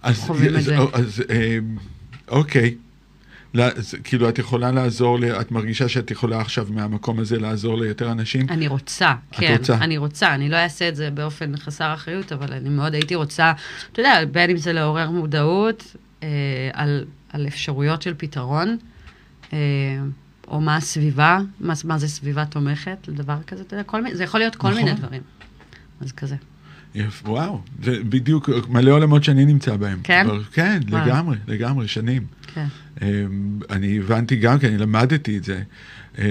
אז, 0.02 0.20
חווים 0.20 0.50
אז, 0.56 0.58
את 0.58 0.64
זה. 0.64 0.78
אז, 0.94 1.24
אה, 1.30 1.58
אוקיי. 2.28 2.76
לה- 3.54 3.70
כאילו, 4.04 4.30
את 4.30 4.40
יכולה 4.40 4.72
לעזור, 4.72 5.20
ל- 5.20 5.26
את 5.42 5.52
מרגישה 5.52 5.90
שאת 5.90 6.12
יכולה 6.12 6.42
עכשיו 6.42 6.68
מהמקום 6.70 7.20
הזה 7.20 7.40
לעזור 7.40 7.78
ליותר 7.78 8.12
אנשים? 8.12 8.46
אני 8.50 8.68
רוצה, 8.68 9.12
את 9.30 9.36
כן, 9.36 9.56
רוצה? 9.60 9.74
אני 9.76 9.98
רוצה, 9.98 10.34
אני 10.36 10.50
לא 10.50 10.56
אעשה 10.56 10.90
את 10.90 10.96
זה 10.96 11.10
באופן 11.12 11.58
חסר 11.58 11.94
אחריות, 11.94 12.32
אבל 12.32 12.54
אני 12.54 12.70
מאוד 12.70 12.94
הייתי 12.94 13.16
רוצה, 13.16 13.54
אתה 13.92 14.00
יודע, 14.02 14.26
בין 14.32 14.50
אם 14.50 14.58
זה 14.58 14.74
לעורר 14.74 15.10
מודעות 15.10 15.96
אה, 16.24 16.28
על, 16.74 17.06
על 17.30 17.48
אפשרויות 17.48 18.02
של 18.02 18.14
פתרון, 18.18 18.78
אה, 19.54 19.58
או 20.50 20.62
מה 20.62 20.76
הסביבה, 20.76 21.40
מה, 21.60 21.74
מה 21.84 21.98
זה 21.98 22.08
סביבה 22.08 22.46
תומכת 22.46 22.98
לדבר 23.08 23.38
כזה, 23.48 23.62
אתה 23.62 23.74
יודע, 23.76 23.84
כל, 23.84 24.02
מיני- 24.04 24.16
זה 24.16 24.24
יכול 24.24 24.40
להיות 24.40 24.56
כל 24.56 24.70
נכון. 24.70 24.84
מיני 24.84 24.96
דברים. 24.98 25.22
אז 26.02 26.12
כזה. 26.12 26.36
יפ- 26.96 27.22
וואו, 27.26 27.62
זה 27.84 28.04
בדיוק 28.04 28.50
מלא 28.70 28.92
עולמות 28.92 29.24
שאני 29.24 29.46
נמצא 29.46 29.76
בהם. 29.78 30.00
כן? 30.04 30.24
כבר- 30.26 30.44
כן, 30.44 30.80
וואו. 30.90 31.06
לגמרי, 31.06 31.38
לגמרי, 31.48 31.88
שנים. 31.88 32.24
כן. 32.54 32.66
אמ, 33.02 33.08
אני 33.70 33.98
הבנתי 34.00 34.36
גם, 34.36 34.60
כי 34.60 34.68
אני 34.68 34.78
למדתי 34.78 35.38
את 35.38 35.44
זה. 35.44 35.62
אה, 36.20 36.26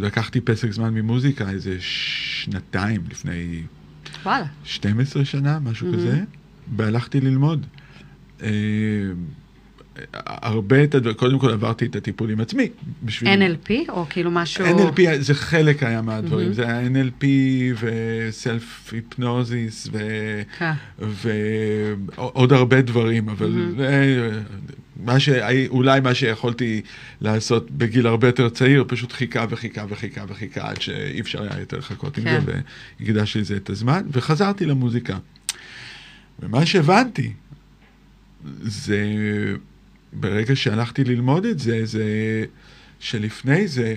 לקחתי 0.00 0.40
פסק 0.40 0.70
זמן 0.70 0.94
ממוזיקה 0.94 1.50
איזה 1.50 1.76
שנתיים 1.80 3.00
לפני 3.10 3.62
וואלה. 4.24 4.46
12 4.64 5.24
שנה, 5.24 5.58
משהו 5.58 5.86
מהמם. 5.86 5.98
כזה, 5.98 6.20
והלכתי 6.76 7.20
ללמוד. 7.20 7.66
אה, 8.42 8.48
הרבה 10.26 10.84
את 10.84 10.94
הדברים, 10.94 11.16
קודם 11.16 11.38
כל 11.38 11.50
עברתי 11.50 11.86
את 11.86 11.96
הטיפול 11.96 12.30
עם 12.30 12.40
עצמי. 12.40 12.68
בשביל... 13.02 13.42
NLP, 13.42 13.70
או 13.88 14.06
כאילו 14.10 14.30
משהו... 14.30 14.64
NLP 14.66 15.00
זה 15.18 15.34
חלק 15.34 15.82
היה 15.82 16.02
מהדברים, 16.02 16.46
מהמם. 16.46 16.52
זה 16.52 16.62
היה 16.62 16.88
NLP 16.88 17.24
וסלף 17.80 18.92
היפנוזיס 18.92 19.88
ו... 19.92 19.98
כן. 20.58 20.72
ועוד 20.98 22.52
הרבה 22.52 22.82
דברים, 22.82 23.28
אבל. 23.28 23.72
זה 23.76 24.42
מה 25.04 25.20
ש... 25.20 25.28
אולי 25.68 26.00
מה 26.00 26.14
שיכולתי 26.14 26.82
לעשות 27.20 27.70
בגיל 27.70 28.06
הרבה 28.06 28.28
יותר 28.28 28.48
צעיר, 28.48 28.84
פשוט 28.88 29.12
חיכה 29.12 29.44
וחיכה 29.50 29.84
וחיכה 29.88 30.24
וחיכה 30.28 30.68
עד 30.68 30.80
שאי 30.80 31.20
אפשר 31.20 31.42
היה 31.42 31.60
יותר 31.60 31.78
לחכות 31.78 32.18
עם 32.18 32.24
כן. 32.24 32.40
זה, 32.46 32.60
והקדשתי 33.00 33.40
לזה 33.40 33.56
את 33.56 33.70
הזמן, 33.70 34.02
וחזרתי 34.12 34.66
למוזיקה. 34.66 35.18
ומה 36.40 36.66
שהבנתי, 36.66 37.32
זה 38.62 39.04
ברגע 40.12 40.56
שהלכתי 40.56 41.04
ללמוד 41.04 41.44
את 41.44 41.58
זה, 41.58 41.86
זה 41.86 42.04
שלפני 43.00 43.68
זה, 43.68 43.94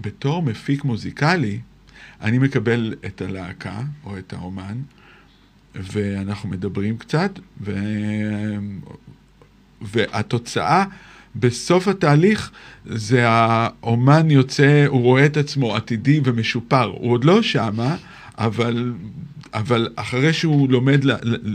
בתור 0.00 0.42
מפיק 0.42 0.84
מוזיקלי, 0.84 1.60
אני 2.20 2.38
מקבל 2.38 2.94
את 3.06 3.22
הלהקה 3.22 3.80
או 4.04 4.18
את 4.18 4.32
האומן, 4.32 4.80
ואנחנו 5.74 6.48
מדברים 6.48 6.98
קצת, 6.98 7.30
ו... 7.60 7.74
והתוצאה 9.80 10.84
בסוף 11.36 11.88
התהליך 11.88 12.50
זה 12.86 13.28
האומן 13.28 14.30
יוצא, 14.30 14.84
הוא 14.88 15.00
רואה 15.00 15.26
את 15.26 15.36
עצמו 15.36 15.76
עתידי 15.76 16.20
ומשופר. 16.24 16.84
הוא 16.84 17.12
עוד 17.12 17.24
לא 17.24 17.42
שמה, 17.42 17.96
אבל, 18.38 18.92
אבל 19.54 19.88
אחרי 19.96 20.32
שהוא 20.32 20.70
לומד 20.70 21.04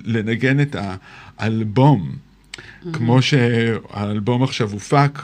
לנגן 0.05 0.59
את 0.59 0.75
האלבום, 1.37 2.11
כמו 2.93 3.21
שהאלבום 3.21 4.43
עכשיו 4.43 4.71
הופק, 4.71 5.19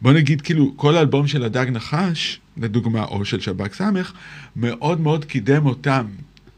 בוא 0.00 0.12
נגיד 0.12 0.40
כאילו 0.40 0.72
כל 0.76 0.96
האלבום 0.96 1.26
של 1.26 1.44
הדג 1.44 1.66
נחש, 1.70 2.40
לדוגמה, 2.56 3.04
או 3.04 3.24
של 3.24 3.40
שב"כ 3.40 3.74
סמך, 3.74 4.12
מאוד 4.56 5.00
מאוד 5.00 5.24
קידם 5.24 5.66
אותם. 5.66 6.06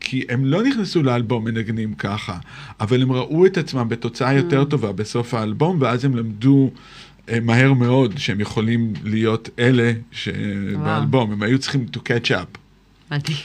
כי 0.01 0.25
הם 0.29 0.45
לא 0.45 0.63
נכנסו 0.63 1.03
לאלבום 1.03 1.45
מנגנים 1.45 1.95
ככה, 1.95 2.39
אבל 2.81 3.03
הם 3.03 3.13
ראו 3.13 3.47
את 3.47 3.59
עצמם 3.59 3.89
בתוצאה 3.89 4.33
יותר 4.33 4.65
טובה 4.65 4.93
בסוף 4.93 5.35
האלבום, 5.35 5.77
ואז 5.81 6.05
הם 6.05 6.17
למדו 6.17 6.71
אה, 7.29 7.41
מהר 7.41 7.73
מאוד 7.73 8.19
שהם 8.19 8.41
יכולים 8.41 8.93
להיות 9.05 9.49
אלה 9.59 9.93
שבאלבום, 10.13 11.33
הם 11.33 11.43
היו 11.43 11.59
צריכים 11.59 11.87
to 11.97 11.99
catch 11.99 12.31
up. 12.31 12.59
מדהים. 13.11 13.37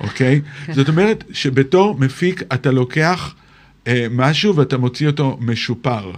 אוקיי? 0.00 0.40
כן. 0.66 0.72
זאת 0.72 0.88
אומרת 0.88 1.24
שבתור 1.32 1.98
מפיק 1.98 2.42
אתה 2.54 2.70
לוקח 2.70 3.34
משהו 4.10 4.56
ואתה 4.56 4.78
מוציא 4.78 5.06
אותו 5.06 5.38
משופר. 5.40 6.12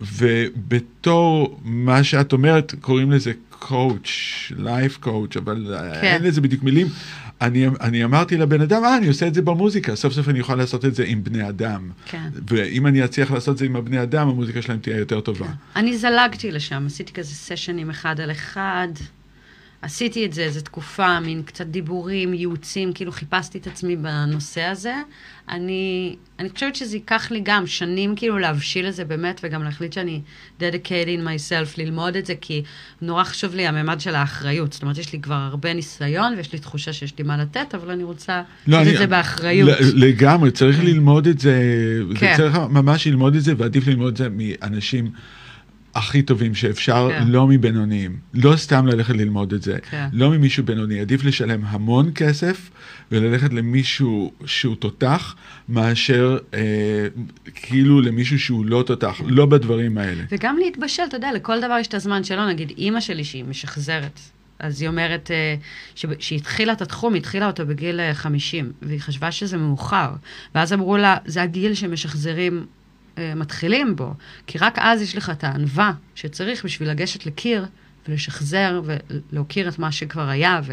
ובתור 0.00 1.60
מה 1.64 2.04
שאת 2.04 2.32
אומרת, 2.32 2.74
קוראים 2.80 3.12
לזה 3.12 3.32
coach, 3.50 4.08
life 4.56 4.96
coach, 4.96 5.36
אבל 5.36 5.76
כן. 5.92 6.00
כן. 6.00 6.06
אין 6.06 6.22
לזה 6.22 6.40
בדיוק 6.40 6.62
מילים. 6.62 6.86
אני, 7.40 7.66
אני 7.80 8.04
אמרתי 8.04 8.36
לבן 8.36 8.60
אדם, 8.60 8.84
אה, 8.84 8.96
אני 8.96 9.08
עושה 9.08 9.26
את 9.26 9.34
זה 9.34 9.42
במוזיקה, 9.42 9.96
סוף 9.96 10.12
סוף 10.12 10.28
אני 10.28 10.38
יכול 10.38 10.58
לעשות 10.58 10.84
את 10.84 10.94
זה 10.94 11.04
עם 11.06 11.24
בני 11.24 11.48
אדם. 11.48 11.90
כן. 12.06 12.28
ואם 12.48 12.86
אני 12.86 13.04
אצליח 13.04 13.30
לעשות 13.30 13.52
את 13.52 13.58
זה 13.58 13.64
עם 13.64 13.76
הבני 13.76 14.02
אדם, 14.02 14.28
המוזיקה 14.28 14.62
שלהם 14.62 14.78
תהיה 14.78 14.98
יותר 14.98 15.20
טובה. 15.20 15.46
אני 15.76 15.98
זלגתי 15.98 16.50
לשם, 16.50 16.84
עשיתי 16.86 17.12
כזה 17.12 17.34
סשנים 17.34 17.90
אחד 17.90 18.20
על 18.20 18.30
אחד. 18.30 18.88
עשיתי 19.82 20.26
את 20.26 20.32
זה 20.32 20.42
איזו 20.42 20.60
תקופה, 20.60 21.20
מין 21.20 21.42
קצת 21.42 21.66
דיבורים, 21.66 22.34
ייעוצים, 22.34 22.92
כאילו 22.92 23.12
חיפשתי 23.12 23.58
את 23.58 23.66
עצמי 23.66 23.96
בנושא 23.96 24.62
הזה. 24.62 24.94
אני, 25.48 26.16
אני 26.38 26.50
חושבת 26.50 26.76
שזה 26.76 26.96
ייקח 26.96 27.30
לי 27.30 27.40
גם 27.44 27.66
שנים 27.66 28.16
כאילו 28.16 28.38
להבשיל 28.38 28.88
את 28.88 28.94
זה 28.94 29.04
באמת, 29.04 29.40
וגם 29.42 29.62
להחליט 29.62 29.92
שאני 29.92 30.20
dedicating 30.60 31.20
myself 31.26 31.78
ללמוד 31.78 32.16
את 32.16 32.26
זה, 32.26 32.34
כי 32.40 32.62
נורא 33.00 33.24
חשוב 33.24 33.54
לי 33.54 33.66
הממד 33.66 34.00
של 34.00 34.14
האחריות. 34.14 34.72
זאת 34.72 34.82
אומרת, 34.82 34.98
יש 34.98 35.12
לי 35.12 35.20
כבר 35.20 35.34
הרבה 35.34 35.74
ניסיון, 35.74 36.34
ויש 36.36 36.52
לי 36.52 36.58
תחושה 36.58 36.92
שיש 36.92 37.18
לי 37.18 37.24
מה 37.24 37.36
לתת, 37.36 37.74
אבל 37.74 37.90
אני 37.90 38.02
רוצה 38.02 38.42
לעשות 38.66 38.94
את 38.94 38.98
זה 38.98 39.06
באחריות. 39.06 39.70
לגמרי, 39.94 40.50
צריך 40.50 40.84
ללמוד 40.84 41.26
את 41.26 41.38
זה, 41.38 41.62
כן. 42.18 42.34
צריך 42.36 42.56
ממש 42.56 43.06
ללמוד 43.06 43.34
את 43.34 43.42
זה, 43.42 43.54
ועדיף 43.56 43.86
ללמוד 43.86 44.08
את 44.08 44.16
זה 44.16 44.28
מאנשים 44.30 45.10
הכי 45.94 46.22
טובים 46.22 46.54
שאפשר, 46.54 47.08
כן. 47.10 47.28
לא 47.28 47.46
מבינוניים. 47.46 48.16
לא 48.34 48.56
סתם 48.56 48.86
ללכת 48.86 49.14
ללמוד 49.14 49.52
את 49.52 49.62
זה, 49.62 49.78
כן. 49.90 50.06
לא 50.12 50.30
ממישהו 50.30 50.64
בינוני. 50.64 51.00
עדיף 51.00 51.24
לשלם 51.24 51.60
המון 51.64 52.10
כסף 52.14 52.70
וללכת 53.12 53.52
למישהו 53.52 54.32
שהוא 54.46 54.76
תותח, 54.76 55.34
מאשר 55.68 56.38
אה, 56.54 56.60
כאילו 57.54 58.00
למישהו 58.00 58.38
שהוא 58.38 58.66
לא 58.66 58.82
תותח, 58.86 59.20
לא 59.26 59.46
בדברים 59.46 59.98
האלה. 59.98 60.22
וגם 60.30 60.56
להתבשל, 60.58 61.02
אתה 61.08 61.16
יודע, 61.16 61.32
לכל 61.32 61.60
דבר 61.60 61.76
יש 61.80 61.86
את 61.86 61.94
הזמן 61.94 62.24
שלו. 62.24 62.48
נגיד, 62.48 62.72
אימא 62.78 63.00
שלי, 63.00 63.24
שהיא 63.24 63.44
משחזרת, 63.44 64.20
אז 64.58 64.82
היא 64.82 64.88
אומרת 64.88 65.30
אה, 65.30 65.54
שהיא 65.94 66.38
התחילה 66.38 66.72
את 66.72 66.82
התחום, 66.82 67.14
היא 67.14 67.20
התחילה 67.20 67.46
אותו 67.46 67.66
בגיל 67.66 68.00
אה, 68.00 68.14
50, 68.14 68.72
והיא 68.82 69.00
חשבה 69.00 69.32
שזה 69.32 69.56
מאוחר. 69.56 70.10
ואז 70.54 70.72
אמרו 70.72 70.96
לה, 70.96 71.16
זה 71.24 71.42
הגיל 71.42 71.74
שמשחזרים 71.74 72.58
אה, 72.58 72.81
מתחילים 73.18 73.96
בו, 73.96 74.14
כי 74.46 74.58
רק 74.58 74.78
אז 74.78 75.02
יש 75.02 75.16
לך 75.16 75.30
את 75.30 75.44
הענווה 75.44 75.92
שצריך 76.14 76.64
בשביל 76.64 76.90
לגשת 76.90 77.26
לקיר 77.26 77.66
ולשחזר 78.08 78.82
ולהוקיר 78.84 79.68
את 79.68 79.78
מה 79.78 79.92
שכבר 79.92 80.28
היה. 80.28 80.60
ו... 80.64 80.72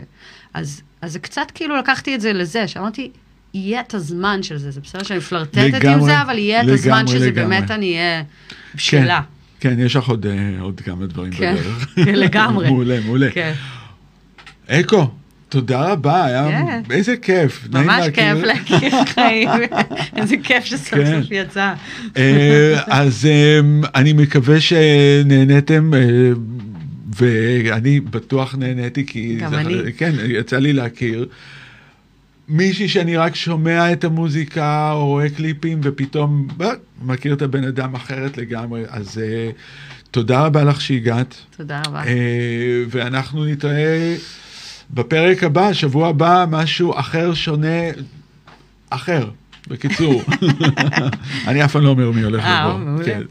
אז, 0.53 0.81
אז 1.01 1.13
זה 1.13 1.19
קצת 1.19 1.51
כאילו 1.53 1.77
לקחתי 1.77 2.15
את 2.15 2.21
זה 2.21 2.33
לזה, 2.33 2.67
שאמרתי, 2.67 3.11
יהיה 3.53 3.81
את 3.81 3.93
הזמן 3.93 4.43
של 4.43 4.57
זה, 4.57 4.71
זה 4.71 4.81
בסדר 4.81 5.03
שאני 5.03 5.19
פלרטטת 5.19 5.57
עם 5.57 5.75
לגמרי, 5.75 6.05
זה, 6.05 6.21
אבל 6.21 6.37
יהיה 6.37 6.61
את 6.63 6.67
הזמן 6.67 6.97
לגמרי, 6.97 7.07
שזה 7.07 7.27
לגמרי. 7.27 7.57
באמת 7.57 7.71
אני 7.71 7.93
אהיה 7.97 8.23
בשלה. 8.75 9.21
כן, 9.59 9.79
יש 9.79 9.95
לך 9.95 10.09
עוד, 10.09 10.25
אה, 10.25 10.61
עוד 10.61 10.81
כמה 10.81 11.05
דברים 11.05 11.31
כן, 11.31 11.55
בדרך. 11.55 11.95
כן, 11.95 12.15
לגמרי. 12.25 12.67
מעולה, 12.71 12.99
מעולה. 12.99 13.31
כן, 13.31 13.53
אקו, 14.67 15.11
תודה 15.49 15.91
רבה, 15.91 16.25
היה 16.25 16.47
כן. 16.49 16.81
איזה 16.91 17.17
כיף. 17.17 17.67
ממש. 17.71 18.05
כיף 18.13 18.37
להכיר 18.43 18.91
חיים, 19.13 19.49
איזה 20.15 20.35
כיף 20.43 20.65
שסוף 20.65 20.89
כן. 20.89 21.21
סוף 21.21 21.31
יצא. 21.31 21.73
אה, 22.17 22.81
אז 22.87 23.25
אה, 23.31 23.59
אני 23.95 24.13
מקווה 24.13 24.57
שנהניתם, 24.61 25.93
אה, 25.93 25.99
ואני 27.17 27.99
בטוח 27.99 28.55
נהניתי, 28.55 29.05
כי... 29.05 29.35
גם 29.35 29.49
זה- 29.49 29.59
אני. 29.59 29.93
כן, 29.97 30.11
יצא 30.25 30.57
לי 30.57 30.73
להכיר. 30.73 31.25
מישהי 32.49 32.87
שאני 32.87 33.17
רק 33.17 33.35
שומע 33.35 33.91
את 33.91 34.03
המוזיקה 34.03 34.91
או 34.91 35.07
רואה 35.07 35.29
קליפים 35.29 35.79
ופתאום 35.83 36.47
אה, 36.61 36.69
מכיר 37.01 37.33
את 37.33 37.41
הבן 37.41 37.63
אדם 37.63 37.95
אחרת 37.95 38.37
לגמרי, 38.37 38.81
אז 38.89 39.17
אה, 39.23 39.49
תודה 40.11 40.41
רבה 40.45 40.63
לך 40.63 40.81
שהגעת. 40.81 41.35
תודה 41.57 41.81
רבה. 41.87 42.03
אה, 42.03 42.13
ואנחנו 42.89 43.45
נתראה 43.45 44.15
בפרק 44.93 45.43
הבא, 45.43 45.73
שבוע 45.73 46.07
הבא, 46.07 46.45
משהו 46.49 46.99
אחר, 46.99 47.33
שונה, 47.33 47.89
אחר, 48.89 49.29
בקיצור. 49.67 50.21
אני 51.47 51.65
אף 51.65 51.71
פעם 51.71 51.83
לא 51.83 51.89
אומר 51.89 52.11
מי 52.11 52.21
הולך 52.21 52.43
אה, 52.43 52.67
לבוא. 52.67 53.03
כן. 53.05 53.21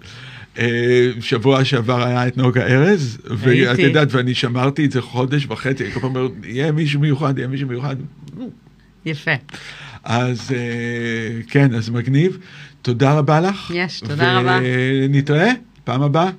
אה, 0.59 1.11
שבוע 1.21 1.65
שעבר 1.65 2.03
היה 2.03 2.27
את 2.27 2.37
נוגה 2.37 2.67
ארז, 2.67 3.19
ואת. 3.39 3.79
יודעת, 3.79 4.09
ואני 4.15 4.35
שמרתי 4.35 4.85
את 4.85 4.93
זה 4.93 5.03
חודש 5.03 5.47
וחצי, 5.47 5.91
כל 5.93 6.01
פעם 6.01 6.17
אומר, 6.17 6.29
יהיה 6.45 6.73
מישהו 6.73 7.01
מיוחד, 7.01 7.39
יהיה 7.39 7.49
מישהו 7.49 7.69
מיוחד. 7.69 7.97
יפה. 9.05 9.31
אז 10.05 10.53
אה, 10.55 11.43
כן, 11.49 11.75
אז 11.75 11.91
מגניב. 11.91 12.39
תודה 12.83 13.13
רבה 13.13 13.41
לך. 13.41 13.73
יש, 13.75 14.01
תודה 14.01 14.39
רבה. 14.39 14.61
ונתראה 14.63 15.53
פעם 15.85 16.03
הבאה. 16.03 16.31